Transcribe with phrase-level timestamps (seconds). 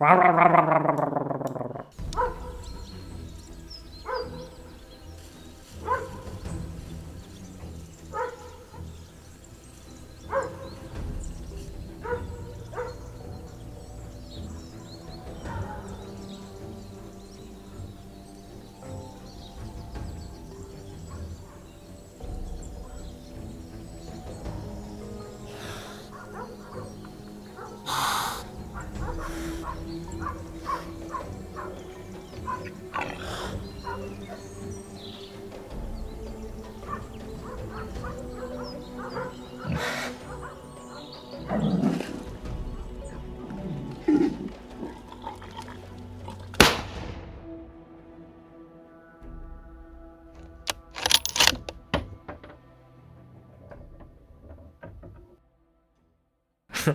[0.00, 1.19] 叭叭叭叭叭叭叭叭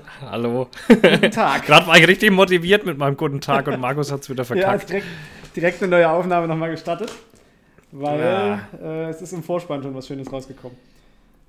[0.21, 0.69] Hallo.
[0.87, 1.65] Guten Tag.
[1.65, 4.45] Gerade war ich richtig motiviert mit meinem guten Tag und Markus hat es wieder Ja,
[4.45, 4.89] verkackt.
[4.89, 5.07] direkt,
[5.55, 7.11] direkt eine neue Aufnahme nochmal gestartet,
[7.91, 8.67] weil Ja.
[8.81, 10.77] äh, es ist im Vorspann schon was Schönes rausgekommen.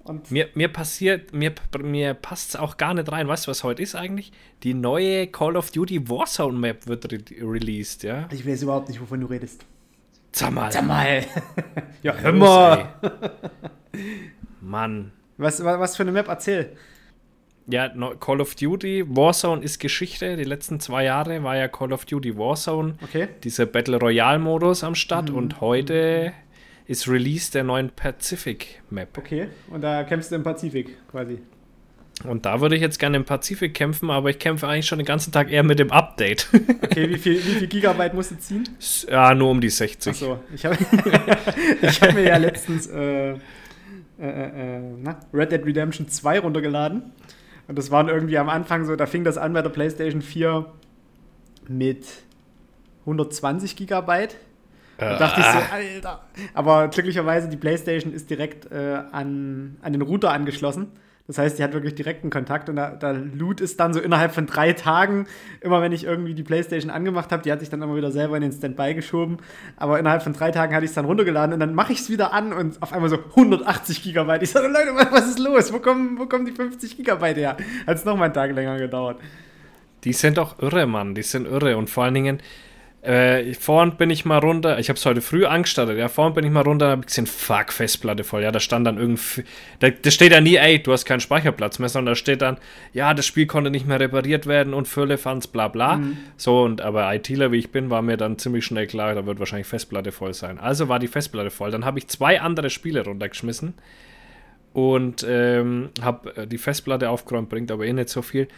[0.05, 3.27] Und Mir, mir passiert, mir, mir passt es auch gar nicht rein.
[3.27, 4.31] Weißt du, was heute ist eigentlich?
[4.63, 8.29] Die neue Call of Duty Warzone Map wird re released, ja?
[8.31, 9.65] ich weiß überhaupt nicht, wovon du redest.
[10.31, 10.71] Sag mal.
[10.71, 11.25] Sag mal.
[12.05, 12.89] ja, hör mal.
[14.61, 15.11] Mann.
[15.39, 16.29] Was, wa- was für eine Map?
[16.29, 16.77] Erzähl.
[17.69, 17.89] Ja,
[18.21, 20.37] Call of Duty Warzone ist Geschichte.
[20.37, 23.29] Die letzten zwei Jahre war ja Call of Duty Warzone Okay.
[23.43, 25.37] dieser Battle Royale Modus am Start Mhm.
[25.37, 26.33] und heute
[26.87, 29.19] ist Release der neuen Pacific Map.
[29.19, 29.49] Okay.
[29.69, 31.39] Und da kämpfst du im Pazifik quasi.
[32.25, 35.05] Und da würde ich jetzt gerne im Pazifik kämpfen, aber ich kämpfe eigentlich schon den
[35.05, 36.49] ganzen Tag eher mit dem Update.
[36.83, 38.67] Okay, wie viel, wie viel Gigabyte musst du ziehen?
[39.11, 40.13] ja, nur um die 60.
[40.13, 40.77] Achso, ich habe
[41.83, 43.37] hab mir ja letztens äh, äh,
[44.19, 47.03] äh, na, Red Dead Redemption 2 runtergeladen.
[47.69, 50.67] Und das waren irgendwie am Anfang so, da fing das an bei der PlayStation 4
[51.69, 52.07] mit
[53.01, 54.37] 120 Gigabyte.
[54.99, 56.25] Da dachte ich so, Alter.
[56.55, 60.93] Aber glücklicherweise, die PlayStation ist direkt äh, an, an den Router angeschlossen.
[61.29, 64.33] Das heißt, die hat wirklich direkten Kontakt und da, da loot ist dann so innerhalb
[64.33, 65.27] von drei Tagen,
[65.61, 68.37] immer wenn ich irgendwie die PlayStation angemacht habe, die hat sich dann immer wieder selber
[68.37, 69.39] in den Standby geschoben.
[69.77, 72.11] Aber innerhalb von drei Tagen hatte ich es dann runtergeladen und dann mache ich es
[72.11, 74.43] wieder an und auf einmal so 180 Gigabyte.
[74.45, 75.73] Ich sage, Leute, was- ist los?
[75.73, 77.57] Wo kommen, wo kommen die 50 Gigabyte her?
[77.89, 79.19] Hat es nochmal einen Tag länger gedauert.
[80.05, 81.17] Die sind doch irre, Mann.
[81.17, 81.77] Die sind irre.
[81.77, 82.39] Und vor allen Dingen,
[83.07, 86.45] äh, vorhin bin ich mal runter, ich habe es heute früh angestartet, ja, vorhin bin
[86.45, 89.45] ich mal runter, habe ich gesehen, fuck, Festplatte voll, ja, da stand dann irgendwie,
[89.79, 92.59] da, da steht ja nie, ey, du hast keinen Speicherplatz mehr, sondern da steht dann,
[92.93, 96.01] ja, das Spiel konnte nicht mehr repariert werden und Firlefanz, bla bla.
[96.37, 99.39] So, und aber ITler, wie ich bin, war mir dann ziemlich schnell klar, da wird
[99.39, 100.59] wahrscheinlich Festplatte voll sein.
[100.59, 101.71] Also war die Festplatte voll.
[101.71, 103.75] Dann habe ich zwei andere Spiele runtergeschmissen
[104.73, 108.49] und ähm, habe die Festplatte aufgeräumt, bringt aber eh nicht so viel.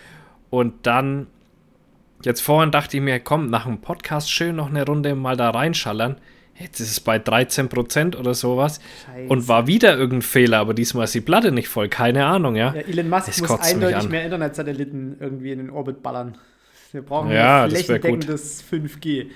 [0.51, 1.27] Und dann,
[2.25, 5.51] jetzt vorhin dachte ich mir, komm, nach dem Podcast schön noch eine Runde mal da
[5.51, 6.17] reinschallern.
[6.59, 8.81] Jetzt ist es bei 13% oder sowas.
[9.07, 9.29] Scheiße.
[9.29, 12.75] Und war wieder irgendein Fehler, aber diesmal ist die Platte nicht voll, keine Ahnung, ja.
[12.75, 16.37] Ja, Elon Musk Es muss eindeutig mehr Internetsatelliten irgendwie in den Orbit ballern.
[16.91, 19.27] Wir brauchen Ja, ein das flächendeckendes 5G.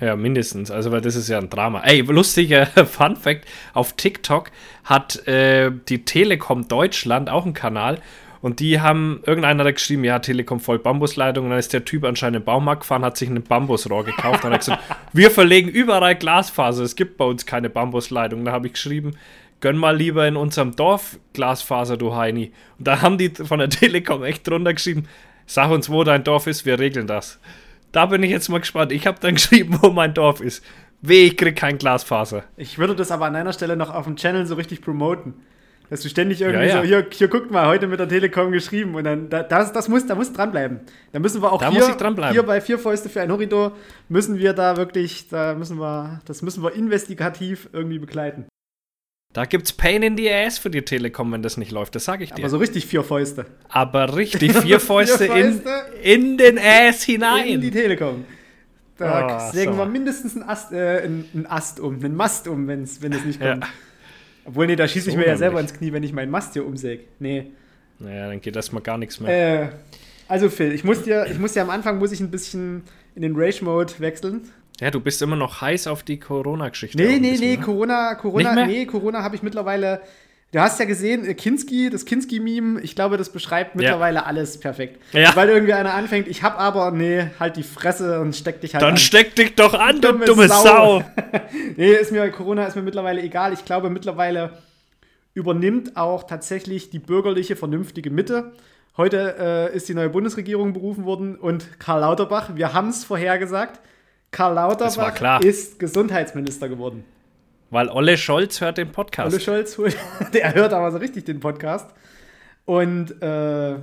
[0.00, 0.72] Ja, mindestens.
[0.72, 1.82] Also, weil das ist ja ein Drama.
[1.84, 4.50] Ey, lustiger Fun Fact: Auf TikTok
[4.82, 7.98] hat äh, die Telekom Deutschland auch einen Kanal.
[8.42, 11.44] Und die haben, irgendeiner hat geschrieben, ja, Telekom voll Bambusleitung.
[11.44, 14.50] Und dann ist der Typ anscheinend im Baumarkt gefahren, hat sich ein Bambusrohr gekauft und
[14.50, 14.82] hat gesagt,
[15.12, 16.82] wir verlegen überall Glasfaser.
[16.82, 18.44] Es gibt bei uns keine Bambusleitung.
[18.44, 19.16] Da habe ich geschrieben,
[19.60, 22.52] gönn mal lieber in unserem Dorf Glasfaser, du Heini.
[22.78, 25.04] Und da haben die von der Telekom echt drunter geschrieben,
[25.46, 27.38] sag uns, wo dein Dorf ist, wir regeln das.
[27.92, 28.90] Da bin ich jetzt mal gespannt.
[28.90, 30.64] Ich habe dann geschrieben, wo mein Dorf ist.
[31.00, 32.42] Weh, ich krieg kein Glasfaser.
[32.56, 35.34] Ich würde das aber an einer Stelle noch auf dem Channel so richtig promoten.
[35.92, 36.80] Dass du ständig irgendwie Ja, ja.
[36.80, 39.90] so, hier, hier guckt mal, heute mit der Telekom geschrieben und dann, da, das, das
[39.90, 40.80] muss, da muss dranbleiben.
[41.12, 42.32] Da müssen wir auch Da hier, muss ich dranbleiben.
[42.32, 43.76] hier bei Vier Fäuste für ein Horridor,
[44.08, 48.46] müssen wir da wirklich, da müssen wir, das müssen wir investigativ irgendwie begleiten.
[49.34, 51.94] Da gibt's Pain in the Ass für die Telekom, wenn das nicht läuft.
[51.94, 52.40] Das sage ich dir.
[52.42, 53.44] Aber so richtig Vier Fäuste.
[53.68, 55.70] Aber richtig, vier Fäuste, Vier in, Fäuste
[56.02, 57.70] in den Ass in die hinein.
[57.70, 58.24] Telekom.
[58.96, 59.78] Da Oh, sägen so.
[59.78, 63.42] wir mindestens einen Ast, äh, einen, Ast um, einen Mast um, wenn's, wenn es nicht
[63.42, 63.58] Ja.
[64.44, 66.66] Obwohl, nee, da schieße ich mir ja selber ins Knie, wenn ich meinen Mast hier
[66.66, 67.04] umsäge.
[67.18, 67.46] Nee.
[67.98, 69.62] Naja, dann geht erstmal gar nichts mehr.
[69.62, 69.68] Äh,
[70.28, 72.82] also Phil, ich muss dir, ich muss dir am Anfang muss ich ein bisschen
[73.14, 74.50] in den Rage-Mode wechseln.
[74.80, 76.96] Ja, du bist immer noch heiß auf die Corona-Geschichte.
[76.96, 77.62] Nee, nee, bisschen, nee, ne?
[77.62, 80.00] Corona, Corona, nee, Corona habe ich mittlerweile.
[80.52, 85.02] Du hast ja gesehen, äh, Kinski, das Kinski-Meme, ich glaube, das beschreibt mittlerweile alles perfekt.
[85.12, 85.34] Ja.
[85.34, 88.82] Weil irgendwie einer anfängt, ich hab aber, nee, halt die Fresse und steck dich halt
[88.82, 88.96] Dann an.
[88.98, 90.62] steck dich doch an, du Dumme dumme Sau.
[90.62, 91.04] Sau.
[91.76, 93.52] Nee, ist mir, Corona ist mir mittlerweile egal.
[93.52, 94.58] Ich glaube, mittlerweile
[95.34, 98.52] übernimmt auch tatsächlich die bürgerliche, vernünftige Mitte
[98.98, 99.36] Heute
[99.72, 103.80] äh, ist die neue Bundesregierung berufen worden und Karl Lauterbach, wir haben es vorhergesagt,
[104.30, 107.02] Karl Lauterbach ist Gesundheitsminister geworden.
[107.72, 109.32] Weil Olle Scholz hört den Podcast.
[109.32, 109.80] Olle Scholz,
[110.34, 111.88] der hört aber so richtig den Podcast.
[112.66, 113.76] Und äh,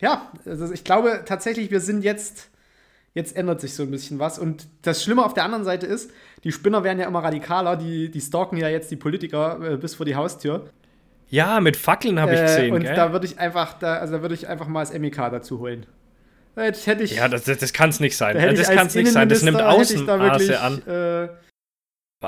[0.00, 2.50] ja, also ich glaube tatsächlich, wir sind jetzt,
[3.14, 4.38] jetzt ändert sich so ein bisschen was.
[4.38, 6.10] Und das Schlimme auf der anderen Seite ist,
[6.44, 9.94] die Spinner werden ja immer radikaler, die, die stalken ja jetzt die Politiker äh, bis
[9.94, 10.68] vor die Haustür.
[11.30, 12.70] Ja, mit Fackeln habe ich gesehen.
[12.70, 12.94] Äh, und gell?
[12.94, 15.86] da würde ich einfach, da, also da würde ich einfach mal das MEK dazu holen.
[16.54, 18.36] Das hätte ich, ja, das, das, das kann es nicht sein.
[18.36, 19.30] Da das kann es nicht sein.
[19.30, 20.82] Das nimmt Außenmaße an.
[20.86, 21.28] Äh,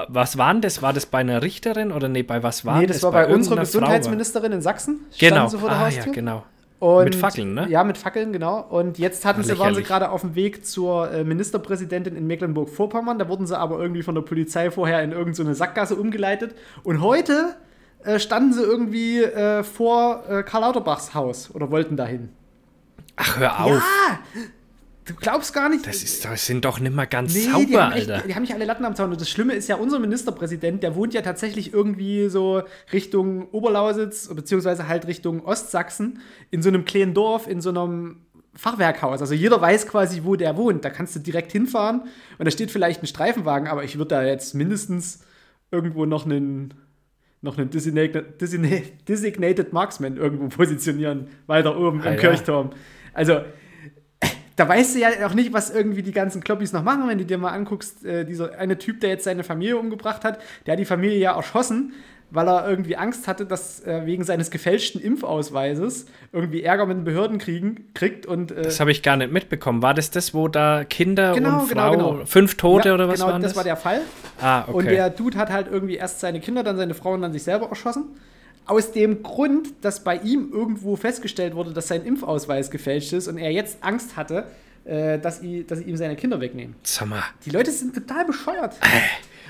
[0.09, 0.83] was war denn das?
[0.83, 2.97] War das bei einer Richterin oder nee, bei was war nee, das?
[2.97, 5.01] das war bei, bei unserer Gesundheitsministerin in Sachsen.
[5.19, 5.49] Genau.
[5.49, 6.45] Sie vor der ah, ja, genau.
[6.79, 7.67] Und, mit Fackeln, ne?
[7.69, 8.61] Ja, mit Fackeln, genau.
[8.61, 13.19] Und jetzt hatten sie, waren sie gerade auf dem Weg zur äh, Ministerpräsidentin in Mecklenburg-Vorpommern.
[13.19, 16.55] Da wurden sie aber irgendwie von der Polizei vorher in irgendeine so Sackgasse umgeleitet.
[16.85, 17.57] Und heute
[18.05, 22.29] äh, standen sie irgendwie äh, vor äh, Karl Lauterbachs Haus oder wollten dahin.
[23.17, 23.71] Ach, hör auf.
[23.73, 24.19] Ja!
[25.09, 25.87] Du glaubst gar nicht.
[25.87, 28.17] Das, ist, das sind doch nicht mal ganz nee, sauber, die Alter.
[28.17, 29.11] Echt, die haben nicht alle Latten am Zaun.
[29.11, 32.63] Und das Schlimme ist ja, unser Ministerpräsident, der wohnt ja tatsächlich irgendwie so
[32.93, 36.21] Richtung Oberlausitz, beziehungsweise halt Richtung Ostsachsen,
[36.51, 39.23] in so einem kleinen Dorf, in so einem Fachwerkhaus.
[39.23, 40.85] Also jeder weiß quasi, wo der wohnt.
[40.85, 42.03] Da kannst du direkt hinfahren
[42.39, 45.21] und da steht vielleicht ein Streifenwagen, aber ich würde da jetzt mindestens
[45.71, 46.75] irgendwo noch einen
[47.41, 52.17] noch einen Designated, Designated Marksman irgendwo positionieren, weiter oben ah, im.
[52.19, 52.71] Kirchturm.
[53.15, 53.43] Also
[54.59, 57.25] da weißt du ja auch nicht, was irgendwie die ganzen Kloppis noch machen, wenn du
[57.25, 60.81] dir mal anguckst, äh, dieser eine Typ, der jetzt seine Familie umgebracht hat, der hat
[60.81, 61.93] die Familie ja erschossen,
[62.31, 67.05] weil er irgendwie Angst hatte, dass äh, wegen seines gefälschten Impfausweises irgendwie Ärger mit den
[67.05, 69.81] Behörden kriegen, kriegt und äh, Das habe ich gar nicht mitbekommen.
[69.81, 72.27] War das das, wo da Kinder genau, und Frau, genau, genau.
[72.27, 73.53] fünf Tote ja, oder was genau, waren das?
[73.53, 74.01] Genau, das war der Fall.
[74.41, 74.73] Ah, okay.
[74.73, 77.45] Und der Dude hat halt irgendwie erst seine Kinder, dann seine Frau und dann sich
[77.45, 78.07] selber erschossen.
[78.69, 83.39] Aus dem Grund, dass bei ihm irgendwo festgestellt wurde, dass sein Impfausweis gefälscht ist und
[83.39, 84.45] er jetzt Angst hatte,
[84.89, 86.75] äh, dass, i, dass sie ihm seine Kinder wegnehmen.
[86.83, 87.23] Sag mal.
[87.45, 88.77] Die Leute sind total bescheuert.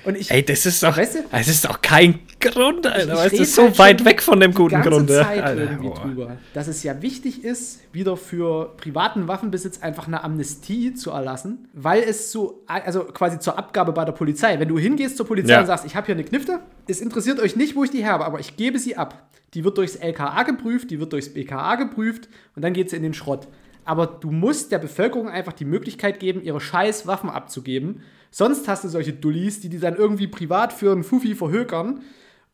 [0.05, 3.26] Und ich, Ey, das ist doch, weißt du, das ist doch kein Grund, Alter.
[3.26, 5.11] Ich, ich weißt so halt weit weg von dem guten die Grund.
[5.11, 6.00] Zeit Alter, irgendwie boah.
[6.00, 11.69] drüber, dass es ja wichtig ist, wieder für privaten Waffenbesitz einfach eine Amnestie zu erlassen,
[11.73, 14.58] weil es so, also quasi zur Abgabe bei der Polizei.
[14.58, 15.61] Wenn du hingehst zur Polizei ja.
[15.61, 18.25] und sagst, ich habe hier eine Knifte, es interessiert euch nicht, wo ich die habe,
[18.25, 19.29] aber ich gebe sie ab.
[19.55, 23.02] Die wird durchs LKA geprüft, die wird durchs BKA geprüft und dann geht sie in
[23.02, 23.49] den Schrott.
[23.88, 28.85] Aber du musst der Bevölkerung einfach die Möglichkeit geben, ihre scheiß Waffen abzugeben Sonst hast
[28.85, 32.02] du solche Dullis, die die dann irgendwie privat für einen Fufi verhökern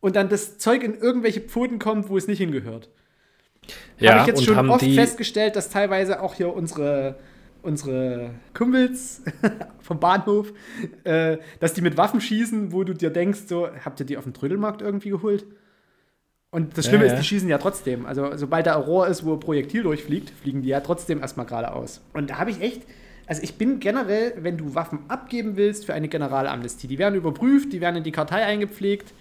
[0.00, 2.88] und dann das Zeug in irgendwelche Pfoten kommt, wo es nicht hingehört.
[3.98, 7.16] Ja, Habe ich jetzt schon oft festgestellt, dass teilweise auch hier unsere,
[7.62, 9.22] unsere Kumpels
[9.80, 10.52] vom Bahnhof,
[11.04, 14.24] äh, dass die mit Waffen schießen, wo du dir denkst, so, habt ihr die auf
[14.24, 15.46] dem Trödelmarkt irgendwie geholt?
[16.54, 18.06] Und das Schlimme ja, ist, die schießen ja trotzdem.
[18.06, 21.46] Also, sobald da ein Rohr ist, wo ein Projektil durchfliegt, fliegen die ja trotzdem erstmal
[21.46, 22.00] geradeaus.
[22.12, 22.82] Und da habe ich echt,
[23.26, 26.86] also ich bin generell, wenn du Waffen abgeben willst, für eine Generalamnestie.
[26.86, 29.12] Die werden überprüft, die werden in die Kartei eingepflegt.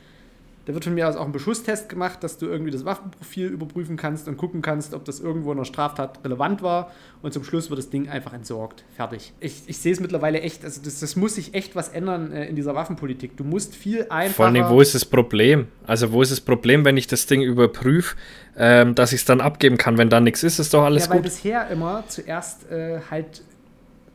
[0.65, 3.97] Da wird von mir aus auch ein Beschusstest gemacht, dass du irgendwie das Waffenprofil überprüfen
[3.97, 6.91] kannst und gucken kannst, ob das irgendwo in der Straftat relevant war.
[7.21, 8.85] Und zum Schluss wird das Ding einfach entsorgt.
[8.95, 9.33] Fertig.
[9.41, 12.45] Ich, ich sehe es mittlerweile echt, also das, das muss sich echt was ändern äh,
[12.45, 13.35] in dieser Waffenpolitik.
[13.35, 14.33] Du musst viel einfacher.
[14.35, 15.67] Vor allem, wo ist das Problem?
[15.85, 18.15] Also, wo ist das Problem, wenn ich das Ding überprüfe,
[18.55, 19.97] ähm, dass ich es dann abgeben kann?
[19.97, 21.25] Wenn da nichts ist, ist doch alles ja, weil gut.
[21.25, 23.41] bisher immer zuerst äh, halt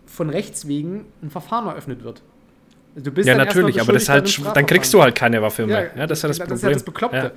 [0.06, 2.22] von Rechts wegen ein Verfahren eröffnet wird.
[3.02, 5.90] Du bist ja, natürlich, aber das halt, dann kriegst du halt keine Waffe mehr.
[5.94, 6.48] Ja, ja das ist ja das, das Problem.
[6.48, 7.32] Das ist ja das Bekloppte.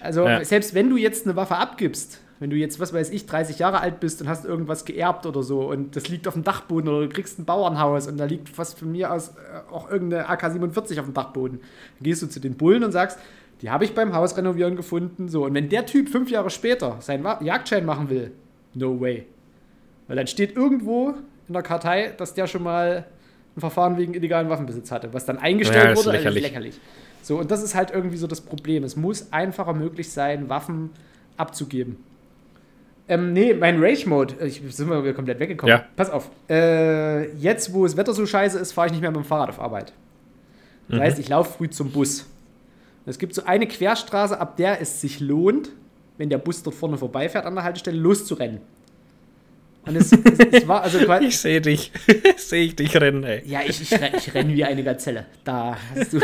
[0.00, 3.58] Also, selbst wenn du jetzt eine Waffe abgibst, wenn du jetzt, was weiß ich, 30
[3.58, 6.88] Jahre alt bist und hast irgendwas geerbt oder so und das liegt auf dem Dachboden
[6.88, 10.28] oder du kriegst ein Bauernhaus und da liegt fast von mir aus äh, auch irgendeine
[10.28, 13.18] AK-47 auf dem Dachboden, dann gehst du zu den Bullen und sagst,
[13.60, 15.28] die habe ich beim Haus renovieren gefunden.
[15.28, 18.30] So, und wenn der Typ fünf Jahre später seinen Jagdschein machen will,
[18.74, 19.26] no way.
[20.06, 21.14] Weil dann steht irgendwo
[21.48, 23.04] in der Kartei, dass der schon mal
[23.58, 26.12] ein Verfahren wegen illegalen Waffenbesitz hatte, was dann eingestellt ja, wurde.
[26.12, 26.44] Lächerlich.
[26.44, 26.80] Also lächerlich.
[27.22, 28.84] So, und das ist halt irgendwie so das Problem.
[28.84, 30.90] Es muss einfacher möglich sein, Waffen
[31.36, 31.96] abzugeben.
[33.08, 35.76] Ähm, nee, mein Rage-Mode, ich sind wir komplett weggekommen.
[35.76, 35.84] Ja.
[35.96, 36.30] Pass auf.
[36.48, 39.48] Äh, jetzt, wo das Wetter so scheiße ist, fahre ich nicht mehr mit dem Fahrrad
[39.48, 39.92] auf Arbeit.
[40.88, 41.02] Das mhm.
[41.02, 42.26] heißt, ich laufe früh zum Bus.
[43.06, 45.70] Es gibt so eine Querstraße, ab der es sich lohnt,
[46.18, 48.60] wenn der Bus dort vorne vorbeifährt an der Haltestelle, loszurennen.
[49.88, 51.24] Und es, es, es war also quasi.
[51.28, 51.90] Ich sehe dich.
[52.36, 53.42] sehe ich dich rennen, ey.
[53.46, 55.26] Ja, ich, ich, ich renne wie eine Gazelle.
[55.44, 56.20] Da hast du.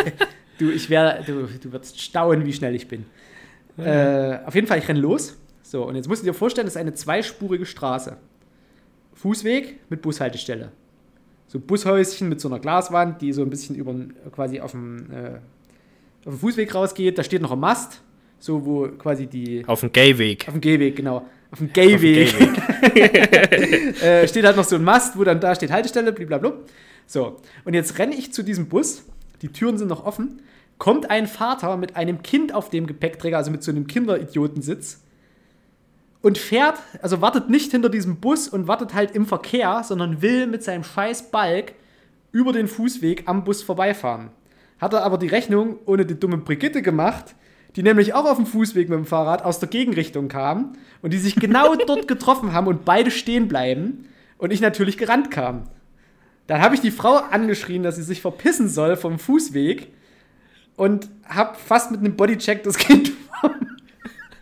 [0.58, 3.06] du, ich wär, du, du wirst staunen, wie schnell ich bin.
[3.78, 5.36] Äh, auf jeden Fall, ich renne los.
[5.62, 8.16] So, und jetzt musst du dir vorstellen, das ist eine zweispurige Straße.
[9.14, 10.70] Fußweg mit Bushaltestelle.
[11.46, 13.94] So Bushäuschen mit so einer Glaswand, die so ein bisschen über
[14.30, 15.38] quasi auf dem, äh,
[16.26, 17.18] auf dem Fußweg rausgeht.
[17.18, 18.02] Da steht noch ein Mast
[18.44, 19.64] so wo quasi die.
[19.66, 20.46] Auf dem Gayweg.
[20.46, 21.26] Auf dem Gehweg, genau.
[21.50, 22.34] Auf dem Gayweg.
[24.02, 26.52] äh, steht halt noch so ein Mast, wo dann da steht Haltestelle, blablabla.
[27.06, 29.04] So, und jetzt renne ich zu diesem Bus,
[29.40, 30.42] die Türen sind noch offen,
[30.76, 35.00] kommt ein Vater mit einem Kind auf dem Gepäckträger, also mit so einem Kinderidiotensitz,
[36.20, 40.46] und fährt, also wartet nicht hinter diesem Bus und wartet halt im Verkehr, sondern will
[40.46, 41.72] mit seinem scheiß Balk
[42.30, 44.28] über den Fußweg am Bus vorbeifahren.
[44.78, 47.34] Hat er aber die Rechnung ohne die dumme Brigitte gemacht,
[47.76, 51.18] die nämlich auch auf dem Fußweg mit dem Fahrrad aus der Gegenrichtung kam und die
[51.18, 55.64] sich genau dort getroffen haben und beide stehen bleiben und ich natürlich gerannt kam.
[56.46, 59.88] Dann habe ich die Frau angeschrien, dass sie sich verpissen soll vom Fußweg
[60.76, 63.52] und habe fast mit einem Bodycheck das Kind vom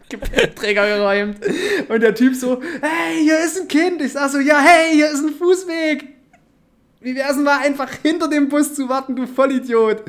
[0.08, 1.38] Gepäckträger geräumt.
[1.88, 4.02] Und der Typ so, hey, hier ist ein Kind.
[4.02, 6.08] Ich sag so, ja, hey, hier ist ein Fußweg.
[7.00, 10.02] Wie wär's denn mal einfach hinter dem Bus zu warten, du Vollidiot.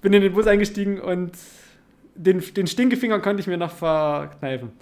[0.00, 1.32] Bin in den Bus eingestiegen und
[2.16, 4.72] den, den Stinkefinger konnte ich mir noch verkneifen.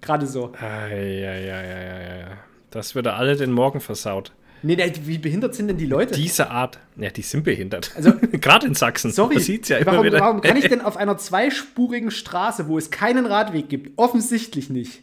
[0.00, 0.52] Gerade so.
[0.60, 2.26] Ja, ja, ja, ja, ja.
[2.70, 4.32] Das würde alle den Morgen versaut.
[4.62, 6.14] Nee, wie behindert sind denn die Leute?
[6.14, 7.92] Diese Art, ja, die sind behindert.
[7.96, 9.12] Also, Gerade in Sachsen.
[9.12, 10.20] Sorry, Man sieht's ja immer warum, wieder.
[10.20, 15.02] warum kann ich denn auf einer zweispurigen Straße, wo es keinen Radweg gibt, offensichtlich nicht,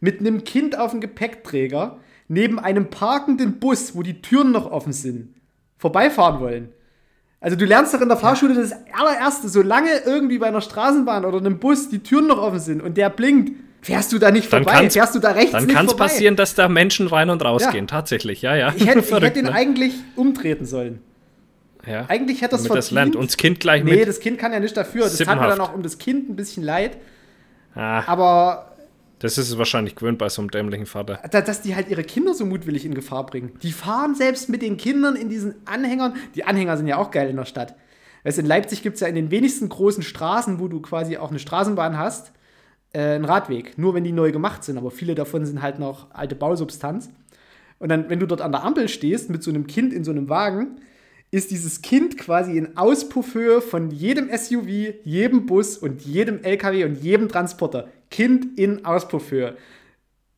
[0.00, 4.92] mit einem Kind auf dem Gepäckträger, neben einem parkenden Bus, wo die Türen noch offen
[4.92, 5.34] sind,
[5.78, 6.68] vorbeifahren wollen?
[7.40, 11.38] Also du lernst doch in der Fahrschule das allererste, solange irgendwie bei einer Straßenbahn oder
[11.38, 13.52] einem Bus die Türen noch offen sind und der blinkt,
[13.82, 14.90] Fährst du da nicht dann vorbei?
[14.90, 17.70] Fährst du da rechts Dann kann es passieren, dass da Menschen rein und raus ja.
[17.70, 17.86] gehen.
[17.86, 18.74] Tatsächlich, ja, ja.
[18.76, 19.52] Ich hätte, ich hätte ihn ne?
[19.52, 20.98] eigentlich umtreten sollen.
[21.86, 22.06] Ja.
[22.08, 22.78] Eigentlich hätte das verdient.
[22.78, 23.14] das lernt.
[23.14, 24.00] Und das Kind gleich nee, mit.
[24.00, 25.04] Nee, das Kind kann ja nicht dafür.
[25.04, 26.96] Das tat mir dann auch um das Kind ein bisschen leid.
[27.76, 28.75] Ah, aber.
[29.18, 31.16] Das ist es wahrscheinlich gewöhnt bei so einem dämlichen Vater.
[31.30, 33.52] Dass die halt ihre Kinder so mutwillig in Gefahr bringen.
[33.62, 36.16] Die fahren selbst mit den Kindern in diesen Anhängern.
[36.34, 37.74] Die Anhänger sind ja auch geil in der Stadt.
[38.24, 41.30] Weißt, in Leipzig gibt es ja in den wenigsten großen Straßen, wo du quasi auch
[41.30, 42.32] eine Straßenbahn hast,
[42.92, 43.78] äh, einen Radweg.
[43.78, 47.10] Nur wenn die neu gemacht sind, aber viele davon sind halt noch alte Bausubstanz.
[47.78, 50.10] Und dann, wenn du dort an der Ampel stehst mit so einem Kind in so
[50.10, 50.80] einem Wagen,
[51.30, 57.02] ist dieses Kind quasi in Auspuffhöhe von jedem SUV, jedem Bus und jedem LKW und
[57.02, 57.88] jedem Transporter.
[58.10, 59.56] Kind in Auspuffhöhe.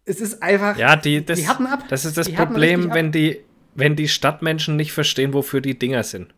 [0.04, 0.76] Es ist einfach.
[0.78, 1.84] Ja, die, das, die hatten ab.
[1.88, 3.40] Das ist das die Problem, wenn die,
[3.74, 6.34] wenn die Stadtmenschen nicht verstehen, wofür die Dinger sind.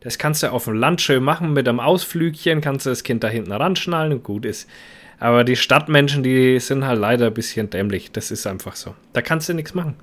[0.00, 3.24] Das kannst du auf dem Land schön machen mit einem Ausflügchen, kannst du das Kind
[3.24, 4.68] da hinten ranschnallen und gut ist.
[5.18, 8.12] Aber die Stadtmenschen, die sind halt leider ein bisschen dämlich.
[8.12, 8.94] Das ist einfach so.
[9.14, 9.96] Da kannst du nichts machen.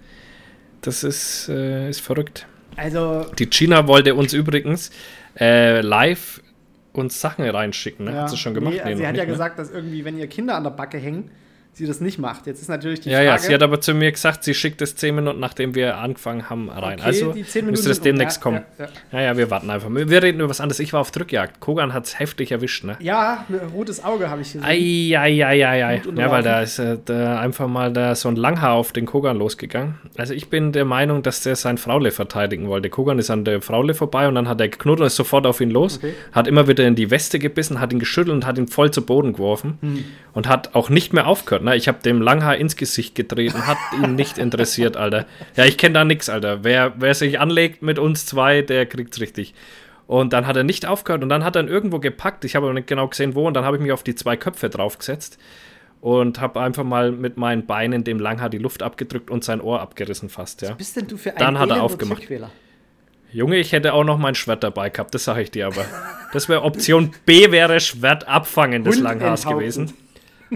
[0.82, 2.48] Das ist, äh, ist verrückt.
[2.76, 3.26] Also.
[3.38, 4.90] Die China wollte uns übrigens
[5.40, 6.42] äh, live
[6.94, 8.06] uns Sachen reinschicken.
[8.06, 8.14] Ne?
[8.14, 8.74] Ja, hat sie schon gemacht?
[8.74, 9.32] Nee, nee, sie hat ja ne?
[9.32, 11.32] gesagt, dass irgendwie, wenn ihr Kinder an der Backe hängen,
[11.74, 12.48] sie das nicht macht.
[12.48, 13.30] Jetzt ist natürlich die ja, Frage.
[13.30, 16.50] Ja, sie hat aber zu mir gesagt, sie schickt es zehn Minuten, nachdem wir angefangen
[16.50, 17.00] haben, rein.
[17.00, 18.62] Okay, also müsste das demnächst ja, kommen.
[18.78, 18.92] Ja, ja.
[19.12, 19.90] ja, ja, wir warten einfach.
[19.90, 20.80] Wir reden über was anderes.
[20.80, 21.60] Ich war auf Drückjagd.
[21.60, 22.98] Kogan hat es heftig erwischt, ne?
[23.00, 24.66] Ja, ein rotes Auge habe ich gesehen.
[24.66, 26.02] Ei, ei, ei, ei, ei.
[26.16, 29.38] Ja, weil da ist äh, da einfach mal da so ein Langhaar auf den Kogan
[29.38, 29.96] losgegangen.
[30.18, 32.90] Also ich bin der Meinung, dass der sein Fraule verteidigen wollte.
[32.90, 35.62] Kogan ist an der Fraule vorbei und dann hat er geknurrt und ist sofort auf
[35.62, 35.98] ihn los.
[35.98, 36.14] Okay.
[36.34, 39.06] Hat immer wieder in die Weste gebissen, hat ihn geschüttelt und hat ihn voll zu
[39.06, 39.78] Boden geworfen.
[39.82, 40.04] Hm.
[40.34, 41.61] Und hat auch nicht mehr aufgehört.
[41.64, 41.76] Ne?
[41.76, 45.26] Ich habe dem Lang Langhaar ins Gesicht getreten, hat ihn nicht interessiert, Alter.
[45.56, 46.64] Ja, ich kenne da nichts, Alter.
[46.64, 49.54] Wer, wer sich anlegt mit uns zwei, der kriegt's richtig.
[50.08, 52.44] Und dann hat er nicht aufgehört und dann hat er ihn irgendwo gepackt.
[52.44, 53.48] Ich habe aber nicht genau gesehen, wo.
[53.48, 55.38] Und dann habe ich mich auf die zwei Köpfe draufgesetzt
[56.02, 59.82] und habe einfach mal mit meinen Beinen dem Langhaar die Luft abgedrückt und sein Ohr
[59.82, 60.64] abgerissen fast.
[60.64, 60.72] Ja.
[60.72, 62.24] Was bist denn du für ein Dann hat er aufgemacht.
[63.32, 65.86] Junge, ich hätte auch noch mein Schwert dabei gehabt, das sage ich dir aber.
[66.34, 69.94] Das wäre Option B, wäre Schwert abfangen des Langhaars gewesen.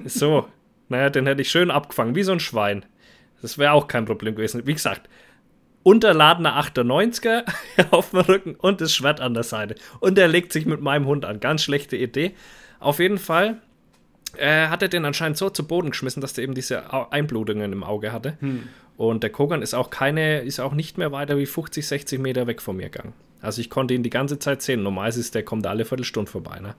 [0.04, 0.46] So,
[0.90, 2.86] naja, den hätte ich schön abgefangen, wie so ein Schwein.
[3.42, 4.66] Das wäre auch kein Problem gewesen.
[4.66, 5.10] Wie gesagt,
[5.84, 7.44] unterladener 98er
[7.92, 9.76] auf dem Rücken und das Schwert an der Seite.
[10.00, 11.40] Und er legt sich mit meinem Hund an.
[11.40, 12.34] Ganz schlechte Idee.
[12.80, 13.62] Auf jeden Fall
[14.38, 17.84] äh, hat er den anscheinend so zu Boden geschmissen, dass er eben diese Einblutungen im
[17.84, 18.38] Auge hatte.
[18.40, 18.64] Hm.
[18.98, 22.48] Und der Kogan ist auch keine, ist auch nicht mehr weiter wie 50, 60 Meter
[22.48, 23.14] weg von mir gegangen.
[23.42, 24.84] Also ich konnte ihn die ganze Zeit sehen.
[24.84, 26.60] Normal ist es, der kommt alle Viertelstunde vorbei.
[26.60, 26.76] Ne?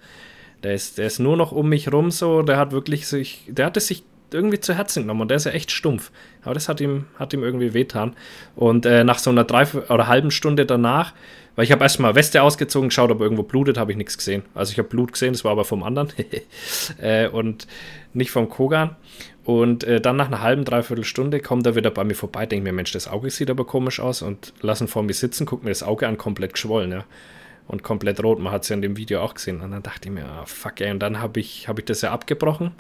[0.67, 3.67] Der ist, der ist nur noch um mich rum so, der hat wirklich sich, der
[3.67, 6.11] hat es sich irgendwie zu Herzen genommen und der ist ja echt stumpf.
[6.43, 8.17] Aber das hat ihm, hat ihm irgendwie wehtan.
[8.57, 11.15] Und äh, nach so einer drei oder halben Stunde danach,
[11.55, 14.43] weil ich habe erstmal Weste ausgezogen, geschaut, ob irgendwo blutet, habe ich nichts gesehen.
[14.55, 16.09] Also ich habe Blut gesehen, das war aber vom anderen
[17.01, 17.69] äh, und
[18.13, 18.97] nicht vom Kogan.
[19.45, 22.65] Und äh, dann nach einer halben, dreiviertel Stunde kommt er wieder bei mir vorbei, denkt
[22.65, 25.71] mir, Mensch, das Auge sieht aber komisch aus und lassen vor mir sitzen, guckt mir
[25.71, 27.05] das Auge an, komplett geschwollen, ja
[27.69, 28.39] und komplett rot.
[28.39, 29.61] Man hat es ja in dem Video auch gesehen.
[29.61, 30.91] Und dann dachte ich mir, ah, fuck ey.
[30.91, 32.73] Und dann habe ich, hab ich das ja abgebrochen.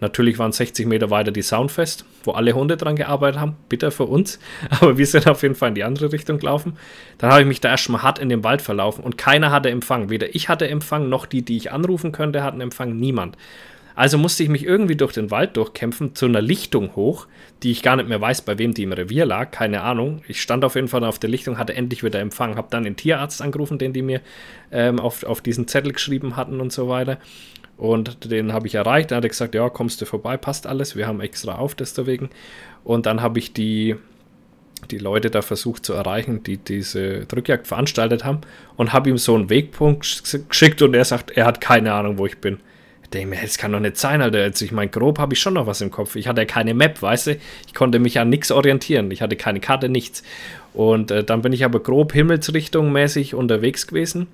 [0.00, 3.56] Natürlich waren 60 Meter weiter die Soundfest, wo alle Hunde dran gearbeitet haben.
[3.68, 4.38] Bitter für uns.
[4.70, 6.78] Aber wir sind auf jeden Fall in die andere Richtung gelaufen.
[7.18, 10.08] Dann habe ich mich da erstmal hart in den Wald verlaufen und keiner hatte Empfang.
[10.08, 12.96] Weder ich hatte Empfang, noch die, die ich anrufen könnte, hatten Empfang.
[12.96, 13.36] Niemand.
[13.94, 17.26] Also musste ich mich irgendwie durch den Wald durchkämpfen, zu einer Lichtung hoch,
[17.62, 20.22] die ich gar nicht mehr weiß, bei wem die im Revier lag, keine Ahnung.
[20.28, 22.96] Ich stand auf jeden Fall auf der Lichtung, hatte endlich wieder Empfang, habe dann den
[22.96, 24.20] Tierarzt angerufen, den die mir
[24.70, 27.18] ähm, auf, auf diesen Zettel geschrieben hatten und so weiter.
[27.80, 29.10] Und den habe ich erreicht.
[29.10, 30.96] Dann hat er gesagt, ja, kommst du vorbei, passt alles.
[30.96, 32.28] Wir haben extra auf, deswegen.
[32.84, 33.96] Und dann habe ich die,
[34.90, 38.42] die Leute da versucht zu erreichen, die diese Drückjagd veranstaltet haben.
[38.76, 42.26] Und habe ihm so einen Wegpunkt geschickt und er sagt, er hat keine Ahnung, wo
[42.26, 42.58] ich bin.
[43.12, 44.38] Denke mir, das kann doch nicht sein, Alter.
[44.38, 46.14] Also ich meine, grob habe ich schon noch was im Kopf.
[46.14, 47.36] Ich hatte ja keine Map, weißt du?
[47.66, 49.10] Ich konnte mich an nichts orientieren.
[49.10, 50.22] Ich hatte keine Karte, nichts.
[50.74, 54.28] Und äh, dann bin ich aber grob Himmelsrichtung mäßig unterwegs gewesen.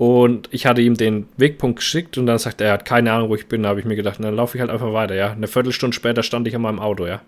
[0.00, 3.28] Und ich hatte ihm den Wegpunkt geschickt und dann sagt er, er hat keine Ahnung,
[3.28, 3.64] wo ich bin.
[3.64, 5.32] Da habe ich mir gedacht, dann laufe ich halt einfach weiter, ja.
[5.32, 7.20] Eine Viertelstunde später stand ich an meinem Auto, ja.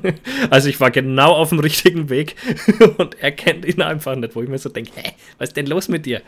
[0.50, 2.36] also ich war genau auf dem richtigen Weg
[2.98, 5.68] und er kennt ihn einfach nicht, wo ich mir so denke, hä, was ist denn
[5.68, 6.20] los mit dir?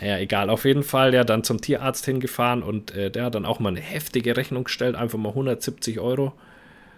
[0.00, 3.44] Naja, egal, auf jeden Fall, ja, dann zum Tierarzt hingefahren und äh, der hat dann
[3.44, 6.32] auch mal eine heftige Rechnung gestellt, einfach mal 170 Euro.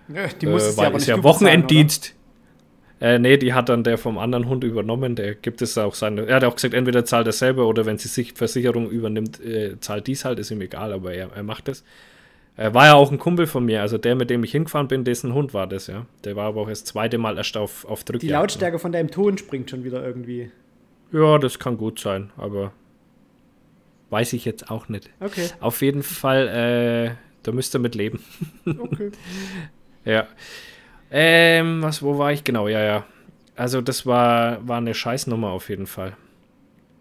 [0.09, 2.15] Ja, die muss äh, weil ja ist ja Wochenenddienst.
[3.01, 5.17] Äh, nee, die hat dann der vom anderen Hund übernommen.
[5.17, 6.27] Der gibt es auch seine.
[6.27, 9.81] Er hat auch gesagt, entweder zahlt er selber oder wenn sie sich Versicherung übernimmt, äh,
[9.81, 11.83] zahlt dies halt, ist ihm egal, aber er, er macht es.
[12.57, 15.03] Er war ja auch ein Kumpel von mir, also der, mit dem ich hingefahren bin,
[15.03, 16.07] dessen Hund war das, ja.
[16.23, 18.23] Der war aber auch das zweite Mal erst auf, auf Drückjagd.
[18.23, 20.53] Die Lautstärke von deinem Ton springt schon wieder irgendwie.
[21.13, 22.73] Ja, das kann gut sein, aber
[24.13, 25.11] weiß ich jetzt auch nicht.
[25.21, 25.49] Okay.
[25.61, 28.23] Auf jeden Fall, äh, da müsst ihr mit leben.
[28.67, 29.11] Okay.
[30.05, 30.29] ja.
[31.11, 32.45] Ähm, was, wo war ich?
[32.45, 33.07] Genau, ja, ja.
[33.57, 36.17] Also, das war, war eine Scheißnummer auf jeden Fall.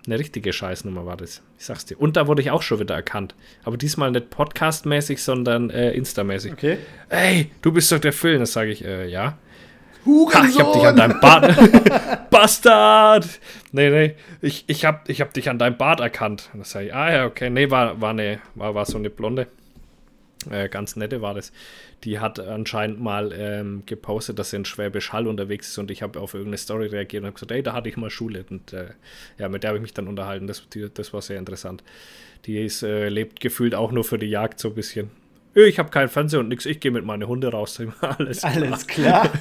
[0.06, 1.44] Eine richtige Scheißnummer war das.
[1.60, 2.00] Ich sag's dir.
[2.00, 3.36] Und da wurde ich auch schon wieder erkannt.
[3.64, 6.54] Aber diesmal nicht podcastmäßig, sondern äh, Insta-mäßig.
[6.54, 6.78] Okay.
[7.10, 8.40] Ey, du bist doch der Phil.
[8.40, 9.38] Das sage ich, äh, ja.
[10.06, 10.44] Hurensohn!
[10.44, 12.30] Ha, ich hab dich an deinem Bart.
[12.30, 13.28] Bastard!
[13.72, 14.16] Nee, nee.
[14.42, 16.50] Ich, ich, hab, ich hab dich an deinem Bart erkannt.
[16.54, 17.50] Das sage ich, ah ja, okay.
[17.50, 19.48] Nee, war, war, eine, war, war so eine Blonde.
[20.50, 21.52] Äh, ganz nette war das
[22.04, 26.02] die hat anscheinend mal ähm, gepostet, dass sie in Schwäbisch Hall unterwegs ist und ich
[26.02, 28.74] habe auf irgendeine Story reagiert und habe gesagt, hey, da hatte ich mal Schule und
[28.74, 28.88] äh,
[29.38, 30.48] ja, mit der habe ich mich dann unterhalten.
[30.48, 31.84] Das, die, das war sehr interessant.
[32.46, 35.12] Die ist, äh, lebt gefühlt auch nur für die Jagd so ein bisschen.
[35.54, 37.82] Ich habe keinen Fernseher und nichts, ich gehe mit meinen Hunde raus.
[38.02, 38.54] Alles klar.
[38.54, 39.32] Alles klar.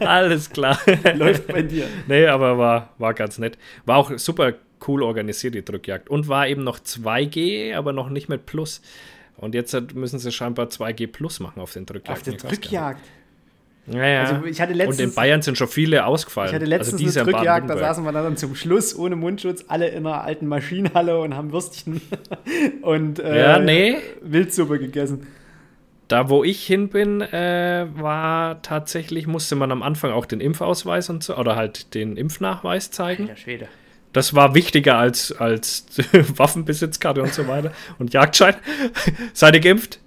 [0.00, 0.78] Alles klar.
[1.14, 1.86] Läuft bei dir.
[2.08, 3.56] Nee, aber war, war ganz nett.
[3.86, 4.54] War auch super
[4.86, 6.08] cool organisiert, die Drückjagd.
[6.08, 8.80] Und war eben noch 2G, aber noch nicht mit Plus.
[9.36, 12.18] Und jetzt müssen sie scheinbar 2G Plus machen auf den Drückjagd.
[12.18, 13.00] Auf den Drückjagd?
[13.92, 14.22] Ja, ja.
[14.24, 16.48] Also ich hatte letztens, und in Bayern sind schon viele ausgefallen.
[16.48, 19.88] Ich hatte letztens also eine Drückjagd, da saßen wir dann zum Schluss ohne Mundschutz, alle
[19.88, 22.00] in einer alten Maschinenhalle und haben Würstchen
[22.82, 23.96] und äh, ja, nee.
[24.22, 25.26] Wildsuppe gegessen.
[26.08, 31.10] Da, wo ich hin bin, äh, war tatsächlich, musste man am Anfang auch den Impfausweis
[31.10, 33.24] und so, oder halt den Impfnachweis zeigen.
[33.24, 33.68] Alter Schwede.
[34.14, 37.72] Das war wichtiger als, als Waffenbesitzkarte und so weiter.
[37.98, 38.54] Und Jagdschein.
[39.34, 40.00] Seid ihr geimpft?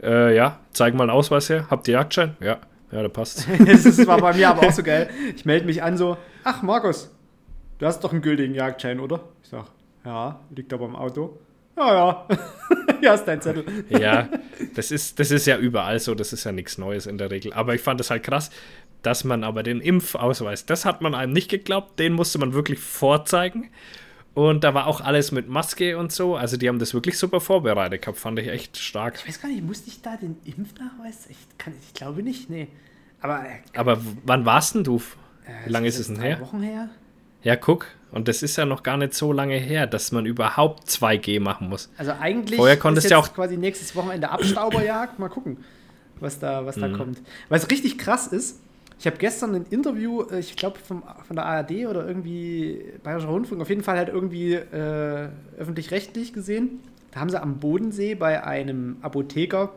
[0.00, 0.60] Äh, ja.
[0.72, 1.66] Zeig mal einen Ausweis her.
[1.68, 2.36] Habt ihr Jagdschein?
[2.40, 2.58] Ja.
[2.90, 3.46] Ja, da passt.
[3.66, 5.10] das war bei mir aber auch so geil.
[5.36, 7.14] Ich melde mich an so, ach Markus,
[7.78, 9.20] du hast doch einen gültigen Jagdschein, oder?
[9.42, 9.66] Ich sag,
[10.04, 11.38] ja, liegt aber im Auto.
[11.76, 12.28] Ja, ja.
[13.00, 13.64] Hier hast dein Zettel.
[13.88, 14.28] ja,
[14.74, 17.52] das ist, das ist ja überall so, das ist ja nichts Neues in der Regel.
[17.52, 18.50] Aber ich fand das halt krass,
[19.02, 22.80] dass man aber den Impfausweis, das hat man einem nicht geglaubt, den musste man wirklich
[22.80, 23.70] vorzeigen.
[24.38, 26.36] Und da war auch alles mit Maske und so.
[26.36, 29.16] Also die haben das wirklich super vorbereitet gehabt, fand ich echt stark.
[29.16, 31.26] Ich weiß gar nicht, musste ich da den Impfnachweis?
[31.28, 32.68] Ich, kann, ich glaube nicht, nee.
[33.20, 34.98] Aber, äh, aber wann warst denn du?
[35.44, 36.40] Äh, Wie lange ist es denn her?
[36.40, 36.88] Wochen her.
[37.42, 37.86] Ja, guck.
[38.12, 41.68] Und das ist ja noch gar nicht so lange her, dass man überhaupt 2G machen
[41.68, 41.90] muss.
[41.98, 45.18] Also eigentlich Vorher konntest ist jetzt ja auch quasi nächstes Wochenende Abstauberjagd.
[45.18, 45.64] Mal gucken,
[46.20, 46.96] was da, was da mhm.
[46.96, 47.22] kommt.
[47.48, 48.60] Was richtig krass ist,
[48.98, 53.60] ich habe gestern ein Interview, äh, ich glaube von der ARD oder irgendwie Bayerischer Rundfunk,
[53.62, 56.80] auf jeden Fall halt irgendwie äh, öffentlich-rechtlich gesehen.
[57.12, 59.72] Da haben sie am Bodensee bei einem Apotheker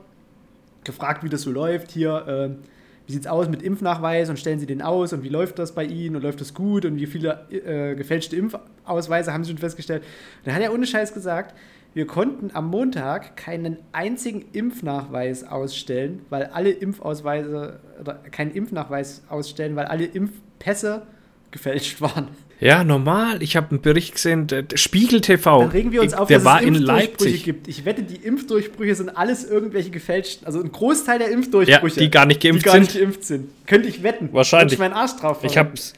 [0.83, 2.27] gefragt, wie das so läuft hier.
[2.27, 2.65] Äh,
[3.07, 5.73] wie sieht es aus mit Impfnachweis und stellen Sie den aus und wie läuft das
[5.73, 9.57] bei Ihnen und läuft das gut und wie viele äh, gefälschte Impfausweise haben Sie schon
[9.57, 10.03] festgestellt?
[10.03, 11.55] Und dann hat er ohne Scheiß gesagt,
[11.93, 19.75] wir konnten am Montag keinen einzigen Impfnachweis ausstellen, weil alle Impfausweise oder keinen Impfnachweis ausstellen,
[19.75, 21.03] weil alle Impfpässe
[21.51, 22.29] gefälscht waren.
[22.61, 23.41] Ja, normal.
[23.41, 25.61] Ich habe einen Bericht gesehen, Spiegel TV.
[25.61, 27.67] Dann regen wir uns auf, der dass war es Impfdurchbrüche gibt.
[27.67, 30.45] Ich wette, die Impfdurchbrüche sind alles irgendwelche gefälschten.
[30.45, 33.49] Also ein Großteil der Impfdurchbrüche, ja, die gar nicht geimpft die gar nicht geimpft sind.
[33.65, 34.29] Könnte ich wetten.
[34.31, 34.73] Wahrscheinlich.
[34.73, 35.43] Ich meinen Arsch drauf.
[35.43, 35.93] Ich hab's.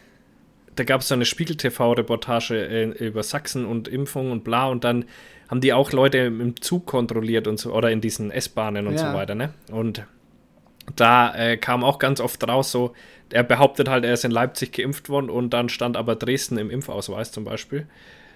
[0.76, 4.84] Da gab es so eine Spiegel TV-Reportage äh, über Sachsen und Impfung und bla und
[4.84, 5.06] dann
[5.50, 9.12] haben die auch Leute im Zug kontrolliert und so, oder in diesen S-Bahnen und ja.
[9.12, 9.54] so weiter, ne?
[9.72, 10.06] Und
[10.96, 12.94] da äh, kam auch ganz oft raus, so,
[13.32, 16.70] er behauptet halt, er ist in Leipzig geimpft worden und dann stand aber Dresden im
[16.70, 17.88] Impfausweis zum Beispiel.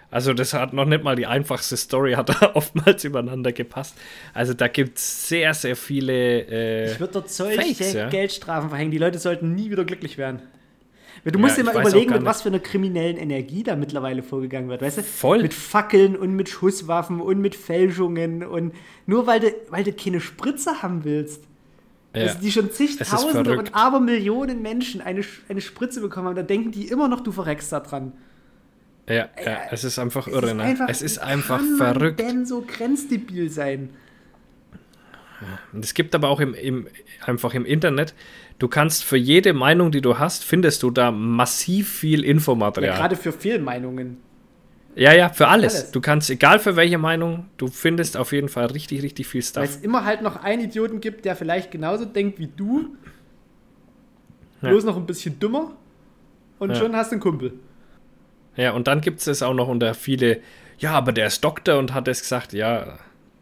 [0.09, 3.97] Also das hat noch nicht mal die einfachste Story, hat da oftmals übereinander gepasst.
[4.33, 8.09] Also da gibt es sehr, sehr viele äh, Ich würde dort solche Fakes, ja.
[8.09, 8.91] Geldstrafen verhängen.
[8.91, 10.41] Die Leute sollten nie wieder glücklich werden.
[11.23, 14.69] Du musst Ja, dir mal überlegen, mit was für einer kriminellen Energie da mittlerweile vorgegangen
[14.69, 14.81] wird.
[14.81, 15.03] Weißt du?
[15.03, 15.41] Voll.
[15.41, 18.73] Mit Fackeln und mit Schusswaffen und mit Fälschungen und
[19.05, 21.43] nur weil du, weil du keine Spritze haben willst.
[22.15, 22.23] Ja.
[22.23, 26.87] Also die schon zigtausende und Abermillionen Menschen eine, eine Spritze bekommen haben, da denken die
[26.87, 28.13] immer noch, du verreckst da dran.
[29.09, 30.63] Ja, ja, es ist einfach Es irre, ist ne?
[30.63, 32.19] einfach- es ist wie einfach kann man verrückt.
[32.19, 33.89] denn so grenzdebil sein?
[35.71, 36.87] Und es gibt aber auch im, im,
[37.25, 38.15] einfach im Internet,
[38.59, 42.97] du kannst für jede Meinung, die du hast, findest du da massiv viel Ja, Infomaterial.
[42.97, 44.17] gerade für Fehlmeinungen.
[44.95, 45.75] Ja, ja, für alles.
[45.75, 45.91] Alles.
[45.91, 49.47] Du kannst, egal für welche Meinung, du findest auf jeden Fall richtig, richtig viel Weil
[49.47, 49.63] Stuff.
[49.65, 52.95] es immer halt noch einen Idioten gibt, der vielleicht genauso denkt wie du,
[54.61, 54.69] Ja.
[54.69, 55.71] bloß noch ein bisschen dümmer
[56.57, 56.75] und Ja.
[56.77, 57.53] schon hast du einen Kumpel.
[58.55, 60.39] Ja, und dann gibt es es auch noch unter viele,
[60.79, 62.97] ja, aber der ist Doktor und hat es gesagt, ja,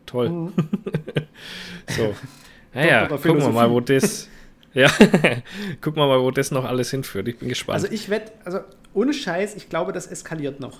[0.05, 0.29] toll.
[0.29, 0.53] Mhm.
[1.87, 2.13] so.
[2.73, 4.27] Naja, gucken wir mal, wo das.
[4.75, 4.89] Ja,
[5.81, 7.27] gucken wir mal, wo das noch alles hinführt.
[7.27, 7.75] Ich bin gespannt.
[7.81, 8.59] Also ich wette, also
[8.93, 10.79] ohne Scheiß, ich glaube, das eskaliert noch.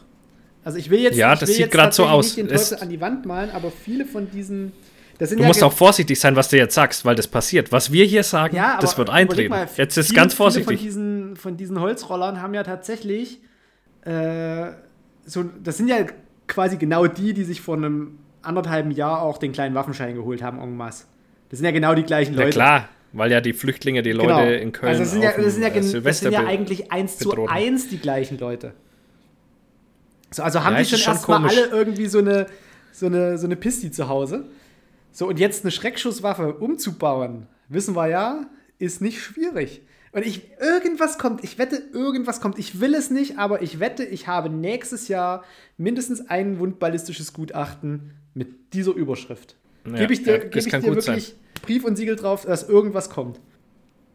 [0.63, 2.25] Also ich will jetzt, Ja, ich das sieht grad so aus.
[2.25, 4.71] nicht den Teufel an die Wand malen, aber viele von diesen,
[5.17, 7.71] du ja musst auch vorsichtig sein, was du jetzt sagst, weil das passiert.
[7.71, 9.49] Was wir hier sagen, ja, das wird eintreten.
[9.49, 10.77] mal, jetzt ist viele- ganz Viele vorsichtig.
[10.77, 13.39] von diesen, von diesen Holzrollern haben ja tatsächlich
[14.01, 14.71] äh,
[15.25, 16.05] so, das sind ja
[16.47, 20.59] quasi genau die, die sich vor einem anderthalben Jahr auch den kleinen Waffenschein geholt haben,
[20.59, 21.05] en masse.
[21.49, 22.51] Das sind ja genau die gleichen Ja Leute.
[22.51, 24.61] klar, weil ja die Flüchtlinge die Leute Genau.
[24.61, 26.91] in Köln Also das sind ja, dem, das sind ja, äh, das sind ja eigentlich
[26.91, 28.73] eins zu eins die gleichen Leute.
[30.31, 32.47] So, also haben Ja, die schon schon erstmal alle irgendwie so eine,
[32.91, 34.45] so, eine, so eine Pisti zu Hause.
[35.11, 38.47] So, und jetzt eine Schreckschusswaffe umzubauen, wissen wir ja,
[38.79, 39.81] ist nicht schwierig.
[40.11, 42.59] Und ich, irgendwas kommt, ich wette, irgendwas kommt.
[42.59, 45.43] Ich will es nicht, aber ich wette, ich habe nächstes Jahr
[45.77, 49.55] mindestens ein wundballistisches Gutachten mit dieser Überschrift.
[49.85, 51.15] Ja, gebe ich dir, das ich dir gut sein.
[51.15, 53.39] wirklich Brief und Siegel drauf, dass irgendwas kommt.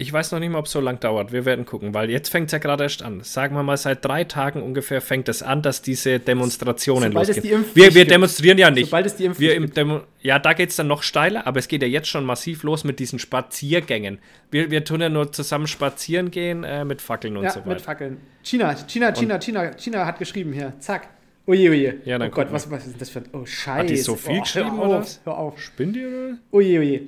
[0.00, 1.30] Ich weiß noch nicht mal, ob es so lang dauert.
[1.30, 3.20] Wir werden gucken, weil jetzt fängt es ja gerade erst an.
[3.22, 7.36] Sagen wir mal, seit drei Tagen ungefähr fängt es an, dass diese Demonstrationen Sobald es
[7.36, 7.66] losgehen.
[7.74, 8.86] wir wir demonstrieren ja nicht.
[8.86, 9.76] Sobald es die Impfpflicht
[10.22, 12.82] ja, da geht es dann noch steiler, aber es geht ja jetzt schon massiv los
[12.82, 14.20] mit diesen Spaziergängen.
[14.50, 17.68] Wir, wir tun ja nur zusammen spazieren gehen äh, mit Fackeln und Ja, so mit
[17.68, 17.80] weiter.
[17.80, 18.16] Fackeln.
[18.42, 20.72] China, China, China, China, China hat geschrieben hier.
[20.78, 21.10] Zack.
[21.46, 22.00] Oje, oje.
[22.04, 23.28] Ja, dann oh Gott, was, was ist denn das für ein.
[23.32, 23.86] Oh, Scheiße.
[23.86, 25.20] die so viel oh, geschrieben, hör auf?
[25.24, 25.60] Hör auf.
[25.60, 26.08] Spinnt ihr?
[26.08, 26.38] oder?
[26.52, 27.02] Oje, oje.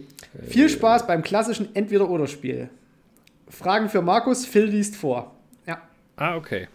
[0.48, 2.70] Viel Spaß beim klassischen Entweder-Oder-Spiel.
[3.48, 5.34] Fragen für Markus, Phil liest vor.
[5.66, 5.82] Ja.
[6.16, 6.68] Ah, okay.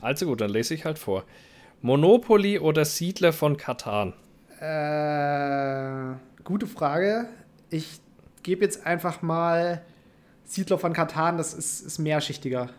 [0.00, 1.24] Also gut, dann lese ich halt vor.
[1.80, 4.12] Monopoly oder Siedler von Katan?
[4.60, 7.28] Äh, gute Frage.
[7.70, 8.00] Ich
[8.42, 9.82] gebe jetzt einfach mal
[10.44, 12.70] Siedler von Katan, das ist, ist mehrschichtiger.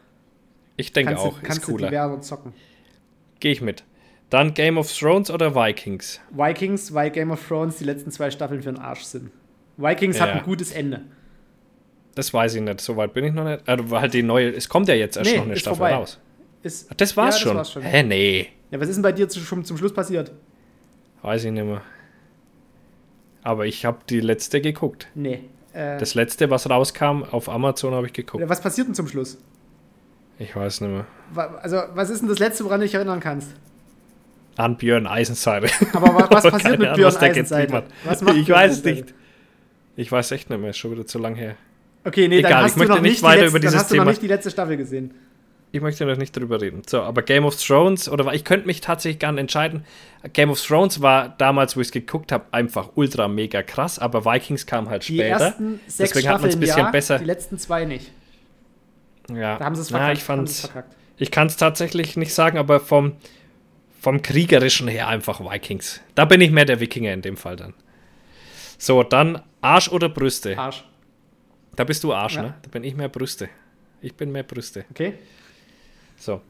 [0.75, 1.89] Ich denke Kannst, auch, du, kannst ist du cooler.
[1.89, 2.53] diverser zocken.
[3.39, 3.83] Gehe ich mit.
[4.29, 6.19] Dann Game of Thrones oder Vikings?
[6.31, 9.31] Vikings, weil Game of Thrones die letzten zwei Staffeln für den Arsch sind.
[9.77, 10.35] Vikings hat Ja.
[10.35, 11.01] ein gutes Ende.
[12.15, 13.67] Das weiß ich nicht, soweit bin ich noch nicht.
[13.67, 15.95] Also halt die neue, es kommt ja jetzt erst Nee, noch eine Staffel vorbei.
[15.95, 16.19] raus.
[16.61, 17.57] Ist, das war's Ja, das schon.
[17.57, 17.81] war's schon.
[17.83, 18.47] Hä, nee.
[18.71, 20.31] ja, was ist denn bei dir zu, schon zum Schluss passiert?
[21.21, 21.81] Weiß ich nicht mehr.
[23.41, 25.07] Aber ich habe die letzte geguckt.
[25.15, 25.45] Nee.
[25.73, 28.43] Äh, Das letzte, was rauskam, auf Amazon habe ich geguckt.
[28.47, 29.37] was passiert denn zum Schluss?
[30.37, 31.05] Ich weiß nicht mehr.
[31.61, 33.53] Also, was ist denn das Letzte, woran du dich erinnern kannst?
[34.59, 35.69] An Björn Eisenseite.
[35.93, 37.21] Aber wa- was passiert mit Björn was
[37.71, 37.85] hat.
[38.03, 39.13] Was macht Ich Björn weiß es nicht.
[39.95, 41.55] Ich weiß echt nicht mehr, ist schon wieder zu lang her.
[42.05, 43.61] Okay, nee, Egal, dann ich hast du möchte noch nicht die weiter letzte, über dann
[43.69, 45.13] dieses hast du noch Thema- nicht die letzte Staffel gesehen.
[45.71, 46.81] Ich möchte noch nicht drüber reden.
[46.87, 49.83] So, aber Game of Thrones, oder ich könnte mich tatsächlich gern entscheiden.
[50.33, 54.25] Game of Thrones war damals, wo ich es geguckt habe, einfach ultra mega krass, aber
[54.25, 55.27] Vikings kam halt Die später.
[55.45, 57.19] ersten sechs Deswegen hat man es Staffeln ein bisschen ja, besser.
[57.19, 58.11] die letzten zwei nicht.
[59.33, 59.57] Ja.
[59.57, 60.17] Da haben sie es Na, verkackt.
[60.17, 60.95] ich fand's, sie's verkackt.
[61.17, 63.13] ich kann es tatsächlich nicht sagen, aber vom,
[63.99, 66.01] vom Kriegerischen her einfach Vikings.
[66.15, 67.73] Da bin ich mehr der Wikinger in dem Fall dann.
[68.77, 70.57] So, dann Arsch oder Brüste?
[70.57, 70.85] Arsch.
[71.75, 72.43] Da bist du Arsch, Ja.
[72.43, 72.53] ne?
[72.61, 73.49] Da bin ich mehr Brüste.
[74.01, 74.85] Ich bin mehr Brüste.
[74.91, 75.13] Okay.
[76.17, 76.41] So.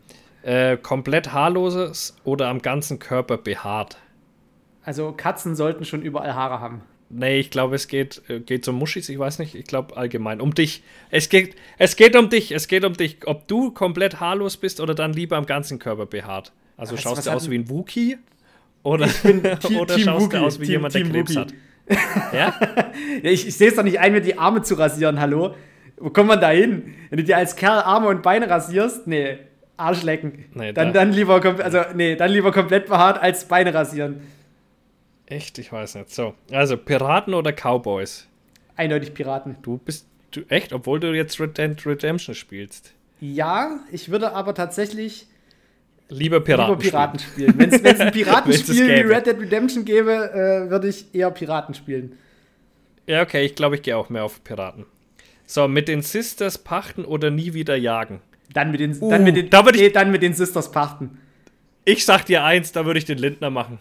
[0.43, 3.97] Äh, komplett haarloses oder am ganzen Körper behaart?
[4.83, 6.81] Also Katzen sollten schon überall Haare haben.
[7.09, 10.39] Nee, ich glaube, es geht, äh, geht um Muschis, ich weiß nicht, ich glaube allgemein.
[10.39, 10.83] Um dich.
[11.09, 13.27] Es geht, es geht um dich, es geht um dich.
[13.27, 16.51] Ob du komplett haarlos bist oder dann lieber am ganzen Körper behaart.
[16.79, 18.17] Also Was- schaust du aus wie ein Wookie?
[18.83, 21.39] Oder, oder Team schaust Wookie, du aus wie Team- jemand, der Team Krebs Wookie.
[21.39, 21.53] hat?
[22.33, 22.53] Ja?
[23.23, 25.55] Ja, ich ich sehe es doch nicht ein, mir die Arme zu rasieren, hallo?
[25.97, 26.93] Wo kommt man da hin?
[27.09, 29.39] Wenn du dir als Kerl Arme und Beine rasierst, nee,
[29.75, 30.45] Arsch lecken.
[30.53, 34.21] Nee, dann, da- dann, lieber, also, nee, dann lieber komplett behaart als Beine rasieren.
[35.25, 35.57] Echt?
[35.57, 36.09] Ich weiß nicht.
[36.11, 36.33] So.
[36.51, 38.27] Also, Piraten oder Cowboys?
[38.75, 39.57] Eindeutig Piraten.
[39.61, 40.07] Du bist.
[40.31, 40.73] Du, echt?
[40.73, 42.93] Obwohl du jetzt Red Dead Redemption spielst.
[43.19, 45.27] Ja, ich würde aber tatsächlich
[46.09, 46.71] Lieber Piraten.
[46.73, 47.53] Lieber Piraten spielen.
[47.57, 52.17] Wenn es ein Piratenspiel wie Red Dead Redemption gäbe, äh, würde ich eher Piraten spielen.
[53.05, 54.85] Ja, okay, ich glaube, ich gehe auch mehr auf Piraten.
[55.45, 58.21] So, mit den Sisters pachten oder nie wieder jagen.
[58.53, 61.19] Dann mit den, Uh, dann mit den, da nee, dann mit den Sisters pachten.
[61.85, 63.79] Ich sag dir eins, da würde ich den Lindner machen.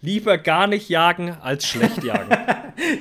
[0.00, 2.30] Lieber gar nicht jagen, als schlecht jagen.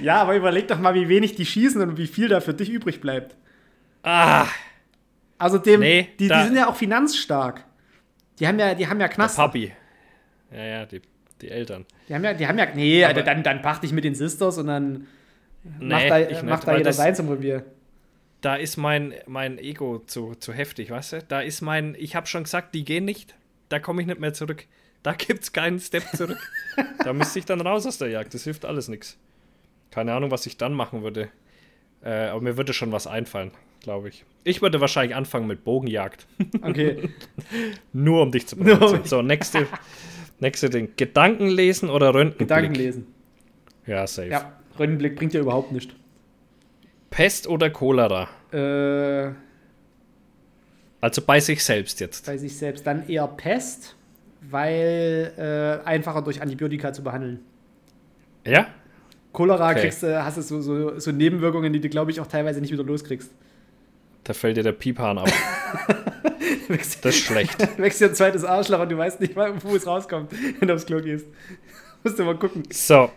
[0.02, 2.70] Ja, aber überleg doch mal, wie wenig die schießen und wie viel da für dich
[2.70, 3.36] übrig bleibt.
[4.04, 4.48] ah,
[5.38, 7.66] Also dem, Nee, die, die sind ja auch finanzstark.
[8.44, 9.38] Die haben ja, die haben ja Knast.
[9.38, 9.72] Papi.
[10.52, 11.02] Ja, ja, die,
[11.42, 11.86] die Eltern.
[12.10, 14.58] Die haben ja, die haben ja, nee, Aber- dann, dann pachte ich mit den Sisters
[14.58, 15.08] und dann
[15.80, 17.64] Nee, macht da, ich macht da jeder das- sein zum Revier.
[18.42, 21.24] Da ist mein, mein Ego zu, zu heftig, weißt du?
[21.30, 23.36] Da ist mein, ich habe schon gesagt, die gehen nicht.
[23.70, 24.66] Da komme ich nicht mehr zurück.
[25.04, 26.38] Da gibt's keinen Step zurück.
[27.06, 28.34] da müsste ich dann raus aus der Jagd.
[28.34, 29.18] Das hilft alles nichts.
[29.92, 31.30] Keine Ahnung, was ich dann machen würde.
[32.04, 33.52] Äh, aber mir würde schon was einfallen,
[33.84, 34.26] glaube ich.
[34.44, 36.26] Ich würde wahrscheinlich anfangen mit Bogenjagd.
[36.64, 37.10] Okay.
[37.94, 39.02] Nur um dich zu provozieren.
[39.02, 39.10] mich.
[39.10, 39.68] so, nächste,
[40.40, 40.90] nächste Ding.
[40.98, 42.48] Gedanken lesen oder Röntgenblick?
[42.48, 43.08] Gedanken lesen.
[43.86, 44.30] Ja, safe.
[44.30, 45.94] Ja, Röntgenblick bringt ja überhaupt nichts.
[47.10, 48.28] Pest oder Cholera?
[48.52, 49.34] Äh,
[51.02, 52.26] Also bei sich selbst jetzt.
[52.26, 53.96] bei sich selbst dann eher Pest,
[54.50, 57.42] weil äh, einfacher durch Antibiotika zu behandeln.
[58.46, 58.68] Ja?
[59.34, 59.82] Cholera Okay.
[59.82, 62.72] kriegst du, hast du so, so, so Nebenwirkungen, die du, glaube ich, auch teilweise nicht
[62.72, 63.32] wieder loskriegst.
[64.24, 65.28] Da fällt dir der Piephahn ab.
[66.70, 67.58] Wächst, Das ist schlecht.
[67.78, 70.74] wächst dir ein zweites Arschloch und du weißt nicht mal, wo es rauskommt, wenn du
[70.74, 71.28] aufs Klo gehst.
[72.04, 72.64] Musst du mal gucken.
[72.72, 73.12] So.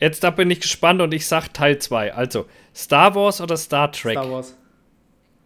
[0.00, 2.14] Jetzt da bin ich gespannt und ich sag Teil 2.
[2.14, 4.12] Also, Star Wars oder Star Trek?
[4.18, 4.56] Star Wars.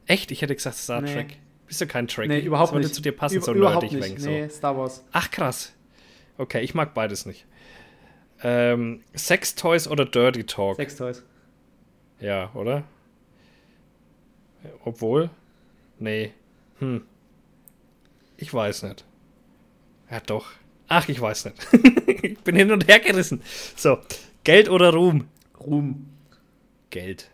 [0.07, 0.31] Echt?
[0.31, 1.13] Ich hätte gesagt Star Nee.
[1.13, 1.37] Trek.
[1.67, 2.29] Bist du kein Track?
[2.29, 2.95] Nee, überhaupt das würde nicht.
[2.95, 4.11] zu dir passen, Über- so überhaupt nerdig nicht.
[4.11, 4.29] wegen, so.
[4.31, 5.05] Nee, Star Wars.
[5.13, 5.73] Ach, krass.
[6.39, 7.47] Okay, ich mag beides nicht.
[8.43, 10.77] Ähm, Sex Toys oder Dirty Talk?
[10.77, 11.23] Sex Toys.
[12.21, 12.85] Ja, oder?
[14.85, 15.31] Obwohl?
[15.99, 16.33] Nee.
[16.79, 17.03] Hm.
[18.37, 19.05] Ich weiß nicht.
[20.11, 20.47] Ja, doch.
[20.89, 21.57] Ach, ich weiß nicht.
[22.23, 23.43] ich bin hin und her gerissen.
[23.77, 23.99] So,
[24.45, 25.27] Geld oder Ruhm?
[25.61, 26.07] Ruhm.
[26.91, 27.31] Geld.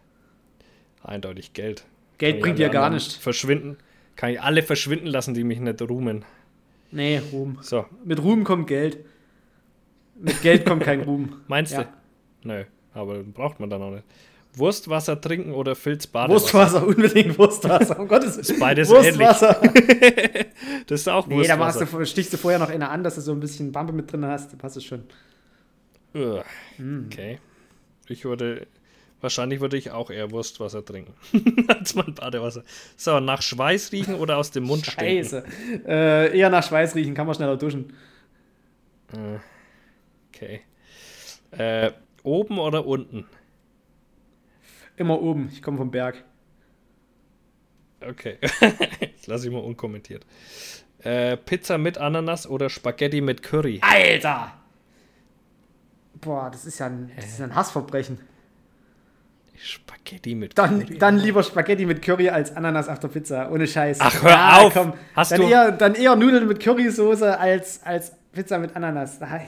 [1.02, 1.84] Eindeutig Geld.
[2.18, 3.14] Geld Kann bringt dir gar nichts.
[3.14, 3.78] Verschwinden.
[4.16, 6.24] Kann ich alle verschwinden lassen, die mich nicht ruhmen.
[6.90, 7.58] Nee, Ruhm.
[7.62, 8.98] So, Mit Ruhm kommt Geld.
[10.16, 11.40] Mit Geld kommt kein Ruhm.
[11.48, 11.84] meinst Ja.
[11.84, 11.88] du?
[12.48, 12.64] Nö,
[12.94, 14.04] aber braucht man dann auch nicht.
[14.54, 16.42] Wurstwasser trinken oder Filzbadewasser?
[16.42, 17.98] Wurstwasser, unbedingt Wurstwasser.
[17.98, 18.60] Um Gottes Willen.
[18.60, 19.60] beides Wurstwasser.
[20.86, 21.80] Das ist auch Nee, da Wurstwasser.
[21.80, 24.10] machst du, stichst du vorher noch eine an, dass du so ein bisschen Bampe mit
[24.10, 24.56] drin hast.
[24.58, 25.04] Passt es schon.
[26.12, 27.06] Hm.
[27.06, 27.38] Okay.
[28.08, 28.66] Ich würde,
[29.20, 31.14] wahrscheinlich würde ich auch eher Wurstwasser trinken,
[31.68, 32.64] als mein Badewasser.
[32.96, 35.24] So, nach Schweiß riechen oder aus dem Mund stinken?
[35.24, 35.44] Scheiße.
[35.86, 37.92] Äh, eher nach Schweiß riechen, kann man schneller duschen.
[40.34, 40.62] Okay.
[41.52, 43.26] Äh, oben oder unten?
[44.98, 45.48] Immer oben.
[45.52, 46.24] Ich komme vom Berg.
[48.06, 48.38] Okay.
[48.40, 50.24] das lasse ich mal unkommentiert.
[51.00, 53.80] Äh, Pizza mit Ananas oder Spaghetti mit Curry?
[53.82, 54.52] Alter!
[56.20, 58.18] Boah, das ist ja ein, das ist ja ein Hassverbrechen.
[59.60, 60.98] Spaghetti mit Dann, Curry?
[60.98, 63.50] dann lieber Spaghetti mit Curry als Ananas auf der Pizza.
[63.50, 63.98] Ohne Scheiß.
[64.00, 64.92] Ach, hör auf!
[65.14, 69.18] Hast dann, du- eher, dann eher Nudeln mit Currysoße als, als Pizza mit Ananas.
[69.20, 69.40] Ja.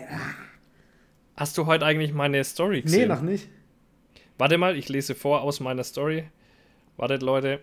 [1.36, 3.02] Hast du heute eigentlich meine Story gesehen?
[3.02, 3.48] Nee, noch nicht.
[4.40, 6.24] Warte mal, ich lese vor aus meiner Story.
[6.96, 7.60] Wartet, Leute.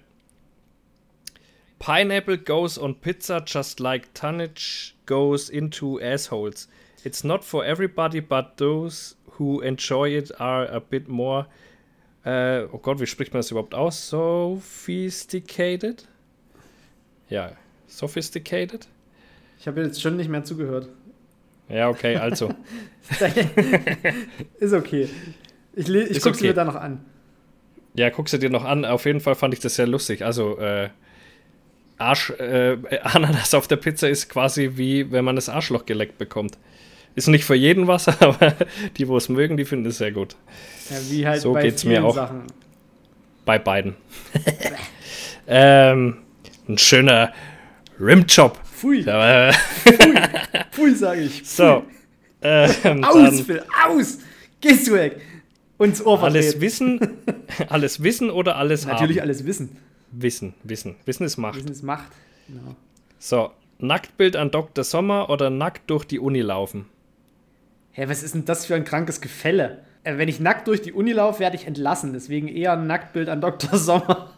[1.80, 6.70] Pineapple goes on pizza just like tonnage goes into assholes.
[7.04, 11.48] It's not for everybody, but those who enjoy it are a bit more.
[12.24, 14.10] Äh, oh Gott, wie spricht man das überhaupt aus?
[14.10, 16.08] Sophisticated?
[17.28, 17.54] Ja,
[17.88, 18.88] sophisticated?
[19.60, 20.90] Ich habe jetzt schon nicht mehr zugehört.
[21.70, 22.54] Ja, okay, also.
[24.60, 25.10] ist okay.
[25.78, 26.48] Ich, ich gucke sie okay.
[26.48, 27.06] mir da noch an.
[27.94, 28.84] Ja, guckst du dir noch an.
[28.84, 30.26] Auf jeden Fall fand ich das sehr lustig.
[30.26, 30.90] Also, äh,
[31.98, 36.58] Arsch, äh, Ananas auf der Pizza ist quasi wie, wenn man das Arschloch geleckt bekommt.
[37.16, 38.56] Ist nicht für jeden was, aber
[38.98, 40.36] die, wo es mögen, die finden es sehr gut.
[40.90, 42.16] Ja, wie halt So bei geht's mir auch.
[42.16, 42.44] Sachen.
[43.46, 43.96] Bei beiden.
[45.48, 46.18] ähm,
[46.68, 47.34] ein schöner
[48.00, 48.60] Rimjob.
[48.66, 49.54] Pfui, Äh,
[50.72, 51.48] pfui, sage ich.
[51.48, 51.84] so.
[52.42, 54.20] Ähm, Aus, Phil, aus!
[54.62, 55.20] Gehst du weg!
[55.78, 56.62] Und ins Ohr alles verdreht.
[56.62, 57.00] wissen,
[57.70, 59.24] alles wissen oder alles Natürlich haben?
[59.28, 59.78] alles wissen.
[60.12, 60.96] Wissen, wissen.
[61.06, 61.56] Wissen ist Macht.
[61.58, 62.08] Wissen ist Macht.
[62.48, 62.76] Genau.
[63.20, 64.84] So, Nacktbild an Dr.
[64.84, 66.86] Sommer oder nackt durch die Uni laufen?
[67.92, 69.80] Hä, was ist denn das für ein krankes Gefälle?
[70.04, 72.13] Äh, wenn ich nackt durch die Uni laufe, werde ich entlassen.
[72.13, 73.78] Deswegen eher ein Nacktbild an Dr.
[73.78, 74.32] Sommer.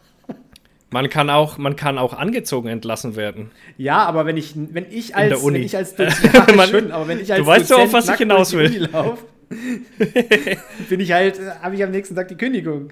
[0.91, 3.52] Man kann auch, man kann auch angezogen entlassen werden.
[3.78, 5.60] Ja, aber wenn ich, wenn ich als, der Uni.
[5.60, 8.06] wenn ich als Dozent, ja, Man- schon, aber wenn ich als weißt doch, auf was
[8.06, 8.84] ich nackt hinaus durch die will.
[8.88, 9.23] Uni lauf,
[10.89, 12.89] bin ich halt, habe ich am nächsten Tag die Kündigung.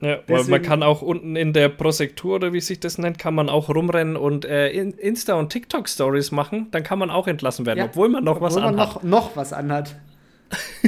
[0.00, 3.34] Ja, weil man kann auch unten in der Prosektur oder wie sich das nennt, kann
[3.34, 6.68] man auch rumrennen und äh, Insta- und TikTok-Stories machen.
[6.70, 8.94] Dann kann man auch entlassen werden, ja, obwohl man noch obwohl was man anhat.
[8.96, 9.96] Noch, noch was anhat.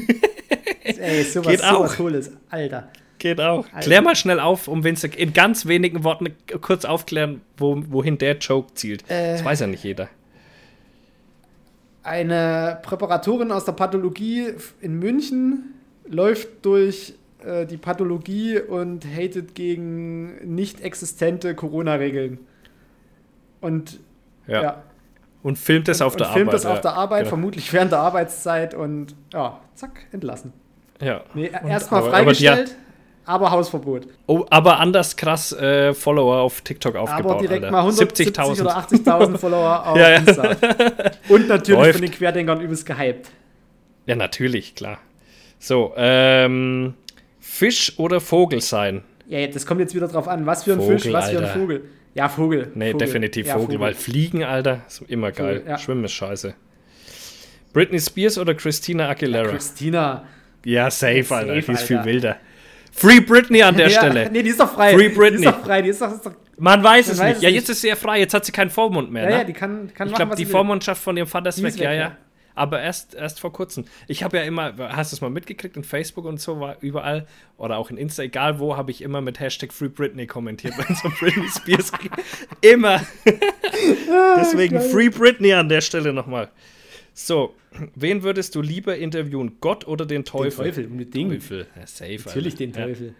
[0.83, 1.97] Ey, sowas, Geht sowas auch.
[1.97, 2.33] Cooles.
[2.51, 2.89] Alter.
[3.19, 3.67] Geht auch.
[3.67, 3.81] Alter.
[3.81, 6.29] Klär mal schnell auf, um Winzer in ganz wenigen Worten
[6.61, 9.05] kurz aufklären, wo, wohin der Joke zielt.
[9.11, 10.09] Äh, das weiß ja nicht jeder.
[12.09, 15.75] Eine Präparatorin aus der Pathologie in München
[16.07, 22.39] läuft durch äh, die Pathologie und hatet gegen nicht existente Corona-Regeln.
[23.61, 24.01] Und
[24.47, 24.63] ja.
[24.63, 24.83] ja.
[25.43, 26.61] Und filmt es auf und, der und filmt Arbeit.
[26.61, 27.29] Filmt es auf der Arbeit, genau.
[27.29, 30.53] vermutlich während der Arbeitszeit und ja, zack, entlassen.
[31.01, 31.23] Ja.
[31.35, 32.88] Nee, erstmal freigestellt, aber, aber,
[33.29, 34.07] Hausverbot.
[34.27, 37.33] Oh, aber anders krass äh, Follower auf TikTok aufgebaut.
[37.33, 37.73] Aber direkt Alter.
[37.73, 40.17] mal 170 oder 80.000 Follower auf ja, ja.
[40.17, 40.57] Insta.
[41.29, 41.99] Und natürlich Läuft.
[41.99, 43.31] von den Querdenkern übelst gehypt.
[44.07, 44.99] Ja, natürlich, klar.
[45.59, 46.95] So, ähm,
[47.41, 49.03] Fisch oder Vogel sein?
[49.29, 50.47] Ja, das kommt jetzt wieder drauf an.
[50.47, 51.39] Was für ein Vogel, Fisch, was Alter.
[51.41, 51.85] für ein Vogel.
[52.15, 52.73] Ja, Vogel.
[52.75, 53.07] Nee, Vogel.
[53.07, 55.63] definitiv ja, Vogel, Vogel, weil Fliegen, Alter, ist immer geil.
[55.67, 55.77] Ja.
[55.77, 56.55] Schwimmen ist scheiße.
[57.73, 59.45] Britney Spears oder Christina Aguilera?
[59.45, 60.25] Ja, Christina.
[60.65, 61.61] Ja, safe, safe Alter.
[61.61, 62.37] Die ist viel wilder.
[62.99, 64.31] Free Britney an der Stelle.
[64.31, 64.95] Nee, die ist doch frei.
[64.95, 65.39] Free Britney.
[65.39, 65.83] Die ist doch frei.
[65.83, 67.43] Die ist doch, ist doch Man weiß es weiß nicht.
[67.43, 68.19] ja, jetzt ist sie ja frei.
[68.19, 69.25] Jetzt hat sie keinen Vormund mehr.
[69.25, 69.37] Ja, ne?
[69.37, 71.75] ja, die kann, kann Ich glaube, die Vormundschaft von ihrem Vater ist weg.
[71.75, 71.83] Weg.
[71.83, 72.17] Ja, ja
[72.59, 73.85] aber erst, erst vor kurzem.
[74.09, 77.27] Ich habe ja immer, hast du es mal mitgekriegt in Facebook und so, war überall
[77.57, 80.95] oder auch in Insta, egal wo, habe ich immer mit Hashtag Free Britney kommentiert, wenn
[80.95, 82.11] es um Britney Spears geht.
[82.61, 83.01] Immer.
[84.37, 86.49] Deswegen Free Britney an der Stelle nochmal.
[87.21, 87.57] So,
[87.97, 90.67] wen würdest du lieber interviewen, Gott oder den Teufel?
[90.67, 91.33] Den Teufel, unbedingt.
[91.33, 92.21] Teufel, ja, safe.
[92.25, 92.65] Natürlich Alter.
[92.65, 93.07] den Teufel.
[93.09, 93.13] Ja.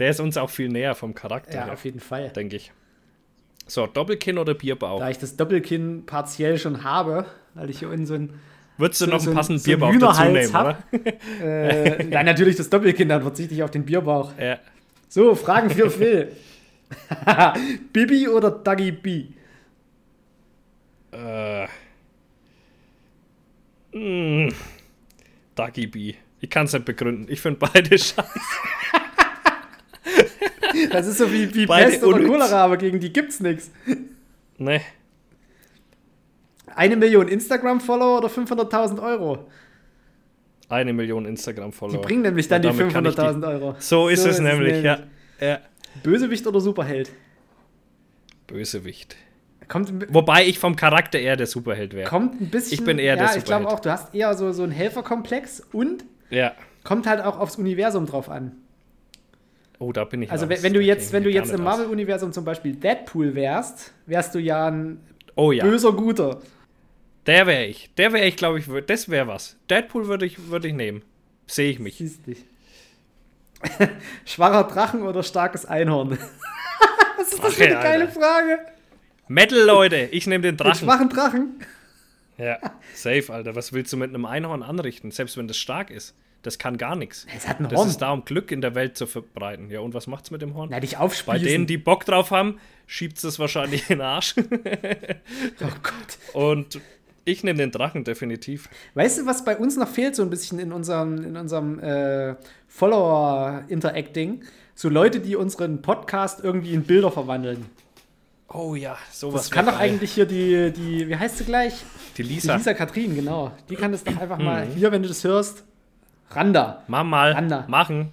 [0.00, 1.54] Der ist uns auch viel näher vom Charakter.
[1.54, 2.30] Ja, her, auf jeden Fall.
[2.30, 2.72] Denke ich.
[3.68, 4.98] So, Doppelkinn oder Bierbauch?
[4.98, 8.40] Da ich das Doppelkinn partiell schon habe, weil ich hier unten so ein.
[8.76, 10.92] Würdest du so, noch einen so passenden so Bierbauch dazu nehmen, hab.
[10.92, 11.12] oder?
[11.44, 14.36] äh, nein, natürlich das Doppelkinn, dann verzichte ich auf den Bierbauch.
[14.36, 14.58] Ja.
[15.08, 16.32] So, Fragen für Phil.
[17.92, 19.26] Bibi oder Dagi B?
[21.12, 21.68] Äh.
[23.92, 24.48] Mm,
[25.54, 26.14] Dagi B.
[26.40, 27.26] Ich kann es nicht begründen.
[27.28, 28.22] Ich finde beide scheiße.
[30.90, 33.70] Das ist so wie, wie Pest oder Cholera, aber gegen die gibt's nichts.
[34.58, 34.80] Nee.
[36.74, 39.46] Eine Million Instagram-Follower oder 500.000 Euro?
[40.68, 42.00] Eine Million Instagram-Follower.
[42.00, 43.76] Die bringen nämlich dann die 500.000 Euro.
[43.78, 45.00] So ist so es ist nämlich, es nämlich.
[45.40, 45.46] Ja.
[45.46, 45.60] ja.
[46.02, 47.10] Bösewicht oder Superheld?
[48.46, 49.16] Bösewicht.
[49.72, 52.06] Kommt, Wobei ich vom Charakter eher der Superheld wäre.
[52.06, 52.74] Kommt ein bisschen.
[52.74, 53.38] Ich bin eher der ja, Superheld.
[53.38, 56.52] ich glaube auch, du hast eher so, so einen Helferkomplex und ja.
[56.84, 58.52] kommt halt auch aufs Universum drauf an.
[59.78, 60.30] Oh, da bin ich.
[60.30, 64.34] Also, wenn, wenn du jetzt, wenn du jetzt im Marvel-Universum zum Beispiel Deadpool wärst, wärst
[64.34, 65.00] du ja ein
[65.36, 65.64] oh, ja.
[65.64, 66.42] böser Guter.
[67.24, 67.94] Der wäre ich.
[67.94, 69.56] Der wäre ich, glaube ich, das wäre was.
[69.70, 71.02] Deadpool würde ich, würd ich nehmen.
[71.46, 71.96] Sehe ich mich.
[71.96, 72.44] Siehst dich.
[74.26, 76.18] Schwacher Drachen oder starkes Einhorn?
[77.16, 78.20] Was ist das für eine geile Alter.
[78.20, 78.58] Frage?
[79.28, 80.08] Metal, Leute.
[80.10, 80.86] Ich nehme den Drachen.
[80.86, 81.60] schwachen Drachen?
[82.38, 82.58] Ja,
[82.94, 83.54] safe, Alter.
[83.54, 86.14] Was willst du mit einem Einhorn anrichten, selbst wenn das stark ist?
[86.42, 87.26] Das kann gar nichts.
[87.36, 87.74] Es hat ein Horn.
[87.76, 89.70] Das ist da, um Glück in der Welt zu verbreiten.
[89.70, 90.70] Ja, und was macht's mit dem Horn?
[90.72, 91.26] Na, dich aufspießen.
[91.26, 94.34] Bei denen, die Bock drauf haben, schiebt es wahrscheinlich in den Arsch.
[95.60, 96.18] oh Gott.
[96.32, 96.80] Und
[97.24, 98.68] ich nehme den Drachen definitiv.
[98.94, 102.34] Weißt du, was bei uns noch fehlt, so ein bisschen in unserem, in unserem äh,
[102.66, 104.42] Follower-Interacting?
[104.74, 107.66] So Leute, die unseren Podcast irgendwie in Bilder verwandeln.
[108.54, 109.42] Oh ja, sowas.
[109.42, 111.84] Das kann doch eigentlich hier die, die, wie heißt sie gleich?
[112.16, 112.52] Die Lisa.
[112.52, 113.52] Die Lisa Katrin, genau.
[113.70, 115.64] Die kann das doch einfach mal, hier, wenn du das hörst,
[116.30, 116.82] Randa.
[116.86, 117.32] Mach mal.
[117.32, 117.64] Randa.
[117.68, 118.12] Machen.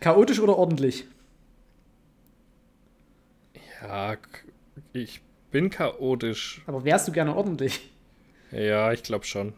[0.00, 1.06] Chaotisch oder ordentlich?
[3.82, 4.16] Ja,
[4.92, 5.20] ich
[5.50, 6.62] bin chaotisch.
[6.66, 7.92] Aber wärst du gerne ordentlich?
[8.50, 9.52] Ja, ich glaube schon.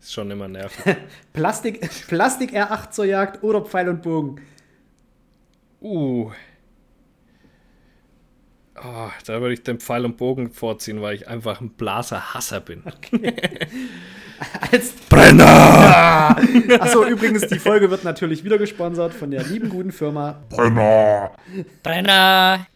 [0.00, 0.96] Ist schon immer nervig.
[1.32, 4.40] Plastik, Plastik R8 zur Jagd oder Pfeil und Bogen?
[5.80, 6.30] Uh.
[8.84, 12.82] Oh, da würde ich den Pfeil und Bogen vorziehen, weil ich einfach ein Blaser-Hasser bin.
[12.86, 13.34] Okay.
[14.72, 16.36] Als Brenner!
[16.80, 21.30] Achso, übrigens, die Folge wird natürlich wieder gesponsert von der lieben guten Firma Brenner!
[21.82, 22.66] Brenner!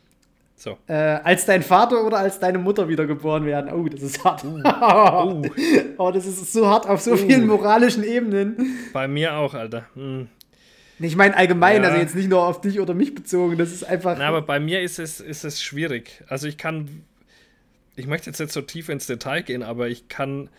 [0.54, 0.78] So.
[0.86, 3.70] Äh, als dein Vater oder als deine Mutter wiedergeboren werden.
[3.72, 4.42] Oh, das ist hart.
[4.44, 4.58] Uh.
[4.58, 5.42] Uh.
[5.98, 7.16] oh, das ist so hart auf so uh.
[7.16, 8.78] vielen moralischen Ebenen.
[8.92, 9.84] Bei mir auch, Alter.
[9.94, 10.28] Hm.
[10.98, 11.88] Ich meine allgemein, ja.
[11.88, 13.58] also jetzt nicht nur auf dich oder mich bezogen.
[13.58, 14.16] Das ist einfach.
[14.18, 16.24] Na, aber bei mir ist es, ist es schwierig.
[16.28, 17.04] Also ich kann.
[17.96, 20.50] Ich möchte jetzt nicht so tief ins Detail gehen, aber ich kann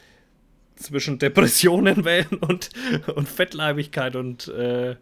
[0.75, 2.69] zwischen Depressionen wählen und,
[3.15, 4.95] und Fettleibigkeit und, äh,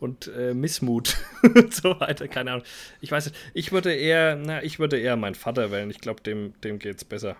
[0.00, 2.28] und äh, Missmut und so weiter.
[2.28, 2.64] Keine Ahnung.
[3.00, 3.36] Ich weiß nicht.
[3.54, 5.90] Ich würde eher, na, ich würde eher meinen Vater wählen.
[5.90, 7.36] Ich glaube, dem, dem es besser.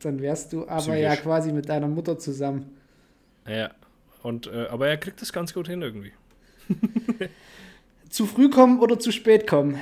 [0.00, 1.00] Dann wärst du aber Psychisch.
[1.00, 2.76] ja quasi mit deiner Mutter zusammen.
[3.46, 3.70] Ja.
[4.22, 6.12] Und, äh, aber er kriegt das ganz gut hin irgendwie.
[8.12, 9.78] Zu früh kommen oder zu spät kommen?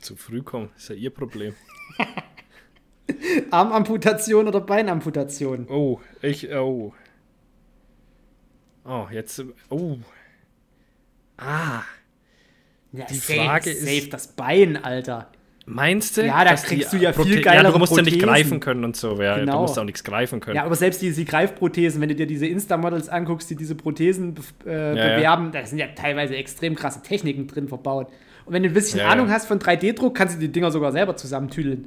[0.00, 1.54] Zu früh kommen, ist ja ihr Problem.
[3.50, 5.66] Armamputation oder Beinamputation?
[5.70, 6.92] Oh, ich, oh.
[8.84, 9.96] Oh, jetzt, oh.
[11.38, 11.82] Ah.
[12.92, 15.32] Ja, Die safe, Frage ist- Safe das Bein, Alter.
[15.72, 16.26] Meinst du?
[16.26, 18.28] Ja, da kriegst du ja viel Prote- Ja, du musst ja nicht Prothesen.
[18.28, 19.20] greifen können und so.
[19.22, 19.52] Ja, Genau.
[19.54, 20.56] Du musst auch nichts greifen können.
[20.56, 24.34] Ja, aber selbst diese Greifprothesen, wenn du dir diese Insta-Models anguckst, die diese Prothesen
[24.66, 28.08] äh, Ja, bewerben, da sind ja teilweise extrem krasse Techniken drin verbaut.
[28.46, 29.00] Und wenn du ein bisschen.
[29.00, 31.86] Ahnung hast von 3D-Druck, kannst du die Dinger sogar selber zusammentüdeln.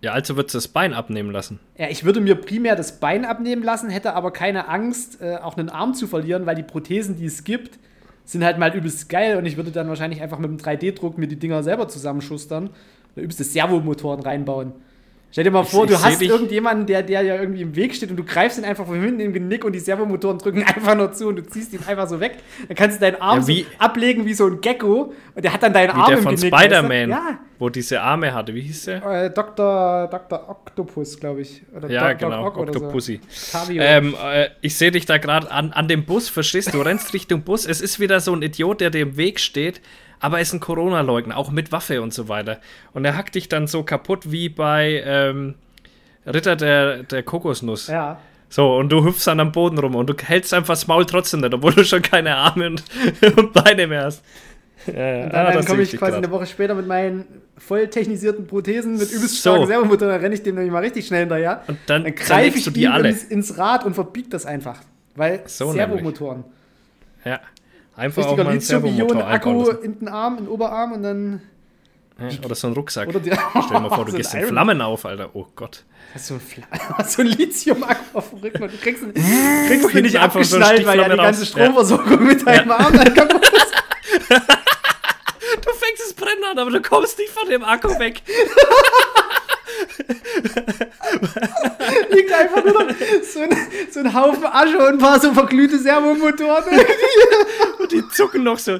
[0.00, 1.60] Ja, also würdest du das Bein abnehmen lassen.
[1.78, 5.56] Ja, ich würde mir primär das Bein abnehmen lassen, hätte aber keine Angst, äh, auch
[5.56, 7.78] einen Arm zu verlieren, weil die Prothesen, die es gibt,
[8.24, 11.28] sind halt mal übelst geil und ich würde dann wahrscheinlich einfach mit dem 3D-Druck mir
[11.28, 12.70] die Dinger selber zusammenschustern
[13.16, 14.72] übelste Servomotoren reinbauen.
[15.34, 17.74] Stell dir mal Ich- vor, ich du seh hast irgendjemanden, der, der ja irgendwie im
[17.74, 20.62] Weg steht und du greifst ihn einfach von hinten im Genick und die Servomotoren drücken
[20.66, 22.36] einfach nur zu und du ziehst ihn einfach so weg.
[22.68, 25.52] Dann kannst du deinen Arm Ja, wie- so ablegen wie so ein Gecko und der
[25.52, 26.54] hat dann deinen Wie Arm der im von Genick.
[26.56, 28.54] Spider-Man, Ja, wo diese Arme hatte.
[28.54, 29.24] Wie hieß der?
[29.24, 30.06] äh, Dr.
[30.08, 30.48] Dr.
[30.48, 31.62] Octopus, glaube ich.
[31.76, 32.60] Oder Ja, Doc genau, Ock so.
[32.62, 33.20] Octopussy.
[33.52, 33.82] Octavio.
[33.82, 36.78] Ähm, äh, ich sehe dich da gerade an, an dem Bus, verstehst du?
[36.78, 37.66] Du rennst Richtung Bus.
[37.66, 39.80] Es ist wieder so ein Idiot, der dir im Weg steht,
[40.20, 42.60] aber er ist ein Corona-Leugner, auch mit Waffe und so weiter.
[42.92, 45.54] Und er hackt dich dann so kaputt wie bei ähm,
[46.26, 47.88] Ritter der, der Kokosnuss.
[47.88, 48.18] Ja.
[48.48, 51.40] So, und du hüpfst dann am Boden rum und du hältst einfach das Maul trotzdem
[51.40, 52.84] nicht, obwohl du schon keine Arme und,
[53.36, 54.24] und Beine mehr hast.
[54.86, 54.92] Ja.
[55.24, 56.14] Und Ah, dann, komme ich quasi grad.
[56.24, 57.24] eine Woche später mit meinen
[57.56, 59.50] voll technisierten Prothesen mit übelst So.
[59.50, 61.62] starken Servomotoren, dann renne ich dem nämlich mal richtig schnell hinterher.
[61.66, 63.08] Und dann, Dann dann greife ich du die alle.
[63.08, 64.78] ins, ins Rad und verbiegt das einfach.
[65.16, 66.44] Weil So Servomotoren.
[67.24, 67.40] Ja.
[67.96, 71.02] Einfach auch Richtiger mal einen Servomotor Lithium-Ionen-Akku einbauen in den Arm, in den Oberarm und
[71.02, 71.42] dann.
[72.18, 73.08] Ja, oder so ein Rucksack.
[73.08, 75.30] Die, Stell dir mal vor, du so gehst in Iron- Flammen auf, Alter.
[75.34, 75.84] Oh Gott.
[76.14, 76.40] Hast so ein,
[77.06, 80.60] so ein Lithium-Akku auf dem Rücken und du kriegst ihn, kriegst Hinten nicht einfach so
[80.60, 81.48] weil ja die ganze raus.
[81.48, 83.72] Stromversorgung mit deinem Arm dann kaputt ist.
[85.64, 88.22] Du fängst das Brennen an, aber du kommst nicht von dem Akku weg.
[92.10, 93.56] Liegt einfach nur noch so ein,
[93.90, 96.80] so ein Haufen Asche und ein paar so verglühte Servomotoren.
[97.78, 98.78] Und die zucken noch so.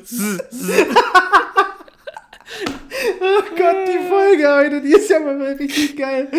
[3.21, 6.29] Oh Gott, die Folge heute, die ist ja mal richtig geil.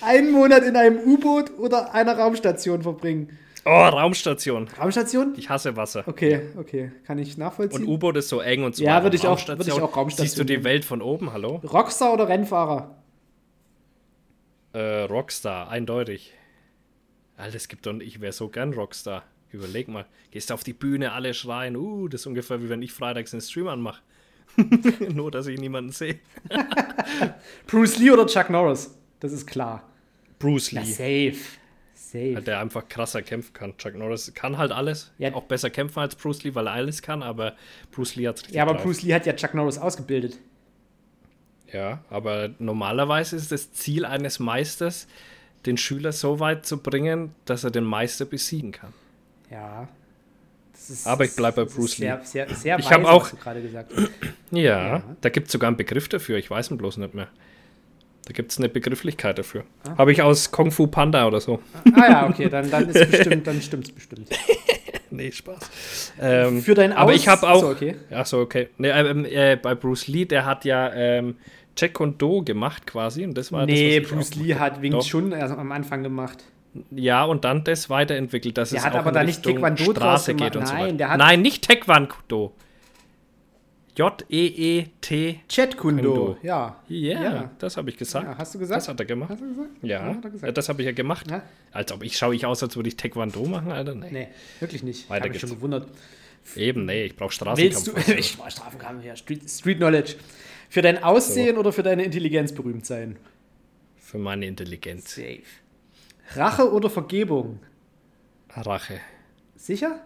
[0.00, 3.38] Einen Monat in einem U-Boot oder einer Raumstation verbringen.
[3.64, 4.68] Oh, Raumstation.
[4.68, 5.34] Raumstation?
[5.36, 6.04] Ich hasse Wasser.
[6.06, 7.86] Okay, okay, kann ich Und nachvollziehen.
[7.86, 10.26] U-Boot ist so eng und so Ja, würde ich auch- Raumstation, würde ich auch Raumstation
[10.26, 10.64] Siehst du die.
[10.64, 11.60] Welt von oben, hallo?
[11.64, 12.96] Rockstar oder Rennfahrer?
[14.72, 16.32] Äh, Rockstar, eindeutig.
[17.36, 19.24] Alter, es gibt doch, ich wäre so gern Rockstar.
[19.52, 22.92] Überleg mal, gehst auf die Bühne, alle schreien, uh, das ist ungefähr wie wenn ich
[22.92, 24.00] freitags einen Stream anmache.
[25.12, 26.20] Nur, dass ich niemanden sehe.
[27.66, 28.96] Bruce Lee oder Chuck Norris?
[29.18, 29.88] Das ist klar.
[30.38, 30.84] Bruce Lee.
[30.84, 31.36] safe.
[32.12, 32.42] Safe.
[32.42, 33.76] Der einfach krasser kämpfen kann.
[33.76, 35.12] Chuck Norris kann halt alles.
[35.18, 35.32] Ja.
[35.34, 37.54] Auch besser kämpfen als Bruce Lee, weil er alles kann, aber
[37.92, 38.82] Bruce Lee hat richtig Ja, aber drauf.
[38.84, 40.38] Bruce Lee hat ja Chuck Norris ausgebildet.
[41.72, 45.06] Ja, aber normalerweise ist das Ziel eines Meisters,
[45.66, 48.92] den Schüler so weit zu bringen, dass er den Meister besiegen kann.
[49.50, 49.88] Ja.
[50.74, 52.06] Ist, Aber ich bleib bei Bruce Lee.
[52.06, 53.30] Sehr, sehr, sehr Ich weise, hab auch-.
[54.50, 54.58] Ja,
[54.96, 55.02] Ja.
[55.20, 57.28] da gibt es sogar einen Begriff dafür, ich weiß ihn bloß nicht mehr.
[58.30, 59.64] Da gibt es eine Begrifflichkeit dafür.
[59.98, 61.58] Habe ich aus Kung Fu Panda oder so.
[61.96, 64.28] Ah ja, okay, dann, dann ist bestimmt, dann stimmt's bestimmt.
[65.12, 66.12] Nee, Spaß.
[66.20, 67.60] Ähm, Für dein aber Aus- ich habe auch.
[67.62, 67.96] So, okay.
[68.12, 68.68] Ach so, okay.
[68.78, 71.34] Nee, ähm, äh, bei Bruce Lee, der hat ja ähm,
[71.76, 73.24] Jack und Do gemacht quasi.
[73.24, 74.82] Und das war Nee, das, Bruce Lee gemacht hat.
[74.82, 74.96] Wing.
[75.00, 76.44] Chun erst am Anfang gemacht.
[76.92, 80.34] Ja, und dann das weiterentwickelt, dass Der es hat aber da nicht Taekwondo draus Straße
[80.36, 80.52] gemacht.
[80.52, 80.96] geht und so Nein, weiter.
[80.96, 82.52] der hat- Nein, nicht Taekwondo.
[84.00, 85.40] J-E-E-T.
[85.46, 86.14] Chat Kundo.
[86.14, 86.36] Kundo.
[86.42, 86.76] Ja.
[86.88, 87.50] Ja, Ja.
[87.58, 88.26] das habe ich gesagt.
[88.26, 88.38] ja.
[88.38, 88.78] Hast du gesagt?
[88.80, 89.30] Das hat er gemacht.
[89.30, 89.68] Hast du gesagt?
[89.82, 90.42] Ja, er gesagt.
[90.42, 91.30] ja das habe ich ja gemacht.
[91.30, 91.42] Ja?
[91.72, 93.94] Als ob ich schaue ich aus, als würde ich Taekwondo machen, Alter.
[93.94, 94.08] Nee.
[94.10, 94.28] Nee,
[94.58, 95.04] wirklich nicht.
[95.04, 95.88] Ich Weiter habe mich schon gewundert.
[96.56, 98.08] Eben, nee, ich brauche Willst du, Straßenkampf.
[98.18, 100.14] ich war Strafenkampf, ja, Street, Street Knowledge.
[100.70, 103.16] Für dein Aussehen oder für deine Intelligenz berühmt sein?
[103.98, 105.14] Für meine Intelligenz.
[105.14, 105.42] Safe.
[106.34, 107.60] Rache oder Vergebung?
[108.50, 108.98] Rache.
[109.56, 110.00] Sicher?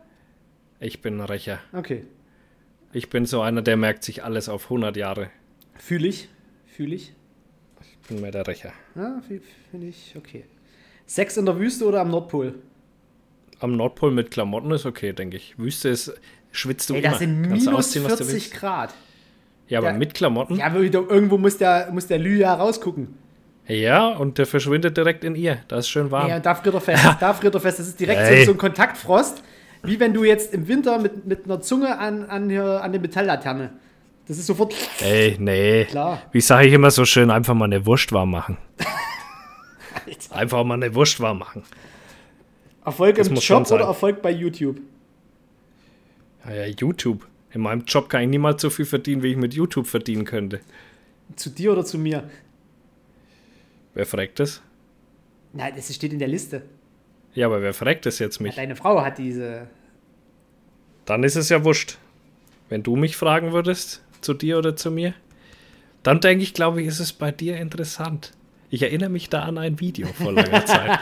[0.81, 1.61] Ich bin ein Rächer.
[1.73, 2.05] Okay.
[2.95, 5.31] Ich bin so einer, der merkt sich alles auf 100 Jahre.
[5.77, 6.29] Fühle ich.
[6.67, 7.13] Fühle ich.
[7.81, 8.73] Ich bin mehr der Rächer.
[8.95, 10.45] Ja, finde ich okay.
[11.07, 12.55] Sex in der Wüste oder am Nordpol?
[13.61, 15.59] Am Nordpol mit Klamotten ist okay, denke ich.
[15.59, 16.15] Wüste ist,
[16.53, 17.11] schwitzt du Ey, immer.
[17.11, 18.55] das sind minus ausziehen, was du 40 willst.
[18.55, 18.95] Grad.
[19.69, 19.95] Ja, aber Ja.
[19.95, 20.57] mit Klamotten?
[20.57, 23.15] Ja, aber wieder, irgendwo muss der, muss der Lü ja rausgucken.
[23.67, 25.59] Ja, und der verschwindet direkt in ihr.
[25.69, 26.29] Da ist schön warm.
[26.29, 27.05] Ja, und da friert er fest.
[27.21, 27.79] Da friert er fest.
[27.79, 29.43] Das ist direkt so, so ein Kontaktfrost,
[29.85, 33.71] wie wenn du jetzt im Winter mit, mit einer Zunge an, an, an der Metalllaterne.
[34.27, 35.85] Das ist sofort Ey, nee.
[35.85, 36.23] klar.
[36.33, 38.57] Wie sage ich immer so schön, einfach mal eine Wurst warm machen.
[40.31, 41.63] einfach mal eine Wurst warm machen.
[42.85, 43.85] Erfolg Das im Job oder.
[43.85, 44.81] Erfolg bei YouTube?
[46.47, 47.27] Ja, ja, YouTube.
[47.53, 50.61] In meinem Job kann ich niemals so viel verdienen, wie ich mit YouTube verdienen könnte.
[51.37, 52.29] Zu dir oder zu mir?
[53.95, 54.61] Wer fragt das?
[55.53, 56.63] Nein, das steht in der Liste.
[57.35, 58.55] Ja, aber wer fragt das jetzt Ja, mich?
[58.55, 59.67] deine Frau hat diese.
[61.05, 61.99] Dann ist es ja wurscht.
[62.69, 65.15] Wenn du mich fragen würdest, zu dir oder zu mir,
[66.03, 68.33] dann denke ich, glaube ich, ist es bei dir interessant.
[68.71, 70.99] Ich erinnere mich da an ein Video vor langer Zeit.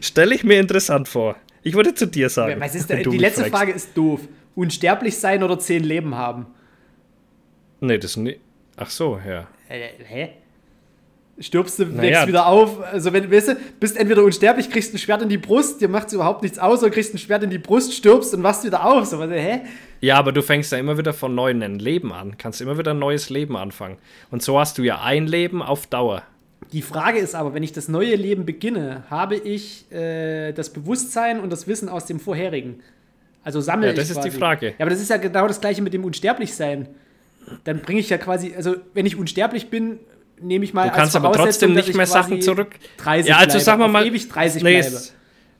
[0.04, 1.36] Stelle ich mir interessant vor.
[1.62, 2.60] Ich würde zu dir sagen.
[2.60, 3.54] Was ist du die letzte fragst.
[3.56, 4.20] Frage ist doof.
[4.54, 6.46] Unsterblich sein oder zehn Leben haben?
[7.80, 8.40] Nee, das nicht.
[8.76, 9.48] Ach so, ja.
[9.68, 10.28] Äh, hä?
[11.38, 12.82] Stirbst du, wächst wieder auf.
[12.82, 16.10] Also, wenn weißt du, bist entweder unsterblich, kriegst ein Schwert in die Brust, dir macht
[16.12, 19.04] überhaupt nichts aus, oder kriegst ein Schwert in die Brust, stirbst und wachst wieder auf.
[19.04, 19.60] So, was, hä?
[20.00, 22.38] Ja, aber du fängst ja immer wieder von neuem ein Leben an.
[22.38, 23.98] Kannst immer wieder ein neues Leben anfangen.
[24.30, 26.22] Und so hast du ja ein Leben auf Dauer.
[26.72, 31.40] Die Frage ist aber, wenn ich das neue Leben beginne, habe ich äh, das Bewusstsein
[31.40, 32.80] und das Wissen aus dem vorherigen.
[33.44, 34.30] Also sammle Ja, das ich ist die.
[34.30, 34.68] Frage.
[34.68, 36.88] Ja, aber das ist ja genau das gleiche mit dem Unsterblichsein.
[37.64, 40.00] Dann bringe ich ja quasi, also wenn ich unsterblich bin,
[40.40, 42.76] nehme ich mal Du kannst aber trotzdem nicht ich mehr Sachen zurück.
[42.98, 44.06] 30 Ja, also bleibe, sagen wir mal.
[44.06, 45.00] ewig 30 nee, bleibe.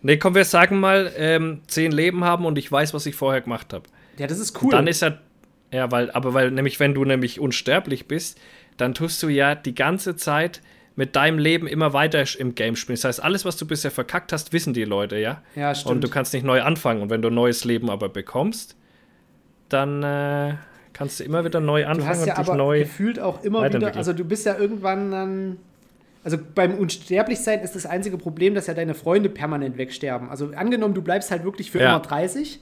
[0.02, 3.40] nee, komm, wir sagen mal, ähm, zehn Leben haben und ich weiß, was ich vorher
[3.40, 3.84] gemacht habe.
[4.18, 4.70] Ja, das ist cool.
[4.70, 5.20] Dann ist er.
[5.72, 8.38] Ja, weil, aber weil nämlich, wenn du nämlich unsterblich bist,
[8.76, 10.60] dann tust du ja die ganze Zeit
[10.94, 12.96] mit deinem Leben immer weiter im Game spielen.
[12.96, 15.42] Das heißt, alles, was du bisher verkackt hast, wissen die Leute, ja?
[15.54, 15.96] ja, stimmt.
[15.96, 17.02] Und du kannst nicht neu anfangen.
[17.02, 18.76] Und wenn du ein neues Leben aber bekommst,
[19.68, 20.54] dann äh,
[20.96, 22.78] kannst du immer wieder neu Du anfangen hast ja und dich aber neu.
[22.80, 25.56] gefühlt auch immer wieder, also du bist ja irgendwann dann,
[26.24, 30.30] also beim Unsterblichsein ist das einzige Problem, dass ja deine Freunde permanent wegsterben.
[30.30, 31.90] Also angenommen, du bleibst halt wirklich für Ja.
[31.90, 32.60] immer 30.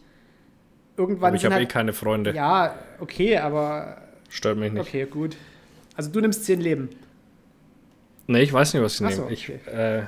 [0.97, 2.33] Irgendwann Aber ich habe eh halt, keine Freunde.
[2.35, 4.81] ja, okay, aber Stört mich nicht.
[4.81, 5.37] okay, gut.
[5.97, 6.89] Also du nimmst 10 Leben.
[8.27, 9.33] Nee, ich weiß nicht, was ich so, nehme.
[9.33, 9.61] Ich, okay.
[9.71, 10.03] äh,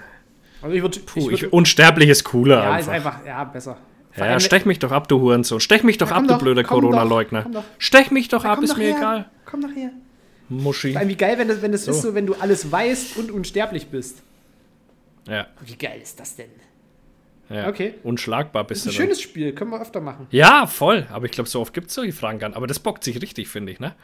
[0.63, 2.81] Also ich würde, puh, ich ich, unsterblich ist cooler ja, einfach.
[2.81, 3.77] ist einfach, ja, besser.
[4.17, 5.61] Ja, allem- stech mich doch ab, du Hurensohn.
[5.61, 7.65] Stech mich doch Ja, ab, du doch, blöder Corona-Leugner.
[7.79, 8.97] Stech mich doch Ja, ab, ist doch mir her.
[8.97, 9.31] egal.
[9.45, 9.91] Komm doch her.
[10.49, 10.93] Muschi.
[10.93, 12.09] Vor allem, wie geil, wenn das, wenn das ist So.
[12.11, 14.23] so, wenn du alles weißt und unsterblich bist.
[15.29, 16.51] Ja, Wie geil ist das denn?
[17.51, 17.69] ja.
[17.69, 17.95] Okay.
[18.05, 18.91] Unschlagbar bist ist du.
[18.91, 19.07] ein dann.
[19.07, 20.29] schönes Spiel, können wir öfter machen.
[20.31, 21.07] Ja, voll.
[21.11, 22.57] Aber ich glaube, so oft gibt es solche Fragen gar nicht.
[22.57, 23.95] Aber das bockt sich richtig, finde ich, ne?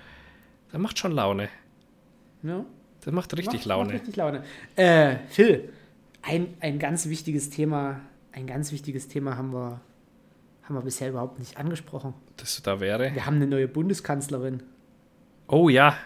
[0.72, 1.48] Das macht schon Laune.
[2.42, 2.64] Ja?
[3.04, 3.84] Das macht richtig Macht- Laune.
[3.92, 4.42] Macht richtig Laune.
[4.74, 5.68] Äh, Phil,
[6.22, 8.00] ein, ein ganz wichtiges Thema,
[8.32, 9.80] ein ganz wichtiges Thema haben wir,
[10.62, 12.14] haben wir bisher überhaupt nicht angesprochen.
[12.36, 13.14] Das da wäre.
[13.14, 14.62] Wir haben eine neue Bundeskanzlerin.
[15.48, 15.96] Oh ja.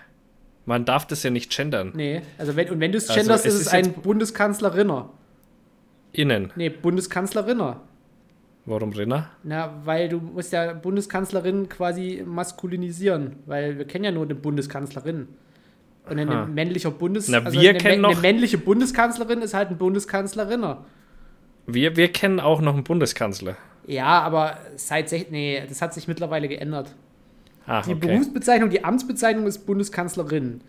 [0.65, 1.93] Man darf das ja nicht gendern.
[1.95, 5.11] Nee, also wenn, und wenn du es Also, genderst, es ist es ein Bundeskanzlerinner.
[6.13, 6.53] Innen.
[6.57, 7.83] Nee, Bundeskanzlerinner.
[8.65, 9.31] Warum Rinner?
[9.45, 15.29] Na, weil du musst ja Bundeskanzlerin quasi maskulinisieren, weil wir kennen ja nur eine Bundeskanzlerin.
[16.09, 16.47] Und ein Aha.
[16.47, 17.29] männlicher Bundes...
[17.29, 20.85] Na, also wir eine, kennen eine männliche Bundeskanzlerin ist halt ein Bundeskanzlerinner.
[21.67, 23.57] Wir, wir kennen auch noch einen Bundeskanzler.
[23.87, 25.31] Ja, aber seit...
[25.31, 26.95] Nee, das hat sich mittlerweile geändert.
[27.67, 28.09] Ah, Die okay.
[28.09, 30.61] Berufsbezeichnung, die Amtsbezeichnung ist Bundeskanzlerin.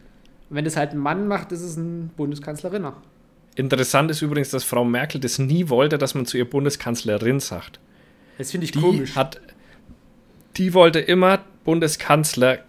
[0.49, 2.93] Und wenn das halt ein Mann macht, ist es ein Bundeskanzlerinner.
[3.55, 7.79] Interessant ist übrigens, dass Frau Merkel das nie wollte, dass man zu ihr Bundeskanzlerin sagt.
[8.37, 9.15] Das finde ich Die komisch.
[9.15, 9.41] hat,
[10.57, 12.59] die wollte immer Bundeskanzler,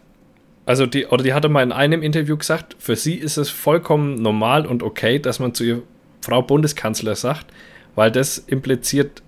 [0.64, 4.14] also die, oder die hatte mal in einem Interview gesagt, für sie ist es vollkommen
[4.22, 5.82] normal und okay, dass man zu ihr
[6.22, 7.46] Frau Bundeskanzler sagt,
[7.94, 9.22] weil das impliziert,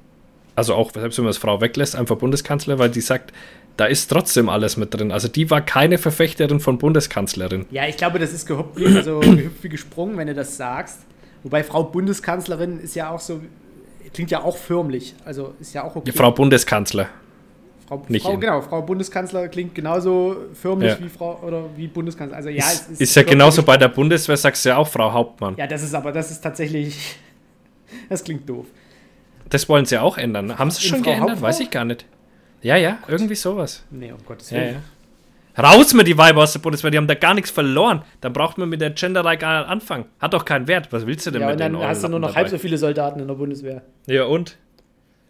[0.60, 3.32] also auch selbst wenn man es Frau weglässt, einfach Bundeskanzler, weil die sagt,
[3.76, 5.10] da ist trotzdem alles mit drin.
[5.10, 7.66] Also die war keine Verfechterin von Bundeskanzlerin.
[7.70, 10.98] Ja, ich glaube, das ist gehüpft, wie- also gehüpft wie gesprungen, wenn du das sagst.
[11.42, 13.40] Wobei Frau Bundeskanzlerin ist ja auch so,
[14.12, 15.14] klingt ja auch förmlich.
[15.24, 16.10] Also ist ja auch okay.
[16.10, 17.08] Die Frau Bundeskanzler.
[17.88, 20.98] Frau, nicht Frau genau, Frau Bundeskanzler klingt genauso förmlich Ja.
[21.04, 22.36] wie Frau oder wie Bundeskanzler.
[22.36, 24.86] Also ja, ist, es ist ja gehört genauso bei der Bundeswehr, sagst du ja auch
[24.86, 25.54] Frau Hauptmann.
[25.56, 27.16] Ja, das ist aber, das ist tatsächlich,
[28.08, 28.66] das klingt doof.
[29.50, 30.58] Das wollen sie auch ändern.
[30.58, 31.30] Haben sie In schon geändert?
[31.30, 31.46] Hauptfrau?
[31.48, 32.06] Weiß ich gar nicht.
[32.62, 33.84] Ja, ja, irgendwie sowas.
[33.90, 34.74] Nee, um Gottes Ja, Willen.
[34.74, 34.80] ja.
[35.62, 38.02] Raus mit die Weiber aus der Bundeswehr, die haben da gar nichts verloren.
[38.20, 40.04] Dann braucht man mit der Genderei gar nicht anfangen.
[40.20, 40.92] Hat doch keinen Wert.
[40.92, 42.50] Was willst du denn Ja, mit und dann den hast du nur noch halb dabei?
[42.50, 43.82] so viele Soldaten in der Bundeswehr.
[44.06, 44.56] Ja, und?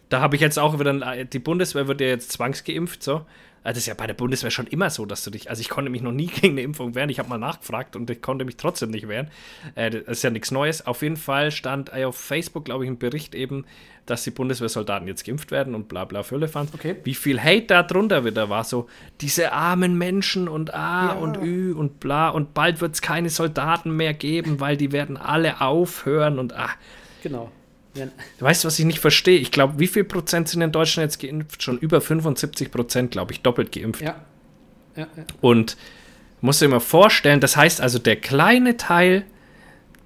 [0.09, 3.25] Da habe ich jetzt auch wieder, die Bundeswehr wird ja jetzt zwangsgeimpft, so.
[3.63, 5.69] Also das ist ja bei der Bundeswehr schon immer so, dass du dich, also ich
[5.69, 8.43] konnte mich noch nie gegen eine Impfung wehren, ich habe mal nachgefragt und ich konnte
[8.45, 9.29] mich trotzdem nicht wehren.
[9.75, 10.85] Äh, das ist ja nichts Neues.
[10.87, 13.65] Auf jeden Fall stand äh, auf Facebook, glaube ich, ein Bericht eben,
[14.07, 16.73] dass die Bundeswehrsoldaten jetzt geimpft werden und bla bla Füllefanz.
[16.73, 16.95] Okay.
[17.03, 18.89] Wie viel Hate da drunter wieder war, so
[19.21, 21.11] diese armen Menschen und A Ja.
[21.13, 25.17] und Ü und bla und bald wird es keine Soldaten mehr geben, weil die werden
[25.17, 26.71] alle aufhören und ah.
[27.21, 27.51] Genau.
[27.93, 28.07] Ja,
[28.39, 29.37] Weißt du, was ich nicht verstehe?
[29.37, 31.61] Ich glaube, wie viel Prozent sind in Deutschland jetzt geimpft?
[31.61, 34.01] Schon über 75 Prozent, glaube ich, doppelt geimpft.
[34.01, 34.15] ja.
[34.95, 35.23] ja, ja.
[35.41, 35.77] Und
[36.39, 39.25] musst dir mal vorstellen, das heißt also, der kleine Teil,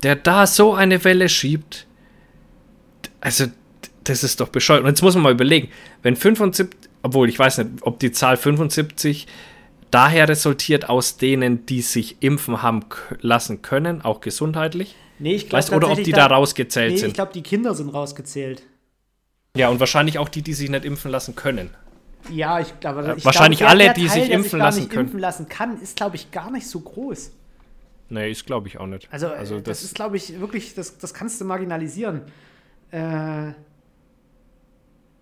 [0.03, 1.85] der da so eine Welle schiebt,
[3.21, 3.45] Also,
[4.03, 4.81] das ist doch bescheuert.
[4.81, 5.69] Und jetzt muss man mal überlegen,
[6.03, 6.69] wenn 75,
[7.01, 9.27] obwohl ich weiß nicht, ob die Zahl 75
[9.91, 12.85] daher resultiert aus denen, die sich impfen haben
[13.21, 14.95] lassen können, auch gesundheitlich.
[15.19, 17.07] Nee, ich glaube Oder ob die da, rausgezählt nee, sind.
[17.09, 18.63] Ich glaube, die Kinder sind rausgezählt.
[19.55, 21.69] Ja, und wahrscheinlich auch die, die sich nicht impfen lassen können.
[22.29, 25.05] Ja, ich glaube, ich wahrscheinlich glaub, alle, der die Teil, sich impfen lassen sich können.
[25.05, 27.31] impfen lassen kann, ist glaube ich gar nicht so groß.
[28.09, 29.07] Nee, ist glaube ich auch nicht.
[29.11, 32.21] Also, also das, das, ist glaube ich wirklich, das, das kannst du marginalisieren.
[32.91, 33.53] Äh,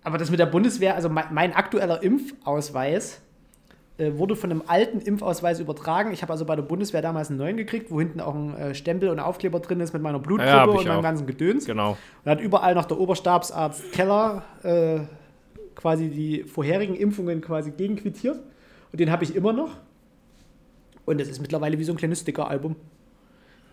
[0.02, 3.20] aber das mit der Bundeswehr, also mein, mein aktueller Impfausweis äh,
[3.98, 6.12] wurde von einem alten Impfausweis übertragen.
[6.12, 8.74] Ich habe also bei der Bundeswehr damals einen neuen gekriegt, wo hinten auch ein äh,
[8.74, 11.02] Stempel und Aufkleber drin ist mit meiner Blutgruppe ja, und meinem auch.
[11.02, 11.64] ganzen Gedöns.
[11.64, 11.96] Genau.
[12.24, 15.00] Und hat überall noch der Oberstabsarzt Keller äh,
[15.76, 18.40] quasi die vorherigen Impfungen quasi gegenquittiert.
[18.90, 19.70] Und den habe ich immer noch.
[21.04, 22.76] Und das ist mittlerweile wie so ein kleines Sticker-Album.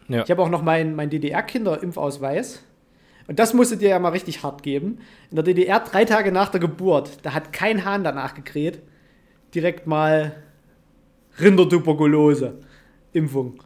[0.08, 0.24] Ja.
[0.24, 2.64] Ich habe auch noch meinen mein DDR-Kinder-Impfausweis.
[3.28, 5.00] Und das musste dir ja mal richtig hart geben.
[5.30, 8.82] In der DDR, drei Tage nach der Geburt, da hat kein Hahn danach gekräht.
[9.54, 10.36] Direkt mal
[11.40, 12.54] Rindertuberkulose.
[13.14, 13.62] Impfung.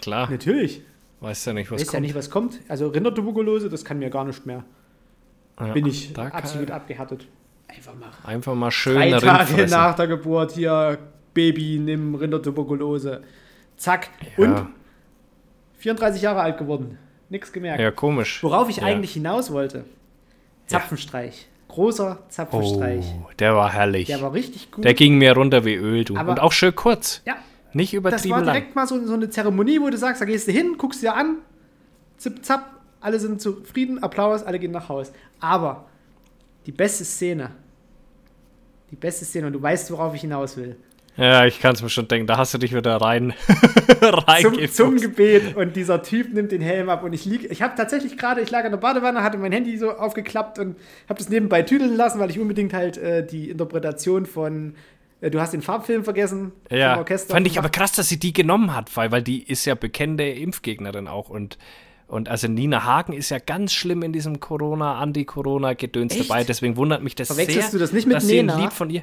[0.00, 0.30] Klar.
[0.30, 0.82] Natürlich.
[1.20, 1.94] Weiß ja nicht, was Weiß kommt.
[1.94, 2.60] ja nicht, was kommt.
[2.68, 4.64] Also Rindertuberkulose, das kann mir gar nicht mehr.
[5.58, 7.26] Ja, Bin ich absolut abgehärtet.
[7.66, 8.10] Einfach mal.
[8.24, 10.98] Einfach mal schön Drei Tage nach der Geburt hier,
[11.34, 13.22] Baby, nimm Rindertuberkulose.
[13.76, 14.10] Zack.
[14.36, 14.44] Ja.
[14.44, 14.68] Und
[15.78, 16.98] 34 Jahre alt geworden.
[17.28, 17.80] Nix gemerkt.
[17.80, 18.42] Ja, komisch.
[18.42, 18.84] Worauf ich ja.
[18.84, 19.84] eigentlich hinaus wollte.
[20.66, 21.47] Zapfenstreich.
[21.78, 23.04] Großer Zapfenstreich.
[23.22, 24.08] Oh, der war herrlich.
[24.08, 24.84] Der war richtig gut.
[24.84, 26.16] Der ging mir runter wie Öl, du.
[26.16, 27.22] Aber- Und auch schön kurz.
[27.24, 27.36] ja,
[27.72, 28.54] Nicht das übertrieben war lang.
[28.56, 31.14] direkt mal so, so eine Zeremonie, wo du sagst, da gehst du hin, guckst dir
[31.14, 31.36] an,
[32.16, 32.68] zip, zapp,
[33.00, 35.12] alle sind zufrieden, Applaus, alle gehen nach Haus.
[35.38, 35.84] Aber
[36.66, 37.50] die beste Szene,
[38.90, 40.74] die beste Szene, und du weißt, worauf ich hinaus will.
[41.18, 42.28] Ja, ich kann es mir schon denken.
[42.28, 43.34] Da hast du dich wieder rein,
[44.00, 44.76] zum, reingefuchst.
[44.76, 48.16] zum Gebet und dieser Typ nimmt den Helm ab und ich lieg, ich habe tatsächlich
[48.16, 50.76] gerade, ich lag in der Badewanne, hatte mein Handy so aufgeklappt und
[51.08, 54.76] habe das nebenbei tüdeln lassen, weil ich unbedingt halt äh, die Interpretation von
[55.20, 58.20] äh, Du hast den Farbfilm vergessen vom Ja, Orchester fand ich aber krass, dass sie
[58.20, 61.58] die genommen hat, weil, weil die ist ja bekennende Impfgegnerin auch und
[62.06, 66.42] und also Nina Hagen ist ja ganz schlimm in diesem Corona, Anti-Corona-Gedöns dabei.
[66.42, 68.58] Deswegen wundert mich das Verwechselst sehr, du das nicht mit dass sie ein Nena?
[68.58, 69.02] Lied von ihr.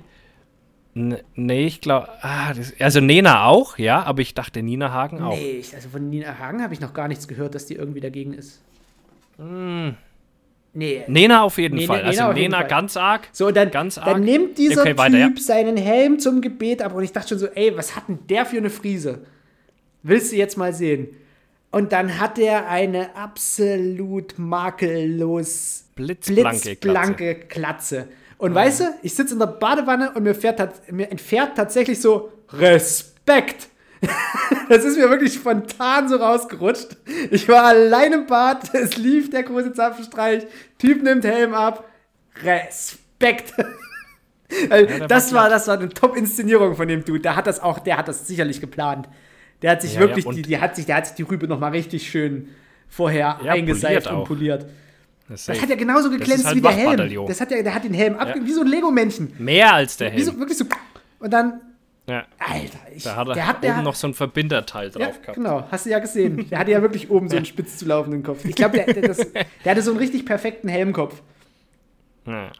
[0.97, 5.35] Nee, ich glaube, ah, also Nena auch, ja, aber ich dachte Nina Hagen auch.
[5.35, 8.33] Nee, also von Nina Hagen habe ich noch gar nichts gehört, dass die irgendwie dagegen
[8.33, 8.61] ist.
[9.37, 11.03] Nee.
[11.07, 11.97] Nena auf jeden Nee, Fall.
[12.05, 12.67] Nena also Nena Fall.
[12.67, 13.27] ganz arg.
[13.33, 14.07] So, dann, Ganz arg.
[14.07, 15.29] dann nimmt dieser Okay, Typ weiter, ja.
[15.37, 18.45] seinen Helm zum Gebet ab und ich dachte schon so, ey, was hat denn der
[18.45, 19.25] für eine Friese?
[20.01, 21.09] Willst du jetzt mal sehen?
[21.71, 28.07] Und dann hat er eine absolut makellos Blitzblanke blitzblanke Klatze.
[28.37, 32.31] Und weißt du, ich sitze in der Badewanne und mir, fährt, mir entfährt tatsächlich so
[32.49, 33.67] Respekt.
[34.69, 36.97] Das ist mir wirklich spontan so rausgerutscht.
[37.31, 40.45] Ich war allein im Bad, es lief der große Zapfenstreich,
[40.77, 41.87] Typ nimmt Helm ab.
[42.43, 43.53] Respekt.
[44.69, 47.19] Also, der das war das war eine Top-Inszenierung von dem Dude.
[47.19, 49.09] Der hat das auch, der hat das sicherlich geplant.
[49.63, 51.47] Der hat sich Ja, wirklich, ja, die, die hat sich, der hat sich die Rübe
[51.47, 52.49] noch mal richtig schön
[52.87, 54.65] vorher Ja, eingeseift poliert und poliert.
[55.27, 57.25] Das Das hat ja genauso geglänzt halt wie der Helm.
[57.27, 59.33] Das hat ja, der hat den Helm abge wie so ein Lego-Männchen.
[59.39, 60.39] Mehr als der Wie so, Helm.
[60.41, 60.65] wirklich so.
[61.19, 61.61] Und dann,
[62.07, 62.25] Ja.
[62.37, 65.05] Alter, ich, Da hat er der hat, der oben hat, noch so ein Verbinderteil ja,
[65.07, 65.35] drauf gehabt.
[65.35, 66.47] genau, hast du ja gesehen.
[66.49, 68.45] Der hatte ja wirklich oben so einen spitz zu laufenden Kopf.
[68.45, 69.01] Ich glaube, der, der,
[69.65, 71.21] der hatte so einen richtig perfekten Helmkopf.
[72.27, 72.51] Ja.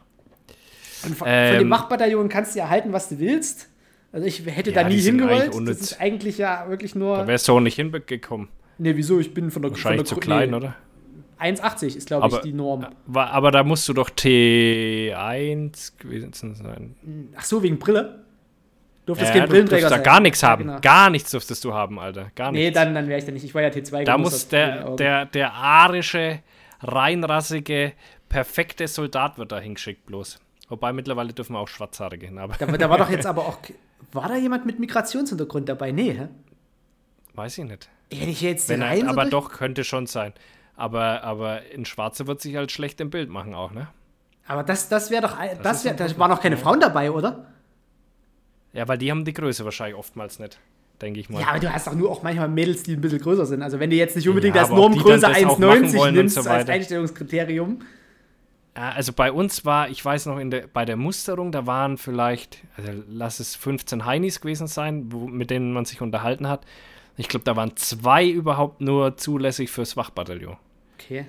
[1.04, 3.68] Und von, von Ähm, dem Wachbataillon kannst du ja halten, was du willst.
[4.12, 5.52] Also ich hätte Ja, da nie hingewollt.
[5.68, 7.18] Das ist eigentlich ja wirklich nur.
[7.18, 8.48] Da wärst du auch nicht hingekommen.
[8.78, 9.20] Nee, wieso?
[9.20, 10.76] Ich bin von der Wahrscheinlich zu von der klein, nee, oder?
[11.38, 12.86] 1,80 ist, glaube ich, Aber- die Norm.
[13.06, 16.96] Wa- Aber da musst du doch T1 gewesen sein.
[17.36, 18.24] Ach so, wegen Brille?
[19.06, 20.02] Durftest Ja, kein du Brillenträger da sein.
[20.02, 20.64] gar nichts Ja, haben.
[20.66, 20.80] genau.
[20.80, 22.30] Gar nichts durftest du haben, Alter.
[22.34, 22.64] Gar nichts.
[22.66, 23.44] Nee, dann, dann wäre ich da nicht.
[23.44, 26.40] Ich war ja T2 da muss den der, der, der arische,
[26.82, 27.92] reinrassige,
[28.28, 30.40] perfekte Soldat wird da hingeschickt bloß.
[30.68, 33.58] Wobei mittlerweile dürfen wir auch Schwarzhaarige hin, aber Da, da war doch jetzt aber auch.
[34.12, 35.92] War da jemand mit Migrationshintergrund dabei?
[35.92, 36.28] Nee, hä?
[37.34, 37.88] weiß ich nicht.
[38.10, 40.32] Wenn ich jetzt Wenn rein er, so aber doch, könnte schon sein.
[40.76, 43.88] Aber, aber in Schwarze wird sich halt schlecht im Bild machen auch, ne?
[44.46, 45.36] Aber das, das wäre doch.
[45.62, 46.20] Das ist wär, ein da Problem.
[46.20, 47.46] waren noch keine Frauen dabei, oder?
[48.72, 50.60] Ja, weil die haben die Größe wahrscheinlich oftmals nicht,
[51.00, 51.40] denke ich mal.
[51.40, 53.62] Ja, aber du hast doch nur auch manchmal Mädels, die ein bisschen größer sind.
[53.62, 56.48] Also wenn du jetzt nicht unbedingt Ja, Normgröße das machen 1,90 wollen und nimmst so
[56.48, 56.68] als.
[56.68, 57.80] Einstellungskriterium.
[58.74, 62.58] Also bei uns war, ich weiß noch, in der, bei der Musterung, da waren vielleicht,
[62.76, 66.66] also lass es 15 Heinis gewesen sein, wo, mit denen man sich unterhalten hat.
[67.16, 70.58] Ich glaube, da waren zwei überhaupt nur zulässig fürs Wachbataillon.
[70.98, 71.26] Okay.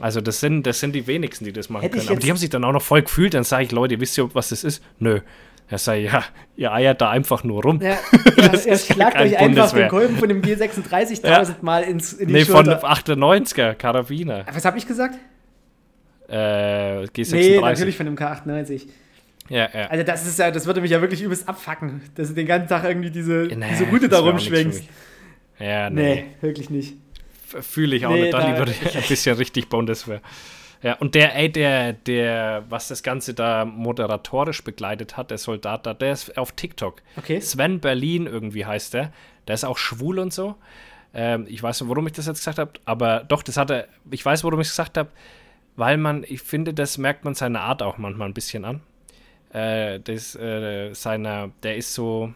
[0.00, 2.08] Also das sind, das sind die wenigsten, die das machen Hätte können.
[2.08, 3.34] Aber die haben sich dann auch noch voll gefühlt.
[3.34, 4.82] Dann sage ich, Leute, wisst ihr, was das ist?
[4.98, 5.20] Nö.
[5.68, 6.24] Er sagt, ja,
[6.56, 7.80] ihr eiert da einfach nur rum.
[7.80, 7.96] Ja,
[8.36, 11.36] Das ihr ist ja schlagt euch einfach den Kolben von dem G36 Ja.
[11.38, 12.90] tausendmal ins, in die nee, von Schulter.
[12.90, 14.46] 98er Karabiner.
[14.52, 15.16] Was habe ich gesagt?
[16.28, 17.34] Äh, G36.
[17.34, 18.88] Nee, natürlich von dem K98.
[19.48, 19.86] Ja, ja.
[19.88, 22.68] Also das ist ja, das würde mich ja wirklich übelst abfacken, dass du den ganzen
[22.68, 24.48] Tag irgendwie diese, Nee, diese Route da mich.
[25.58, 26.14] Ja, Nee.
[26.14, 26.24] nee.
[26.40, 26.94] wirklich nicht.
[27.60, 28.34] Fühle ich auch Nee, nicht.
[28.34, 30.20] Dann da- lieber ein bisschen richtig Bundeswehr.
[30.82, 35.84] Ja, und der, ey, der, der, was das Ganze da moderatorisch begleitet hat, der Soldat
[35.84, 37.02] da, der ist auf TikTok.
[37.16, 37.38] Okay.
[37.40, 39.12] Sven Berlin irgendwie heißt der.
[39.46, 40.54] Der ist auch schwul und so.
[41.12, 43.88] Ähm, ich weiß nicht, warum ich das jetzt gesagt habe, aber doch, das hat er,
[44.10, 45.10] ich weiß, warum ich es gesagt habe,
[45.76, 48.80] weil man, ich finde, das merkt man seine Art auch manchmal ein bisschen an.
[49.52, 52.32] Äh, das, äh, seiner, der ist so,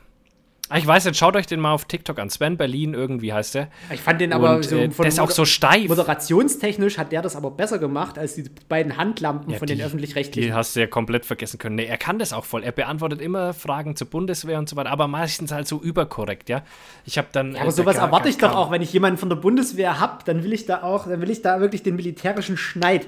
[0.79, 2.31] ich weiß nicht, schaut euch den mal auf TikTok an.
[2.31, 3.69] Sven Berlin irgendwie heißt der.
[3.93, 5.89] Ich fand den aber und, so äh, der ist auch so steif.
[5.89, 9.85] Moderationstechnisch hat der das aber besser gemacht als die beiden Handlampen Ja, von die- den
[9.87, 10.49] öffentlich-rechtlichen.
[10.49, 11.77] Die hast du ja komplett vergessen können.
[11.77, 12.63] Nee, er kann das auch voll.
[12.63, 16.63] Er beantwortet immer Fragen zur Bundeswehr und so weiter, aber meistens halt so überkorrekt, ja.
[17.05, 17.53] Ich habe dann.
[17.55, 20.01] Ja, aber äh, sowas da- erwarte ich doch auch, wenn ich jemanden von der Bundeswehr
[20.01, 23.07] hab, dann will ich da auch, dann will ich da wirklich den militärischen Schneid.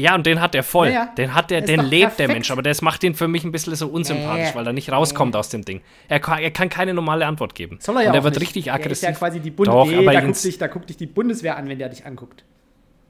[0.00, 0.88] Ja, und den hat er voll.
[0.88, 1.06] Ja, ja.
[1.16, 2.32] Den hat der, Ist den lebt der perfekt.
[2.32, 4.54] Mensch, aber das macht ihn für mich ein bisschen so unsympathisch, Nee.
[4.54, 5.80] weil er nicht rauskommt aus dem Ding.
[6.08, 7.78] Er kann, er kann keine normale Antwort geben.
[7.80, 8.42] Soll er ja und er wird nicht.
[8.42, 9.08] richtig Der ist aggressiv.
[9.08, 11.56] ja quasi die Bund Doch, nee, aber da, guckt dich, da guckt dich die Bundeswehr
[11.56, 12.44] an, wenn der dich anguckt.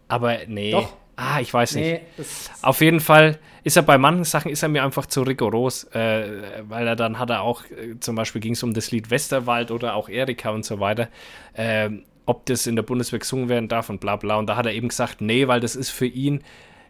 [0.09, 0.73] aber nee.
[0.73, 0.93] Doch.
[1.17, 1.85] Ah, ich weiß nicht.
[1.85, 5.21] Nee, das, Auf jeden Fall ist er bei manchen Sachen ist er mir einfach zu
[5.23, 6.25] rigoros, äh,
[6.67, 9.71] weil er dann hat er auch, äh, zum Beispiel ging es um das Lied Westerwald
[9.71, 11.09] oder auch Erika und so weiter,
[11.55, 14.37] ähm, ob das in der Bundeswehr gesungen werden darf und bla bla.
[14.37, 16.43] Und da hat er eben gesagt, nee, weil das ist für ihn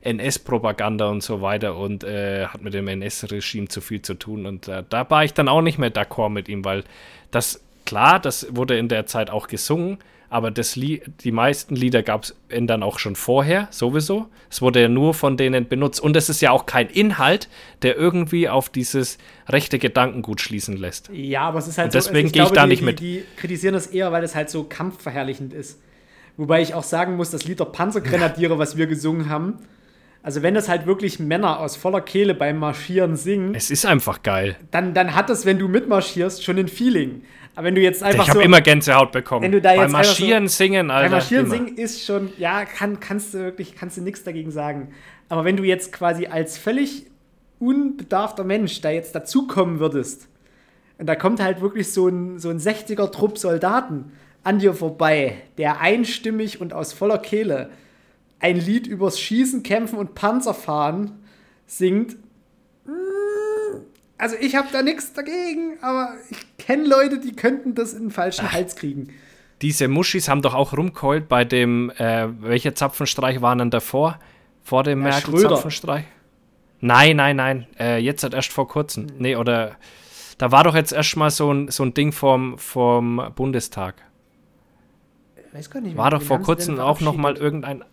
[0.02, 4.46] NS-Propaganda und so weiter und äh, hat mit dem NS-Regime zu viel zu tun.
[4.46, 6.84] Und äh, da war ich dann auch nicht mehr d'accord mit ihm, weil
[7.30, 9.98] das, klar, das wurde in der Zeit auch gesungen,
[10.30, 14.28] aber das Lie die meisten Lieder gab es dann auch schon vorher, sowieso.
[14.48, 16.00] Es wurde ja nur von denen benutzt.
[16.00, 17.48] Und es ist ja auch kein Inhalt,
[17.82, 21.10] der irgendwie auf dieses rechte Gedankengut schließen lässt.
[21.12, 23.00] ja, aber es ist halt Und deswegen so, gehe ich da die, nicht mit.
[23.00, 25.80] Die kritisieren das eher, weil es halt so kampfverherrlichend ist.
[26.36, 29.58] Wobei ich auch sagen muss, das Lied der Panzergrenadiere, was wir gesungen haben,
[30.22, 34.22] also wenn das halt wirklich Männer aus voller Kehle beim Marschieren singen, Es ist einfach
[34.22, 34.56] geil.
[34.70, 37.22] dann, dann hat das, wenn du mitmarschierst, schon ein Feeling.
[37.56, 39.42] Aber wenn du jetzt einfach Ich habe so immer Gänsehaut bekommen.
[39.42, 41.04] Wenn du da Beim jetzt so- Marschieren singen, Alter.
[41.04, 41.54] Beim Marschieren immer.
[41.54, 44.92] singen ist schon, ja, kann, kannst du wirklich, kannst du nichts dagegen sagen.
[45.28, 47.06] Aber wenn du jetzt quasi als völlig
[47.58, 50.28] unbedarfter Mensch da jetzt dazukommen würdest,
[50.98, 54.12] und da kommt halt wirklich so ein, so ein 60er-Trupp Soldaten
[54.44, 57.70] an dir vorbei, der einstimmig und aus voller Kehle
[58.40, 61.12] ein Lied übers Schießen, Kämpfen und Panzerfahren
[61.66, 62.16] singt.
[64.18, 68.10] Also ich habe da nichts dagegen, aber ich kenne Leute, die könnten das in den
[68.10, 69.08] falschen Hals kriegen.
[69.62, 74.18] Diese Muschis haben doch auch rumgeheult bei dem, äh, welcher Zapfenstreich war denn davor?
[74.62, 75.10] Vor dem Ja.
[75.10, 76.04] Merkel-Zapfenstreich?
[76.80, 77.66] Nein, nein, nein.
[77.78, 79.06] Äh, jetzt hat erst vor kurzem.
[79.18, 79.76] Nee, oder
[80.38, 83.96] da war doch jetzt erst mal so ein, so ein Ding vom, vom Bundestag.
[85.52, 87.84] weiß gar nicht, War doch vor kurzem auch noch mal irgendein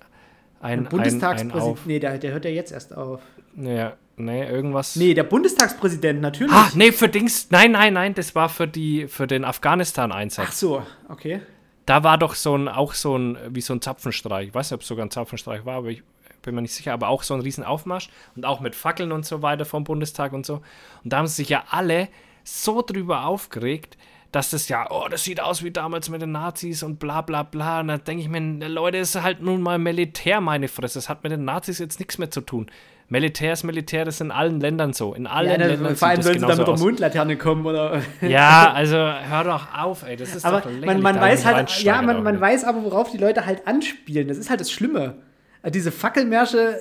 [0.61, 1.85] ein, ein Bundestagspräsident.
[1.85, 3.21] Nee, der, der hört ja jetzt erst auf.
[3.55, 4.95] Ja, nee, irgendwas.
[4.95, 6.53] Nee, der Bundestagspräsident, natürlich.
[6.53, 7.47] Ah, nee, für Dings.
[7.49, 10.59] Nein, nein, nein, das war für die für den Ach Afghanistan-Einsatz.
[10.59, 11.41] so, okay.
[11.85, 14.49] Da war doch so ein, auch so ein, wie so ein Zapfenstreich.
[14.49, 16.03] Ich weiß nicht, ob es sogar ein Zapfenstreich war, aber ich
[16.41, 16.93] bin mir nicht sicher.
[16.93, 20.33] Aber auch so ein riesen Aufmarsch und auch mit Fackeln und so weiter vom Bundestag
[20.33, 20.61] und so.
[21.03, 22.09] Und da haben sich ja alle
[22.43, 23.97] so drüber aufgeregt,
[24.37, 27.41] dass das ja, oh, das sieht aus wie damals mit den Nazis und bla bla
[27.41, 27.79] bla.
[27.79, 30.99] Und da denke ich mir, Leute, es ist halt nun mal Militär, meine Fresse.
[30.99, 32.69] Das hat mit den Nazis jetzt nichts mehr zu tun.
[33.09, 35.15] Militär ist Militär, das ist in allen Ländern so.
[35.15, 36.85] In allen Ja, Ländern da, sieht vor allem sollen sie da genauso mit der.
[36.85, 38.01] Mondlaterne kommen, oder?
[38.21, 40.15] Ja, also hör doch auf, ey.
[40.17, 43.17] Das ist aber doch man, man weiß halt, ja, man, man weiß aber, worauf die
[43.17, 44.27] Leute halt anspielen.
[44.27, 45.15] Das ist halt das Schlimme.
[45.63, 46.75] Also Diese Fackelmärsche,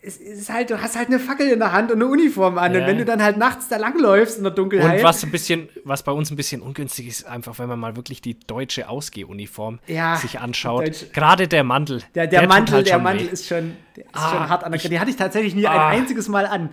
[0.00, 2.72] es ist halt, du hast halt eine Fackel in der Hand und eine Uniform an.
[2.72, 2.80] Ja.
[2.80, 4.98] Und wenn du dann halt nachts da langläufst in der Dunkelheit.
[4.98, 7.96] Und was ein bisschen, was bei uns ein bisschen ungünstig ist, einfach, wenn man mal
[7.96, 10.86] wirklich die deutsche Ausgehuniform Ja, sich anschaut.
[10.86, 12.02] Deutsch- Gerade der Mantel.
[12.14, 13.32] Der, der, tut Mantel, halt der Mantel weh.
[13.32, 14.88] ist schon, der ist Ah, schon hart an der Grenze.
[14.90, 15.88] Den hatte ich tatsächlich nie Ah.
[15.88, 16.68] ein einziges Mal an.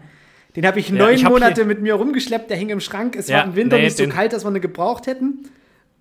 [0.56, 3.16] Den habe ich Ja, neun ich hab Monate mit mir rumgeschleppt, der hing im Schrank.
[3.18, 5.50] Es war im Winter nee, nicht so kalt, dass wir eine gebraucht hätten.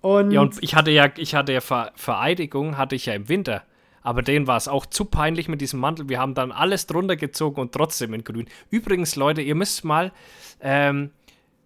[0.01, 3.27] Und, Ja, und ich hatte ja, ich hatte ja Ver Vereidigung, hatte ich ja im
[3.27, 3.63] Winter.
[4.05, 6.07] Aber denen war es auch zu peinlich mit diesem Mantel.
[6.07, 8.47] Wir haben dann alles drunter gezogen und trotzdem in grün.
[8.69, 10.11] Übrigens, Leute, ihr müsst mal,
[10.61, 11.09] ähm,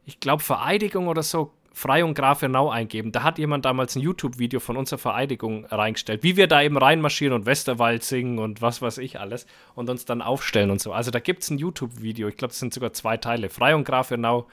[0.05, 3.11] ich glaube, Vereidigung oder so, Frei und Grafenau eingeben.
[3.11, 6.23] Da hat jemand damals ein YouTube-Video von unserer Vereidigung reingestellt.
[6.23, 9.45] Wie wir da eben reinmarschieren und Westerwald singen und was weiß ich alles.
[9.75, 10.93] Und uns dann aufstellen und so.
[10.93, 12.29] Also da gibt es ein YouTube-Video.
[12.29, 13.49] Ich glaube, das sind sogar zwei Teile.
[13.49, 14.47] Frei und Grafenau.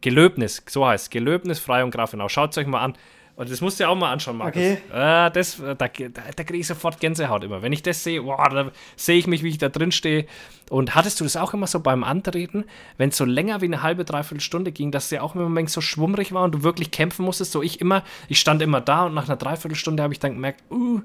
[0.00, 1.10] Gelöbnis, so heißt es.
[1.10, 2.28] Gelöbnis, Frei und Grafenau.
[2.28, 2.94] Schaut es euch mal an.
[3.40, 4.60] Und das musst du ja auch mal anschauen, Markus.
[4.60, 4.76] Okay.
[4.92, 7.62] Äh, das, da da, da kriege ich sofort Gänsehaut immer.
[7.62, 10.26] Wenn ich das sehe, boah, da sehe ich mich, wie ich da drin stehe.
[10.68, 12.66] Und hattest du das auch immer so beim Antreten,
[12.98, 15.70] wenn es so länger wie eine halbe, dreiviertel Stunde ging, dass der auch immer Moment
[15.70, 17.52] so schwummrig war und du wirklich kämpfen musstest?
[17.52, 20.62] So ich immer, ich stand immer da und nach einer Dreiviertelstunde habe ich dann gemerkt,
[20.70, 21.00] uh,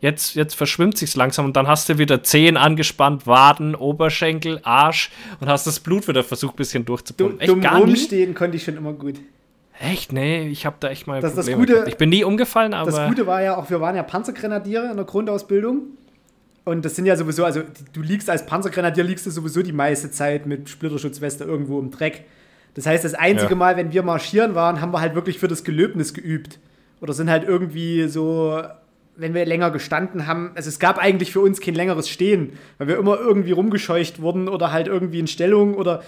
[0.00, 5.10] Jetzt, jetzt verschwimmt sich's langsam und dann hast du wieder Zehen angespannt, Waden, Oberschenkel, Arsch
[5.38, 7.40] und hast das Blut wieder versucht, ein bisschen durchzupumpen.
[7.40, 8.34] Echt dumm rumstehen nie?
[8.34, 9.20] konnte ich schon immer gut.
[9.82, 10.12] Echt?
[10.12, 12.90] Nee, ich habe da echt mal das, Probleme das Gute, Ich bin nie umgefallen, aber...
[12.90, 15.82] Das Gute war ja auch, wir waren ja Panzergrenadiere in der Grundausbildung.
[16.64, 17.62] Und das sind ja sowieso, also
[17.92, 22.24] du liegst als Panzergrenadier, liegst du sowieso die meiste Zeit mit Splitterschutzweste irgendwo im Dreck.
[22.74, 23.56] Das heißt, das einzige ja.
[23.56, 26.60] Mal, wenn wir marschieren waren, haben wir halt wirklich für das Gelöbnis geübt.
[27.00, 28.62] Oder sind halt irgendwie so,
[29.16, 32.86] wenn wir länger gestanden haben, also es gab eigentlich für uns kein längeres Stehen, weil
[32.86, 36.04] wir immer irgendwie rumgescheucht wurden oder halt irgendwie in Stellung oder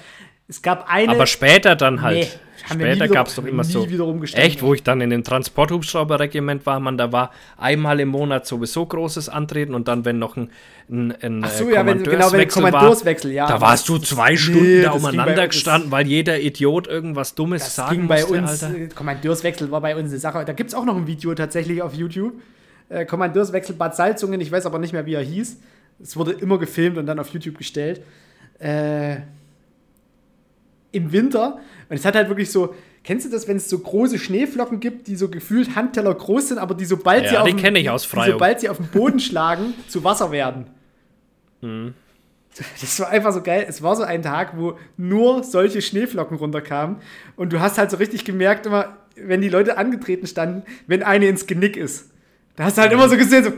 [0.46, 1.12] es gab eine.
[1.12, 2.16] Aber später dann halt.
[2.16, 2.28] Nee,
[2.70, 3.86] später gab es doch immer so.
[4.34, 8.84] Echt, wo ich dann in dem Transporthubschrauberregiment war, man, da war einmal im Monat sowieso
[8.84, 10.50] großes Antreten und dann, wenn noch ein,
[10.90, 13.46] ein, ein Ach so, ja, wenn, genau, wenn Kommandorswechsel, ja.
[13.46, 17.76] Da warst du zwei Stunden nee, da umeinander gestanden, weil jeder Idiot irgendwas Dummes das
[17.76, 18.94] sagen ging bei musste, uns, Alter.
[18.94, 20.44] Kommandeurswechsel war bei uns eine Sache.
[20.44, 22.34] Da gibt es auch noch ein Video tatsächlich auf YouTube.
[22.90, 25.58] Äh, Kommandeurswechsel Bad Salzungen, ich weiß aber nicht mehr, wie er hieß.
[26.02, 28.02] Es wurde immer gefilmt und dann auf YouTube gestellt.
[28.58, 29.16] Äh
[30.94, 31.58] im Winter.
[31.88, 35.06] Und es hat halt wirklich so, kennst du das, wenn es so große Schneeflocken gibt,
[35.06, 38.60] die so gefühlt Handteller groß sind, aber die sobald, ja, sie, auf den die, sobald
[38.60, 40.66] sie auf den Boden schlagen, zu Wasser werden?
[41.60, 41.94] Mhm.
[42.80, 43.66] Das war einfach so geil.
[43.68, 46.96] Es war so ein Tag, wo nur solche Schneeflocken runterkamen.
[47.34, 51.26] Und du hast halt so richtig gemerkt, immer, wenn die Leute angetreten standen, wenn eine
[51.26, 52.10] ins Genick ist.
[52.56, 53.50] Da hast du halt immer so gesehen, so.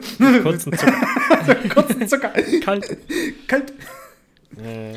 [0.43, 1.07] Kurzen Zucker.
[1.47, 2.33] so kurzen Zucker.
[2.65, 2.97] Kalt.
[3.47, 3.73] Kalt.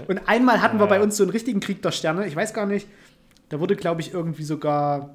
[0.08, 2.28] Und einmal hatten wir bei uns so einen richtigen Krieg der Sterne.
[2.28, 2.88] Ich weiß gar nicht.
[3.50, 5.10] Da wurde, glaube ich, irgendwie sogar.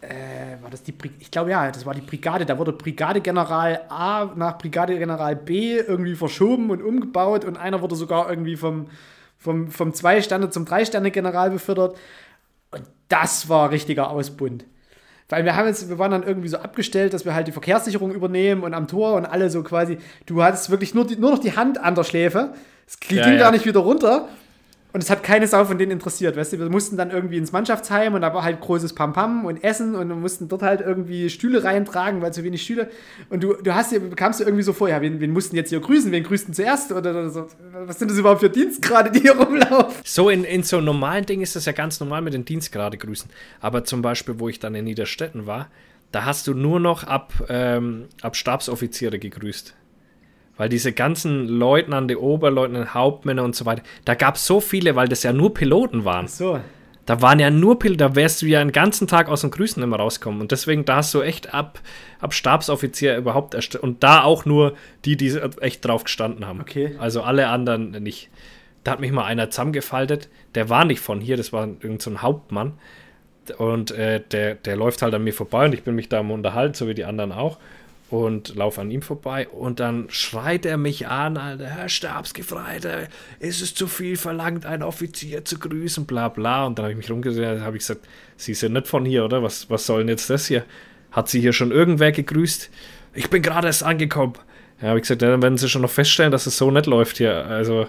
[0.00, 2.46] Äh, war das die Brig Ich glaube ja, das war die Brigade.
[2.46, 8.30] Da wurde Brigadegeneral A nach Brigadegeneral B irgendwie verschoben und umgebaut und einer wurde sogar
[8.30, 8.88] irgendwie vom,
[9.38, 11.98] vom, vom Zwei-Sterne zum Drei-Sterne-General befördert.
[12.70, 14.64] Und das war richtiger Ausbund.
[15.28, 18.12] Weil wir haben jetzt, wir waren dann irgendwie so abgestellt, dass wir halt die Verkehrssicherung
[18.12, 21.38] übernehmen und am Tor und alle so quasi, du hattest wirklich nur, die, nur noch
[21.38, 22.54] die Hand an der Schläfe.
[22.86, 23.38] Es ging ja, ja.
[23.38, 24.28] gar nicht wieder runter.
[24.98, 26.58] Und es hat keine Sau von denen interessiert, weißt du?
[26.58, 30.08] Wir mussten dann irgendwie ins Mannschaftsheim und da war halt großes Pam-Pam und Essen und
[30.20, 32.90] mussten dort halt irgendwie Stühle reintragen, weil zu wenig Stühle.
[33.30, 35.68] Und du, du hast dir, kamst du irgendwie so vor, ja, wen, wen mussten jetzt
[35.68, 36.10] hier grüßen?
[36.10, 36.90] Wen grüßten zuerst?
[36.90, 37.46] Oder, oder so.
[37.86, 39.94] Was sind das überhaupt für Dienstgrade, die hier rumlaufen?
[40.02, 43.30] So in, in so normalen Dingen ist das ja ganz normal mit den Dienstgrade grüßen.
[43.60, 45.68] Aber zum Beispiel, wo ich dann in Niederstetten war,
[46.10, 49.76] da hast du nur noch ab, ähm, ab Stabsoffiziere gegrüßt.
[50.58, 55.08] Weil diese ganzen Leutnante, Oberleutnante, Hauptmänner und so weiter, da gab es so viele, weil
[55.08, 56.26] das ja nur Piloten waren.
[56.26, 56.60] Ach so.
[57.06, 59.82] Da waren ja nur Piloten, da wärst du ja einen ganzen Tag aus dem Grüßen
[59.82, 60.40] immer rauskommen.
[60.42, 61.80] Und deswegen, da hast du echt ab,
[62.20, 63.82] ab Stabsoffizier überhaupt erstellt.
[63.82, 66.60] Und da auch nur die, die echt drauf gestanden haben.
[66.60, 66.96] Okay.
[66.98, 68.28] Also alle anderen nicht.
[68.84, 72.22] Da hat mich mal einer zusammengefaltet, der war nicht von hier, das war irgendein so
[72.22, 72.74] Hauptmann.
[73.56, 76.30] Und äh, der, der läuft halt an mir vorbei und ich bin mich da am
[76.30, 77.58] Unterhalten, so wie die anderen auch
[78.10, 83.60] und laufe an ihm vorbei und dann schreit er mich an, Alter, Herr Stabsgefreiter, ist
[83.60, 86.66] es zu viel verlangt, einen Offizier zu grüßen, bla bla.
[86.66, 88.06] Und dann habe ich mich rumgesehen, habe ich gesagt,
[88.36, 89.42] Sie sind nicht von hier, oder?
[89.42, 90.64] Was, was soll denn jetzt das hier?
[91.10, 92.70] Hat sie hier schon irgendwer gegrüßt?
[93.14, 94.34] Ich bin gerade erst angekommen.
[94.80, 96.86] Ja, habe ich gesagt, ja, dann werden Sie schon noch feststellen, dass es so nicht
[96.86, 97.46] läuft hier.
[97.46, 97.88] Also,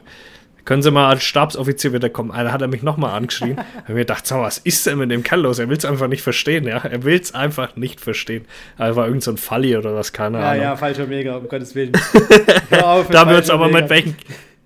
[0.69, 2.29] können Sie mal als Stabsoffizier wiederkommen?
[2.29, 3.57] Einer hat er mich nochmal angeschrien.
[3.75, 5.57] habe mir gedacht, so, was ist denn mit dem Kerl los?
[5.57, 6.77] Er will es einfach nicht verstehen, ja.
[6.77, 8.45] Er will es einfach nicht verstehen.
[8.77, 10.61] Er war irgend so ein Falli oder was, keine ja, Ahnung.
[10.61, 11.93] Ja, ja, falscher Mega, um Gottes Willen.
[12.83, 14.15] Auf, da haben wir uns aber mit welchen,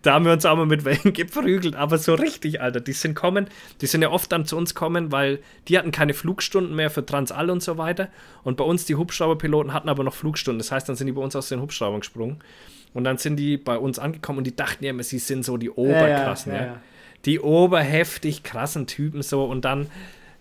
[0.02, 2.82] da haben wir uns aber mit welchen geprügelt, aber so richtig, Alter.
[2.82, 3.48] Die sind kommen,
[3.80, 5.40] die sind ja oft dann zu uns kommen, weil
[5.70, 8.10] die hatten keine Flugstunden mehr für Transall und so weiter.
[8.44, 10.60] Und bei uns, die Hubschrauberpiloten, hatten aber noch Flugstunden.
[10.60, 12.42] Das heißt, dann sind die bei uns aus den Hubschraubern gesprungen.
[12.94, 15.58] Und dann sind die bei uns angekommen und die dachten ja immer, sie sind so
[15.58, 16.60] die Oberkrassen, ja.
[16.60, 16.82] ja, ja.
[17.26, 19.88] Die oberheftig krassen Typen so und dann,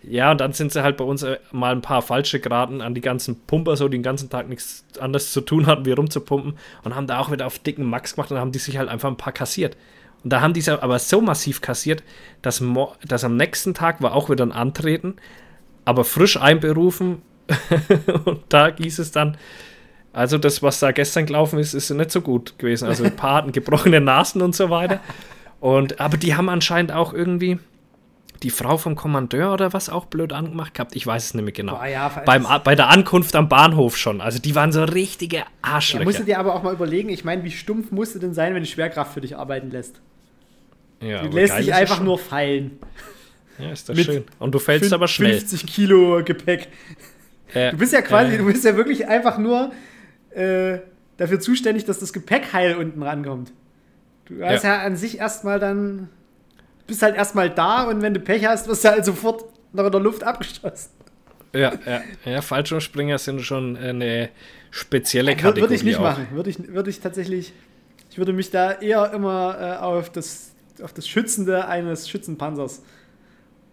[0.03, 2.93] ja, und dann sind sie halt bei uns äh, mal ein paar falsche geraten an
[2.93, 6.57] die ganzen Pumper, so die den ganzen Tag nichts anderes zu tun hatten, wie rumzupumpen
[6.83, 9.09] und haben da auch wieder auf dicken Max gemacht und haben die sich halt einfach
[9.09, 9.77] ein paar kassiert.
[10.23, 12.03] Und da haben die aber so massiv kassiert,
[12.41, 12.63] dass,
[13.07, 15.15] dass am nächsten Tag war auch wieder ein Antreten,
[15.85, 17.21] aber frisch einberufen
[18.25, 19.37] und da hieß es dann,
[20.13, 22.87] also das, was da gestern gelaufen ist, ist nicht so gut gewesen.
[22.87, 24.99] Also ein paar hatten gebrochene Nasen und so weiter.
[25.59, 27.57] Und, aber die haben anscheinend auch irgendwie
[28.43, 30.95] die Frau vom Kommandeur oder was auch blöd angemacht gehabt.
[30.95, 31.75] Ich weiß es nicht mehr genau.
[31.75, 34.21] Boah, ja, Beim, bei der Ankunft am Bahnhof schon.
[34.21, 36.01] Also die waren so richtige Arschlöcher.
[36.01, 38.33] Ja, musst du dir aber auch mal überlegen, ich meine, wie stumpf musst du denn
[38.33, 40.01] sein, wenn die Schwerkraft für dich arbeiten lässt?
[40.99, 42.79] Ja, du lässt dich einfach nur fallen.
[43.57, 44.23] Ja, ist das schön.
[44.39, 45.39] Und du fällst aber schnell.
[45.39, 46.67] 50 Kilo Gepäck.
[47.53, 49.71] Äh, du bist ja quasi, äh, du bist ja wirklich einfach nur
[50.35, 50.79] äh,
[51.17, 53.51] dafür zuständig, dass das Gepäck heil unten rankommt.
[54.25, 56.09] Du hast ja, ja an sich erstmal dann,
[56.87, 59.91] bist halt erstmal da und wenn du Pech hast, wirst du halt sofort noch in
[59.91, 60.91] der Luft abgeschossen.
[61.53, 64.29] Ja, ja, ja, Fallschirmspringer sind schon eine
[64.71, 65.61] spezielle Kategorie.
[65.61, 66.01] Würde ich nicht auch.
[66.01, 66.27] machen.
[66.31, 67.53] Würde ich, würde ich tatsächlich,
[68.09, 72.81] ich würde mich da eher immer äh, auf, das, auf das Schützende eines Schützenpanzers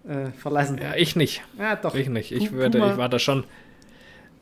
[0.06, 0.78] äh, verlassen.
[0.82, 1.42] Ja, ich nicht.
[1.58, 1.94] Ja, doch.
[1.94, 2.32] Ich nicht.
[2.32, 3.44] Ich, würde, ich war da schon.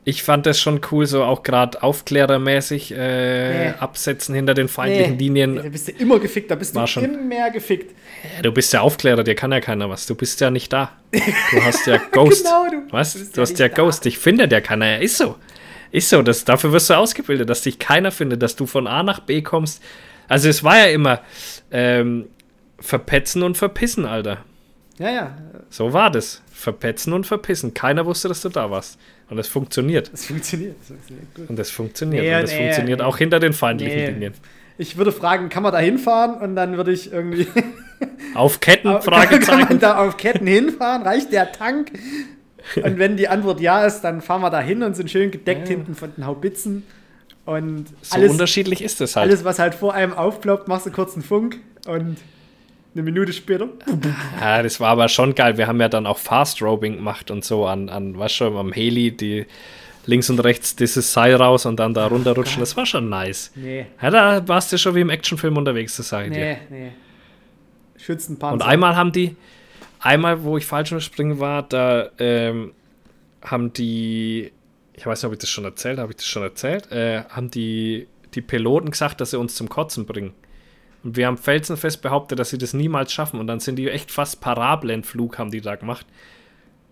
[0.08, 3.74] Ich fand das schon cool, so auch gerade aufklärermäßig äh, nee.
[3.78, 5.24] absetzen hinter den feindlichen nee.
[5.24, 5.56] Linien.
[5.56, 7.04] Da bist du immer gefickt, da bist war du schon.
[7.04, 7.94] immer gefickt.
[8.34, 10.06] Ja, du bist ja Aufklärer, dir kann ja keiner was.
[10.06, 10.92] Du bist ja nicht da.
[11.12, 12.42] Du hast ja Ghost.
[12.42, 13.12] genau, du was?
[13.12, 14.06] Du ja hast ja Ghost.
[14.06, 14.86] Ich finde ja keiner.
[14.86, 15.36] Ja, ist so.
[15.90, 16.22] Ist so.
[16.22, 19.42] Das, dafür wirst du ausgebildet, dass dich keiner findet, dass du von A nach B
[19.42, 19.82] kommst.
[20.26, 21.20] Also es war ja immer
[21.70, 22.28] ähm,
[22.80, 24.38] verpetzen und verpissen, Alter.
[24.98, 25.36] Ja, ja.
[25.68, 26.40] So war das.
[26.50, 27.74] Verpetzen und verpissen.
[27.74, 28.98] Keiner wusste, dass du da warst.
[29.30, 30.10] Und das funktioniert.
[30.12, 30.76] Das funktioniert.
[30.80, 31.50] Das funktioniert gut.
[31.50, 32.24] Und das funktioniert.
[32.24, 33.04] Nee, und das nee, funktioniert nee.
[33.04, 34.14] auch hinter den feindlichen.
[34.14, 34.34] Linien.
[34.78, 36.40] Ich würde fragen, kann man da hinfahren?
[36.40, 37.46] Und dann würde ich irgendwie.
[38.34, 39.02] auf Ketten?
[39.02, 39.40] Fragezeichen.
[39.46, 41.02] Kann man da auf Ketten hinfahren?
[41.02, 41.92] Reicht der Tank?
[42.76, 45.68] Und wenn die Antwort ja ist, dann fahren wir da hin und sind schön gedeckt
[45.68, 45.76] ja.
[45.76, 46.84] hinten von den Haubitzen.
[47.46, 49.28] Und so alles, unterschiedlich ist es halt.
[49.28, 52.18] Alles, was halt vor einem aufploppt, machst du kurz einen Funk und
[52.98, 53.68] eine Minute später.
[54.40, 55.56] Ja, das war aber schon geil.
[55.56, 58.72] Wir haben ja dann auch Fast Robing gemacht und so an, an was schon, am
[58.72, 59.46] Heli, die
[60.06, 62.60] links und rechts dieses Seil raus und dann da runterrutschen.
[62.60, 63.52] Das war schon nice.
[63.54, 63.86] Nee.
[64.02, 66.58] Ja, da warst du schon wie im Actionfilm unterwegs, das sage ich nee, dir.
[66.70, 66.92] Nee, nee.
[67.98, 68.54] Schützenpanzer.
[68.54, 69.36] Und einmal haben die,
[70.00, 72.72] einmal, wo ich falsch springen war, da ähm,
[73.42, 74.50] haben die,
[74.94, 77.50] ich weiß nicht, ob ich das schon erzählt habe, ich das schon erzählt, äh, haben
[77.50, 80.32] die, die Piloten gesagt, dass sie uns zum Kotzen bringen.
[81.08, 83.40] Und wir haben felsenfest behauptet, dass sie das niemals schaffen.
[83.40, 86.04] Und dann sind die echt fast Parabelentflug, haben die da gemacht.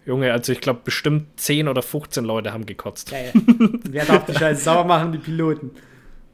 [0.07, 3.13] Junge, also ich glaube, bestimmt 10 oder 15 Leute haben gekotzt.
[3.13, 5.13] Wer darf die Scheiße sauber machen?
[5.13, 5.73] Die Piloten.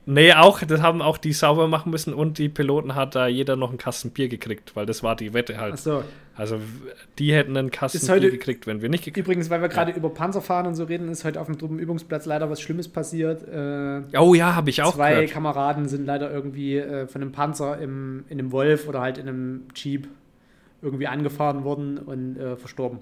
[0.07, 3.57] Nee, auch, das haben auch die sauber machen müssen und die Piloten hat da jeder
[3.57, 5.74] noch einen Kasten Bier gekriegt, weil das war die Wette halt.
[5.74, 6.05] Ach so.
[6.35, 6.59] Also
[7.18, 9.97] die hätten einen Kasten heute, gekriegt, wenn wir nicht gekriegt Übrigens, weil wir gerade ja.
[9.97, 13.47] über Panzerfahren und so reden, ist heute auf dem Truppenübungsplatz leider was Schlimmes passiert.
[13.47, 15.30] Äh, oh ja, habe ich auch Zwei gehört.
[15.30, 19.28] Kameraden sind leider irgendwie äh, von einem Panzer im, in einem Wolf oder halt in
[19.28, 20.09] einem Jeep
[20.80, 23.01] irgendwie angefahren worden und äh, verstorben.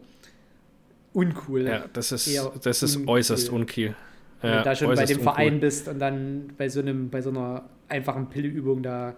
[1.13, 1.67] Uncool.
[1.67, 2.29] Ja, das ist,
[2.63, 3.15] das ist uncool.
[3.15, 3.95] äußerst uncool.
[4.43, 5.33] Wenn du da schon bei dem uncool.
[5.33, 9.15] Verein bist und dann bei so, einem, bei so einer einfachen Pilleübung da.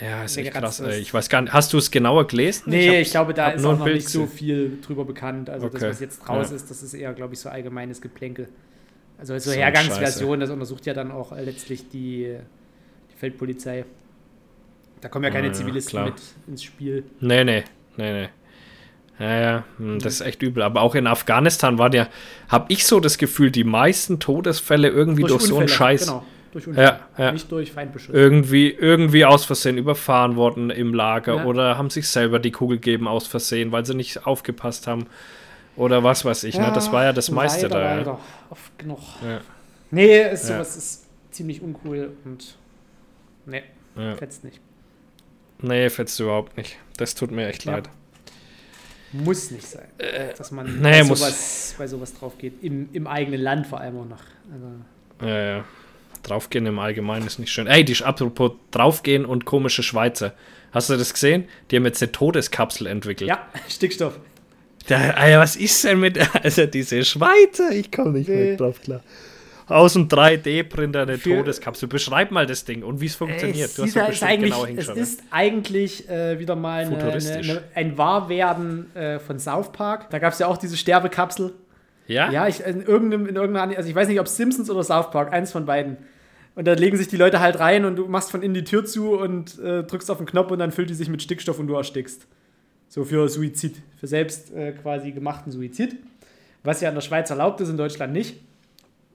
[0.00, 0.80] Ja, ist echt krass.
[0.80, 0.96] Ist.
[0.98, 2.64] Ich weiß gar nicht, hast du es genauer gelesen?
[2.66, 5.50] Nee, ich, ich glaube, da ist auch noch nicht so viel drüber bekannt.
[5.50, 5.78] Also okay.
[5.80, 6.56] das, was jetzt raus ja.
[6.56, 8.48] ist, das ist eher, glaube ich, so allgemeines Geplänkel.
[9.18, 12.36] Also so, so Hergangsversion, das untersucht ja dann auch letztlich die,
[13.10, 13.84] die Feldpolizei.
[15.00, 16.06] Da kommen ja keine ja, Zivilisten klar.
[16.06, 17.04] mit ins Spiel.
[17.20, 17.64] Nee, nee,
[17.96, 18.28] nee, nee.
[19.18, 20.62] Ja, ja, hm, das ist echt übel.
[20.62, 22.08] Aber auch in Afghanistan waren ja,
[22.48, 26.06] habe ich so das Gefühl, die meisten Todesfälle irgendwie durch, durch so einen Scheiß.
[26.06, 26.98] Genau, durch Unfälle.
[27.16, 27.32] Ja, ja.
[27.32, 28.14] Nicht durch Feindbeschuss.
[28.14, 31.44] Irgendwie, irgendwie aus Versehen überfahren worden im Lager ja.
[31.44, 35.06] oder haben sich selber die Kugel gegeben aus Versehen, weil sie nicht aufgepasst haben.
[35.76, 36.72] Oder was weiß ich, ne?
[36.74, 37.96] Das war ja das meiste leider, da.
[37.96, 38.20] Leider.
[38.50, 38.98] Oft genug.
[39.22, 39.40] Ja.
[39.90, 42.56] Nee, ist, sowas ist ziemlich uncool und
[43.46, 43.62] nee,
[44.16, 44.60] fetzt nicht.
[45.62, 46.76] Nee, fetzt überhaupt nicht.
[46.96, 47.88] Das tut mir echt leid.
[49.12, 52.62] Muss nicht sein, äh, dass man nee, bei, sowas, bei sowas drauf geht.
[52.62, 54.22] Im, Im eigenen Land vor allem auch noch.
[54.52, 55.26] Also.
[55.26, 55.64] Ja, ja.
[56.28, 57.66] Draufgehen im Allgemeinen ist nicht schön.
[57.66, 60.34] Ey, die apropos draufgehen und komische Schweizer.
[60.72, 61.44] Hast du das gesehen?
[61.70, 63.28] Die haben jetzt eine Todeskapsel entwickelt.
[63.28, 64.18] Ja, Stickstoff.
[64.86, 66.18] Da, Alter, was ist denn mit.
[66.42, 67.72] Also diese Schweizer?
[67.72, 68.36] Ich komme nicht nee.
[68.36, 69.02] mehr drauf klar
[69.68, 71.88] aus dem 3D-Printer eine Für, Todeskapsel.
[71.88, 73.76] Beschreib mal das Ding und wie es funktioniert.
[73.76, 77.98] Du hast ja ist eigentlich, genau Es ist eigentlich äh, wieder mal eine, eine, ein
[77.98, 80.10] Wahrwerden äh, von South Park.
[80.10, 81.52] Da gab es ja auch diese Sterbekapsel.
[82.06, 82.30] Ja?
[82.30, 85.32] Ja, ich, in, irgendeinem, in irgendeiner, also ich weiß nicht, ob Simpsons oder South Park,
[85.32, 85.98] eins von beiden.
[86.58, 88.84] Und da legen sich die Leute halt rein und du machst von innen die Tür
[88.84, 91.68] zu und äh, drückst auf den Knopf und dann füllt die sich mit Stickstoff und
[91.68, 92.26] du erstickst.
[92.88, 95.94] So für Suizid, für selbst äh, quasi gemachten Suizid.
[96.64, 98.40] Was ja in der Schweiz erlaubt ist, in Deutschland nicht.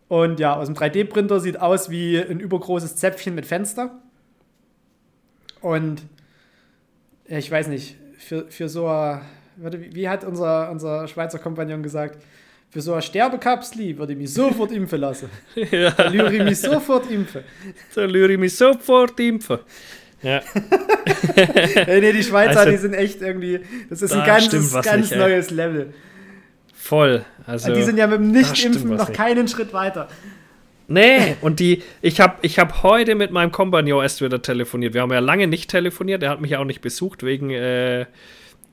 [0.08, 3.92] Und ja, aus dem 3D-Printer sieht aus wie ein übergroßes Zäpfchen mit Fenster.
[5.60, 6.02] Und
[7.26, 9.20] ich weiß nicht, für, für so ein,
[9.58, 12.24] wie hat unser, unser Schweizer Kompagnon gesagt,
[12.74, 15.30] für so eine Sterbekapsel würde ich mich sofort impfen lassen.
[15.72, 15.92] ja.
[15.92, 17.44] Da lüre ich mich sofort impfen.
[17.94, 19.60] Da lüre ich mich sofort impfen.
[20.24, 20.42] Ja.
[21.36, 23.60] hey, nee, die Schweizer, also, die sind echt irgendwie,
[23.92, 25.94] das ist da ein ganz, ganz nicht, neues Level.
[26.74, 27.24] Voll.
[27.46, 29.18] Also, die sind ja mit dem Nicht-Impfen noch nicht.
[29.18, 30.08] keinen Schritt weiter.
[30.88, 34.96] Nee, und die, ich habe ich hab heute mit meinem Kompagnon erst wieder telefoniert.
[34.96, 38.08] Wir haben ja lange nicht telefoniert, er hat mich ja auch nicht besucht, wegen, äh,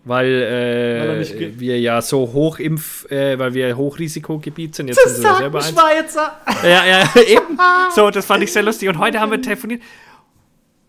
[0.04, 4.88] weil, äh, weil wir ja so Hochimpf, äh, weil wir Hochrisikogebiet sind.
[4.88, 6.40] Jetzt das sind wir selber Schweizer!
[6.62, 7.58] Ja, ja, eben.
[7.94, 8.88] So, das fand ich sehr lustig.
[8.88, 9.82] Und heute haben wir telefoniert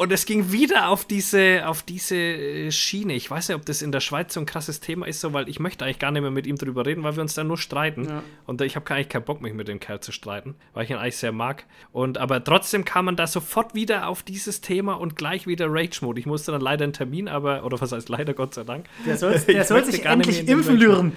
[0.01, 3.13] Und es ging wieder auf diese, auf diese äh, Schiene.
[3.13, 5.47] Ich weiß nicht, ob das in der Schweiz so ein krasses Thema ist, so, weil
[5.47, 7.59] ich möchte eigentlich gar nicht mehr mit ihm drüber reden, weil wir uns dann nur
[7.59, 8.05] streiten.
[8.05, 8.23] Ja.
[8.47, 10.97] Und ich habe eigentlich keinen Bock, mich mit dem Kerl zu streiten, weil ich ihn
[10.97, 11.65] eigentlich sehr mag.
[11.91, 16.19] Und aber trotzdem kam man da sofort wieder auf dieses Thema und gleich wieder Rage-Mode.
[16.19, 18.87] Ich musste dann leider einen Termin, aber, oder was heißt leider, Gott sei Dank.
[19.05, 21.11] Der soll, der soll sich endlich impfen lüren.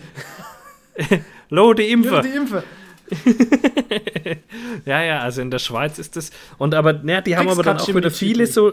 [1.48, 2.20] Lo, die Impfe.
[2.22, 2.62] Die Impfe.
[4.84, 6.30] ja, ja, also in der Schweiz ist das.
[6.58, 8.72] Und aber, naja, die haben aber dann auch wieder viele so,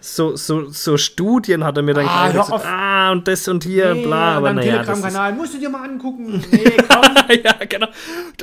[0.00, 2.64] so, so, so Studien, hat er mir dann ah, gesagt.
[2.64, 4.36] Ah, und das und hier, nee, bla.
[4.36, 6.44] Aber naja, Telegram-Kanal, musst du dir mal angucken.
[7.28, 7.88] Nee, ja, genau.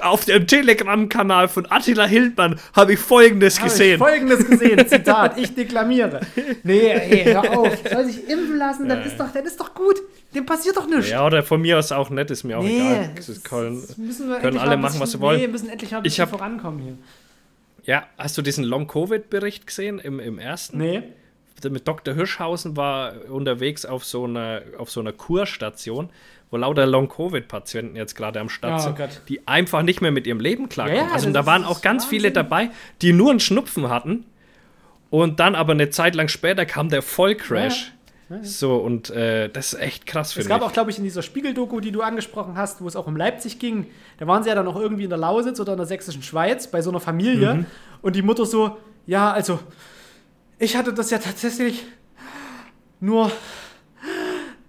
[0.02, 3.94] Auf dem Telegram-Kanal von Attila Hildmann habe ich Folgendes hab gesehen.
[3.94, 6.22] Ich Folgendes gesehen, Zitat, ich deklamiere.
[6.64, 7.78] Nee, ey, hör auf.
[7.92, 9.96] Soll sich impfen lassen, das, ist doch, das ist doch gut.
[10.34, 11.10] Dem passiert doch nichts.
[11.10, 13.12] Ja, oder von mir aus auch nett, ist mir auch nee, egal.
[13.16, 15.38] Das können, müssen wir können alle machen, was sie wollen.
[15.38, 16.98] Nee, wir müssen endlich mal ein bisschen hab, vorankommen hier.
[17.86, 20.78] Ja, hast du diesen Long-Covid-Bericht gesehen im, im ersten?
[20.78, 21.04] Nee.
[21.64, 22.14] Mit Dr.
[22.14, 26.10] Hirschhausen war unterwegs auf so einer, auf so einer Kurstation,
[26.52, 29.22] wo lauter Long-Covid-Patienten jetzt gerade am Start oh, sind, Gott.
[29.30, 31.08] die einfach nicht mehr mit ihrem Leben klarkommen.
[31.08, 32.10] Ja, also da waren auch ganz Wahnsinn.
[32.10, 32.70] viele dabei,
[33.02, 34.26] die nur einen Schnupfen hatten
[35.10, 37.88] und dann aber eine Zeit lang später kam der Vollcrash.
[38.30, 38.44] Ja.
[38.44, 40.46] So, und äh, das ist echt krass für mich.
[40.46, 43.06] Es gab auch, glaube ich, in dieser Spiegeldoku, die du angesprochen hast, wo es auch
[43.06, 43.86] um Leipzig ging,
[44.18, 46.68] da waren sie ja dann auch irgendwie in der Lausitz oder in der sächsischen Schweiz
[46.68, 47.54] bei so einer Familie.
[47.54, 47.66] Mhm.
[48.02, 49.60] Und die Mutter so, ja, also,
[50.60, 51.86] ich hatte das ja tatsächlich
[53.00, 53.32] nur,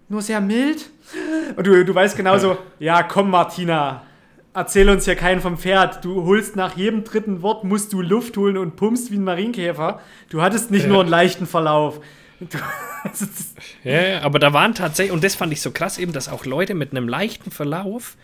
[0.09, 0.91] nur sehr mild.
[1.57, 4.03] Und du, du weißt genauso, ja, komm, Martina,
[4.53, 6.05] erzähl uns hier keinen vom Pferd.
[6.05, 10.01] Du holst nach jedem dritten Wort, musst du Luft holen und pumpst wie ein Marienkäfer.
[10.29, 10.89] Du hattest nicht ja.
[10.89, 12.01] nur einen leichten Verlauf.
[13.85, 16.75] ja, aber da waren tatsächlich, und das fand ich so krass eben, dass auch Leute
[16.75, 18.17] mit einem leichten Verlauf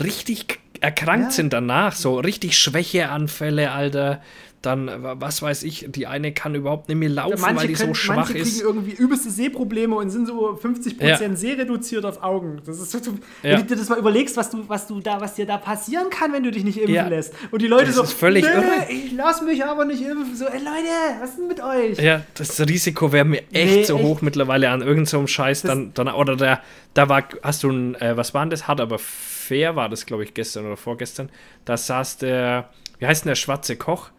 [0.00, 1.30] richtig erkrankt ja.
[1.32, 1.94] sind danach.
[1.94, 4.20] So richtig Schwächeanfälle, Alter
[4.62, 7.88] dann, was weiß ich, die eine kann überhaupt nicht mehr laufen, ja, weil die können,
[7.88, 8.44] so schwach manche ist.
[8.44, 11.34] Manche kriegen irgendwie übelste Sehprobleme und sind so 50% ja.
[11.34, 12.60] sehreduziert auf Augen.
[12.66, 12.98] Das ist so,
[13.42, 13.52] ja.
[13.52, 16.10] Wenn du dir das mal überlegst, was du, was du da, was dir da passieren
[16.10, 17.08] kann, wenn du dich nicht impfen ja.
[17.08, 17.32] lässt.
[17.50, 18.86] Und die Leute das so, ist völlig irre.
[18.90, 20.36] ich lass mich aber nicht impfen.
[20.36, 21.98] So, ey Leute, was ist denn mit euch?
[21.98, 24.04] Ja, das Risiko wäre mir echt nee, so echt.
[24.04, 25.62] hoch mittlerweile an irgendeinem so Scheiß.
[25.62, 26.60] Dann, dann, oder da,
[26.92, 28.68] da war, hast du ein, äh, was war denn das?
[28.68, 31.30] Hat aber fair war das, glaube ich, gestern oder vorgestern.
[31.64, 34.10] Da saß der, wie heißt denn der schwarze Koch?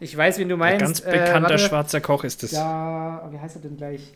[0.00, 0.82] Ich weiß, wen du meinst.
[0.82, 2.52] Ein ganz äh, bekannter äh, schwarzer Koch ist es.
[2.52, 4.12] Ja, wie heißt er denn gleich?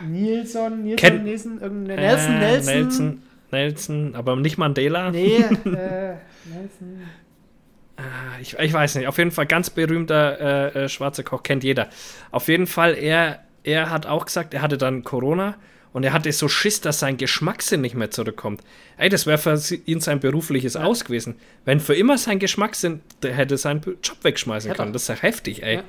[0.00, 2.74] Nilsson, Nilsson, Ken Nelson, irgendein Nelson, äh, Nelson.
[2.74, 5.10] Nelson, Nelson, aber nicht Mandela.
[5.10, 7.02] Nee, äh, Nelson.
[7.96, 8.02] Ah,
[8.40, 11.88] ich, ich, weiß nicht, auf jeden Fall ganz berühmter äh, äh, schwarzer Koch, kennt jeder.
[12.30, 15.56] Auf jeden Fall, er, er hat auch gesagt, er hatte dann Corona
[15.92, 18.62] und er hatte so Schiss, dass sein Geschmackssinn nicht mehr zurückkommt.
[18.96, 20.84] Ey, das wäre für ihn sein berufliches ja.
[20.84, 21.36] Aus gewesen.
[21.64, 24.92] Wenn für immer sein Geschmackssinn, der hätte seinen Job wegschmeißen ja, können.
[24.92, 25.76] Das ist ja heftig, ey.
[25.76, 25.84] Ja.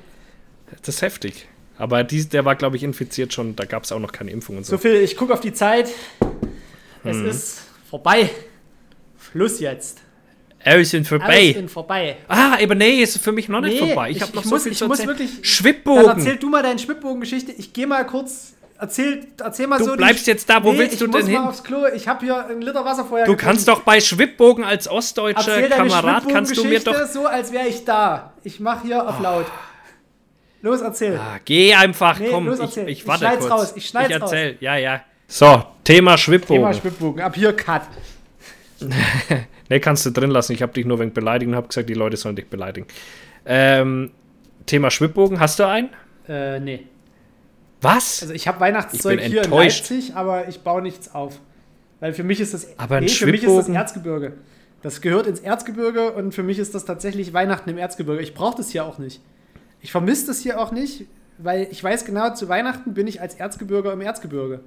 [0.80, 1.48] Das ist heftig.
[1.78, 3.56] Aber dies, der war, glaube ich, infiziert schon.
[3.56, 4.72] Da gab es auch noch keine Impfung und so.
[4.72, 5.88] So viel, ich gucke auf die Zeit.
[7.02, 7.26] Es mhm.
[7.26, 8.30] ist vorbei.
[9.32, 10.00] Schluss jetzt.
[10.62, 11.54] Alles sind vorbei.
[11.56, 12.16] Alles vorbei.
[12.28, 14.10] Ah, aber nee, ist für mich noch nicht nee, vorbei.
[14.10, 15.30] Ich, ich habe noch ich so muss, viel ich zu muss wirklich.
[15.42, 16.06] Schwibbogen.
[16.06, 17.52] Dann erzähl du mal deine Schwibbogen-Geschichte.
[17.52, 19.90] Ich gehe mal kurz Erzähl, erzähl mal du so.
[19.92, 21.38] Du bleibst jetzt da, wo nee, willst du denn hin?
[21.38, 21.86] aufs Klo.
[21.94, 23.24] Ich habe hier einen Liter Wasser vorher.
[23.24, 23.56] Du getrunken.
[23.56, 27.68] kannst doch bei Schwibbogen als ostdeutscher Erzähl Kamerad kannst du mir doch so, als wäre
[27.68, 28.32] ich da.
[28.42, 29.46] Ich mache hier auf laut.
[30.60, 31.16] Los, erzähl.
[31.18, 33.50] Ah, geh einfach, nee, komm, los, ich, ich warte ich kurz.
[33.50, 34.56] Raus, ich schneid's ich erzähl, raus.
[34.60, 35.00] ja, ja.
[35.28, 36.62] So, Thema Schwibbogen.
[36.62, 37.82] Thema Schwibbogen, ab hier Cut.
[39.68, 40.52] ne, kannst du drin lassen.
[40.52, 42.86] Ich habe dich nur wegen beleidigt und habe gesagt, die Leute sollen dich beleidigen.
[43.44, 44.10] Ähm,
[44.66, 45.90] Thema Schwibbogen, hast du einen?
[46.28, 46.86] Äh, nee.
[47.84, 48.22] Was?
[48.22, 49.90] Also ich habe Weihnachtszeug ich hier enttäuscht.
[49.90, 51.38] in Leipzig, aber ich baue nichts auf.
[52.00, 54.34] Weil für mich ist das, aber nee, für mich ist das Erzgebirge.
[54.82, 58.20] Das gehört ins Erzgebirge und für mich ist das tatsächlich Weihnachten im Erzgebirge.
[58.22, 59.22] Ich brauche das hier auch nicht.
[59.80, 61.06] Ich vermisse das hier auch nicht,
[61.38, 64.60] weil ich weiß genau, zu Weihnachten bin ich als Erzgebirger im Erzgebirge.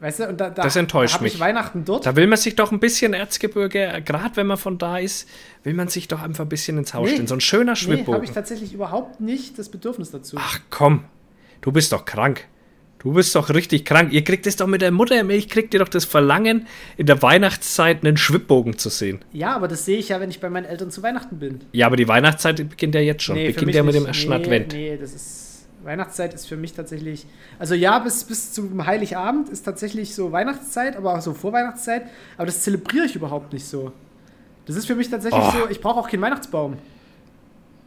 [0.00, 1.38] Weißt du, und da, da, das enttäuscht da mich.
[1.38, 2.04] Weihnachten dort.
[2.06, 5.28] Da will man sich doch ein bisschen Erzgebirge, gerade wenn man von da ist,
[5.62, 7.28] will man sich doch einfach ein bisschen ins Haus nee, stellen.
[7.28, 8.06] So ein schöner Schwibbogen.
[8.06, 10.38] Nee, habe ich tatsächlich überhaupt nicht das Bedürfnis dazu.
[10.40, 11.04] Ach komm,
[11.62, 12.46] du bist doch krank.
[12.98, 14.12] Du bist doch richtig krank.
[14.12, 18.04] Ihr kriegt es doch mit der Muttermilch, kriegt ihr doch das Verlangen, in der Weihnachtszeit
[18.04, 19.24] einen Schwibbogen zu sehen.
[19.32, 21.62] Ja, aber das sehe ich ja, wenn ich bei meinen Eltern zu Weihnachten bin.
[21.72, 23.34] Ja, aber die Weihnachtszeit beginnt ja jetzt schon.
[23.34, 24.72] Nee, beginnt ja mit dem ersten nee, Advent.
[24.72, 25.48] Nee, das ist.
[25.82, 27.26] Weihnachtszeit ist für mich tatsächlich.
[27.58, 32.04] Also ja, bis, bis zum Heiligabend ist tatsächlich so Weihnachtszeit, aber auch so Vorweihnachtszeit.
[32.36, 33.90] Aber das zelebriere ich überhaupt nicht so.
[34.66, 35.50] Das ist für mich tatsächlich oh.
[35.50, 36.76] so, ich brauche auch keinen Weihnachtsbaum.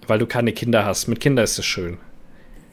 [0.08, 1.08] Weil du keine Kinder hast.
[1.08, 1.98] Mit Kindern ist es schön.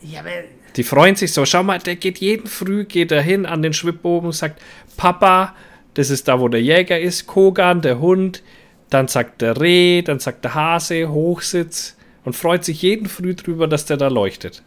[0.00, 0.30] Ja, aber
[0.76, 1.44] die freuen sich so.
[1.44, 4.60] Schau mal, der geht jeden Früh, geht er hin an den Schwibbogen und sagt,
[4.96, 5.54] Papa,
[5.94, 8.42] das ist da, wo der Jäger ist, Kogan, der Hund.
[8.90, 13.66] Dann sagt der Reh, dann sagt der Hase, Hochsitz und freut sich jeden Früh drüber,
[13.66, 14.62] dass der da leuchtet.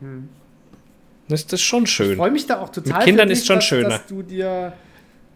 [0.00, 0.28] Hm.
[1.28, 2.12] Das ist schon schön.
[2.12, 2.98] Ich freue mich da auch total.
[2.98, 3.88] Mit Kindern dich, ist schon dass, schöner.
[3.88, 4.74] Dass du dir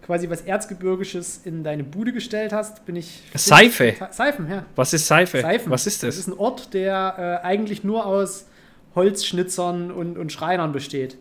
[0.05, 3.23] quasi was Erzgebirgisches in deine Bude gestellt hast, bin ich.
[3.35, 3.95] Seife.
[4.11, 4.65] Seifen, ja.
[4.75, 5.41] Was ist Seife?
[5.41, 5.71] Seifen.
[5.71, 6.17] Was ist das?
[6.17, 8.47] Das ist ein Ort, der äh, eigentlich nur aus
[8.97, 11.17] Holzschnitzern und, und Schreinern besteht.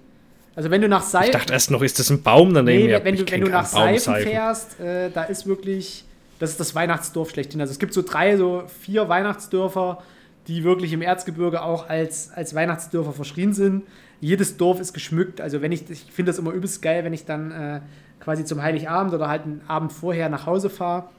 [0.55, 1.27] Also wenn du nach Seifen.
[1.27, 2.87] Ich dachte erst noch, ist das ein Baum daneben?
[2.87, 6.05] Nee, wenn, du, wenn du nach Seifen fährst, äh, da ist wirklich,
[6.39, 7.59] das ist das Weihnachtsdorf schlechthin.
[7.61, 10.01] Also es gibt so drei, so vier Weihnachtsdörfer,
[10.47, 13.83] die wirklich im Erzgebirge auch als, als Weihnachtsdörfer verschrien sind.
[14.21, 15.41] Jedes Dorf ist geschmückt.
[15.41, 17.81] Also wenn ich, ich finde das immer übelst geil, wenn ich dann äh,
[18.21, 21.09] quasi zum Heiligabend oder halt einen Abend vorher nach Hause fahre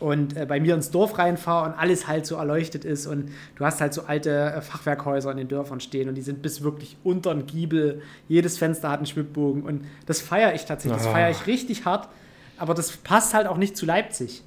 [0.00, 3.64] und äh, bei mir ins Dorf reinfahre und alles halt so erleuchtet ist und du
[3.64, 6.96] hast halt so alte äh, Fachwerkhäuser in den Dörfern stehen und die sind bis wirklich
[7.04, 8.02] unter den Giebel.
[8.28, 11.02] Jedes Fenster hat einen Schwibbogen und das feiere ich tatsächlich.
[11.02, 12.08] Das feiere ich richtig hart,
[12.56, 14.42] aber das passt halt auch nicht zu Leipzig.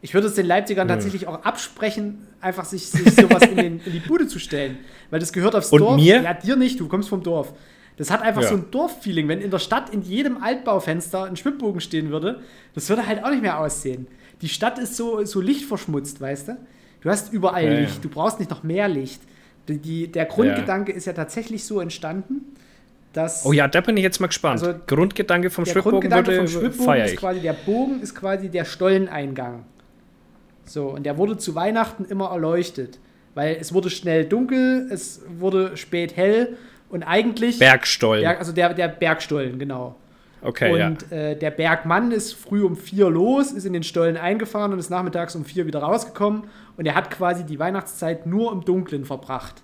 [0.00, 0.94] Ich würde es den Leipzigern hm.
[0.94, 4.78] tatsächlich auch absprechen, einfach sich, sich sowas in, den, in, die Bude zu stellen,
[5.10, 5.96] weil das gehört aufs und Dorf.
[5.96, 6.22] Mir?
[6.22, 7.52] Ja, dir nicht, du kommst vom Dorf.
[7.98, 8.48] Das hat einfach ja.
[8.48, 9.26] so ein Dorffeeling.
[9.26, 12.40] Wenn in der Stadt in jedem Altbaufenster ein Schwibbogen stehen würde,
[12.74, 14.06] das würde halt auch nicht mehr aussehen.
[14.40, 16.56] Die Stadt ist so, so lichtverschmutzt, weißt du?
[17.00, 19.20] Du hast überall ja, Licht, du brauchst nicht noch mehr Licht.
[19.68, 22.56] Die, die der Grundgedanke ist ja tatsächlich so entstanden,
[23.12, 23.44] dass.
[23.44, 24.62] Oh ja, da bin ich jetzt mal gespannt.
[24.62, 28.64] Also Grundgedanke vom der Schwibbogen Grundgedanke vom Schwibbogen ist quasi, der Bogen ist quasi der
[28.64, 29.64] Stolleneingang.
[30.64, 32.98] So, und der wurde zu Weihnachten immer erleuchtet.
[33.34, 36.56] Weil es wurde schnell dunkel, es wurde spät hell
[36.88, 37.58] und eigentlich.
[37.58, 38.22] Bergstollen.
[38.22, 39.96] Ja, also der, der Bergstollen, genau.
[40.40, 41.16] Okay, und ja.
[41.16, 44.90] äh, der Bergmann ist früh um vier los, ist in den Stollen eingefahren und ist
[44.90, 46.44] nachmittags um vier wieder rausgekommen.
[46.76, 49.62] Und er hat quasi die Weihnachtszeit nur im Dunkeln verbracht.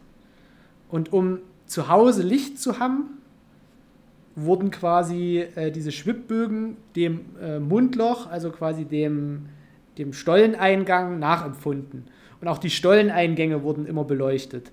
[0.88, 3.18] Und um zu Hause Licht zu haben,
[4.36, 9.46] wurden quasi äh, diese Schwibbögen dem äh, Mundloch, also quasi dem,
[9.96, 12.04] dem Stolleneingang, nachempfunden.
[12.40, 14.72] Und auch die Stolleneingänge wurden immer beleuchtet.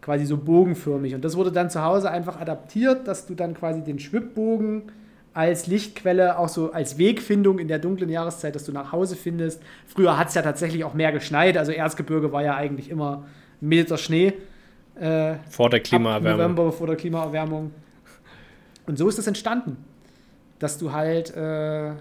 [0.00, 1.14] Quasi so bogenförmig.
[1.14, 4.84] Und das wurde dann zu Hause einfach adaptiert, dass du dann quasi den Schwibbogen
[5.32, 9.62] als Lichtquelle, auch so als Wegfindung in der dunklen Jahreszeit, dass du nach Hause findest.
[9.86, 13.26] Früher hat es ja tatsächlich auch mehr geschneit, also Erzgebirge war ja eigentlich immer
[13.60, 14.32] milder Schnee.
[14.96, 16.38] Äh, vor der Klimaerwärmung.
[16.38, 17.70] November, vor der Klimaerwärmung.
[18.86, 19.76] Und so ist es entstanden,
[20.58, 21.92] dass du halt äh,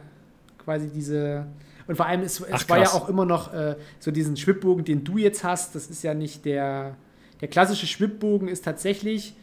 [0.57, 1.45] quasi diese.
[1.87, 4.85] Und vor allem, es, es Ach, war ja auch immer noch äh, so diesen Schwibbogen,
[4.85, 6.95] den du jetzt hast, das ist ja nicht der.
[7.41, 9.33] Der klassische Schwibbogen ist tatsächlich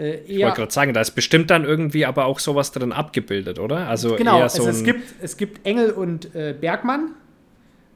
[0.00, 3.58] äh, ich wollte gerade sagen, da ist bestimmt dann irgendwie aber auch sowas drin abgebildet,
[3.58, 3.88] oder?
[3.88, 7.10] Also genau, eher so also es, gibt, es gibt Engel und äh, Bergmann.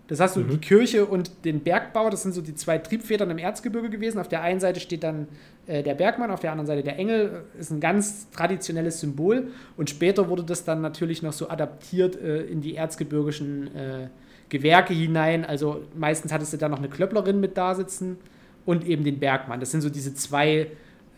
[0.07, 0.51] Das hast du mhm.
[0.51, 4.19] die Kirche und den Bergbau, das sind so die zwei Triebfedern im Erzgebirge gewesen.
[4.19, 5.29] Auf der einen Seite steht dann
[5.67, 7.45] äh, der Bergmann, auf der anderen Seite der Engel.
[7.59, 9.49] Ist ein ganz traditionelles Symbol.
[9.79, 14.09] Und später wurde das dann natürlich noch so adaptiert äh, in die erzgebirgischen äh,
[14.51, 15.47] Gewerke hinein.
[15.47, 18.19] Also meistens hattest du da noch eine Klöpplerin mit da sitzen
[18.67, 19.59] und eben den Bergmann.
[19.59, 20.67] Das sind so diese zwei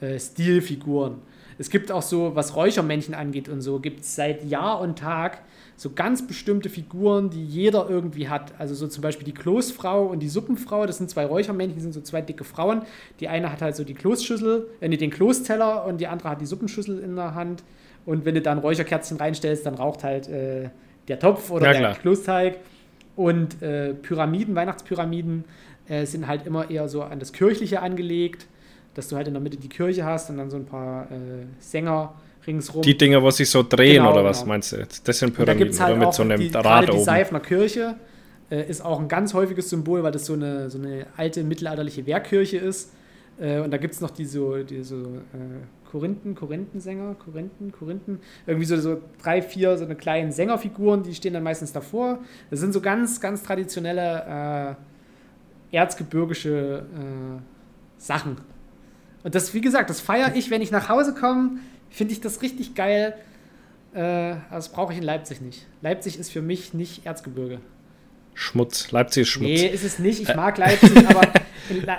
[0.01, 1.17] äh, Stilfiguren.
[1.59, 5.43] Es gibt auch so, was Räuchermännchen angeht und so, gibt es seit Jahr und Tag
[5.77, 8.53] so ganz bestimmte Figuren, die jeder irgendwie hat.
[8.59, 12.01] Also so zum Beispiel die Kloßfrau und die Suppenfrau, das sind zwei Räuchermännchen, sind so
[12.01, 12.83] zwei dicke Frauen.
[13.21, 16.41] Die eine hat halt so die Kloßschüssel, äh, nee, den Kloßteller und die andere hat
[16.41, 17.63] die Suppenschüssel in der Hand.
[18.07, 20.71] Und wenn du da ein Räucherkerzchen reinstellst, dann raucht halt äh,
[21.09, 22.59] der Topf oder ja, der Kloßteig.
[23.17, 25.45] Und äh, Pyramiden, Weihnachtspyramiden,
[25.89, 28.47] äh, sind halt immer eher so an das Kirchliche angelegt
[28.97, 31.45] dass du halt in der Mitte die Kirche hast und dann so ein paar äh,
[31.61, 32.15] Sänger
[32.47, 32.81] ringsrum.
[32.83, 34.49] Die Dinger, wo sich so drehen genau, oder was genau.
[34.49, 34.87] meinst du?
[35.05, 36.99] Das sind Pyramiden halt oder mit so einem die, Rad oben.
[36.99, 37.97] Die Seifner Kirche
[38.51, 42.07] äh, ist auch ein ganz häufiges Symbol, weil das so eine, so eine alte mittelalterliche
[42.07, 42.93] Wehrkirche ist.
[43.39, 48.21] Äh, und da gibt es noch diese, so, die so äh, Korinthen, Korinthensänger, Korinthen, Korinthen,
[48.47, 52.21] irgendwie so, so drei, vier so eine kleinen Sängerfiguren, die stehen dann meistens davor.
[52.51, 54.77] Das sind so ganz, ganz traditionelle
[55.73, 57.43] äh, erzgebirgische äh,
[57.99, 58.37] Sachen.
[59.27, 61.59] Und das, wie gesagt, das feiere ich, wenn ich nach Hause komme,
[61.91, 63.17] finde ich das richtig geil.
[63.93, 65.67] Äh, das brauche ich in Leipzig nicht.
[65.83, 67.59] Leipzig ist für mich nicht Erzgebirge.
[68.35, 68.93] Schmutz.
[68.93, 69.49] Leipzig ist Schmutz.
[69.49, 70.23] Nee, ist es nicht.
[70.23, 71.23] Ich mag Leipzig, aber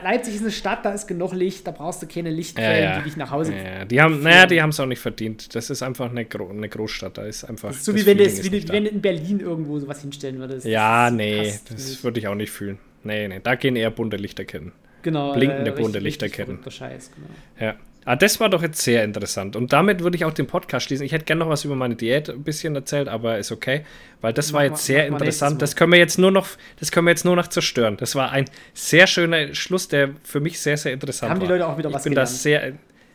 [0.05, 2.97] Leipzig ist eine Stadt, da ist genug Licht, da brauchst du keine Lichtquellen, ja, ja.
[2.99, 5.53] die dich nach Hause ja, die haben, Naja, die haben es auch nicht verdient.
[5.53, 7.17] Das ist einfach eine, Gro eine Großstadt.
[7.17, 7.67] Da ist einfach.
[7.67, 10.65] Das ist so wie wenn, das, wie wenn du in Berlin irgendwo sowas hinstellen würdest.
[10.65, 12.79] Ja, nee, das würde ich auch nicht fühlen.
[13.03, 14.71] Nee, nee, da gehen eher bunte Lichterketten.
[15.01, 15.33] Genau.
[15.33, 16.59] Blinkende äh, bunte Lichterketten.
[16.69, 17.27] Scheiß, genau.
[17.59, 17.75] Ja.
[18.07, 19.57] Ah, das war doch jetzt sehr interessant.
[19.57, 21.05] Und damit würde ich auch den Podcast schließen.
[21.05, 23.83] Ich hätte gerne noch was über meine Diät ein bisschen erzählt, aber ist okay,
[24.21, 25.61] weil das war jetzt sehr interessant.
[25.61, 26.47] Das können wir jetzt nur noch,
[26.79, 27.97] das können wir jetzt nur noch zerstören.
[27.97, 31.47] Das war ein sehr schöner Schluss, der für mich sehr, sehr interessant Haben war.
[31.49, 32.29] Haben die Leute auch wieder ich was bin gelernt?
[32.29, 32.73] Das sehr,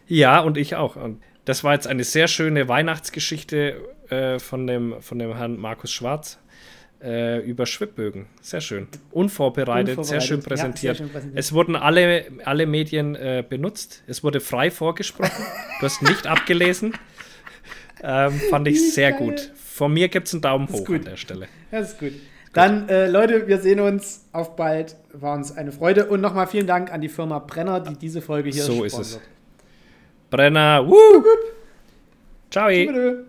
[0.09, 0.97] ja, und ich auch.
[0.97, 3.77] Und das war jetzt eine sehr schöne Weihnachtsgeschichte
[4.11, 6.39] äh, von, dem, von dem Herrn Markus Schwarz.
[7.03, 8.27] Äh, über Schwibbögen.
[8.41, 8.89] Sehr schön.
[9.11, 10.07] Unvorbereitet, Unvorbereitet.
[10.07, 10.97] sehr schön Ja, präsentiert.
[10.97, 11.39] sehr schön präsentiert.
[11.39, 14.03] Es wurden alle, alle Medien äh, benutzt.
[14.07, 15.31] Es wurde frei vorgesprochen.
[15.81, 16.95] du hast nicht abgelesen.
[18.03, 19.21] Ähm, fand ich Wie sehr geil.
[19.21, 19.53] gut.
[19.57, 21.49] Von mir gibt es einen Daumen hoch an der Stelle.
[21.71, 22.13] Das ist gut.
[22.53, 24.27] Dann, äh, Leute, wir sehen uns.
[24.33, 24.97] Auf bald.
[25.13, 26.07] War uns eine Freude.
[26.07, 29.11] Und nochmal vielen Dank an die Firma Brenner, die diese Folge hier So ist es.
[29.13, 29.23] sponsert.
[30.31, 31.25] Brenner, wuh!
[32.51, 32.69] Ciao!
[32.69, 33.27] Tschüss.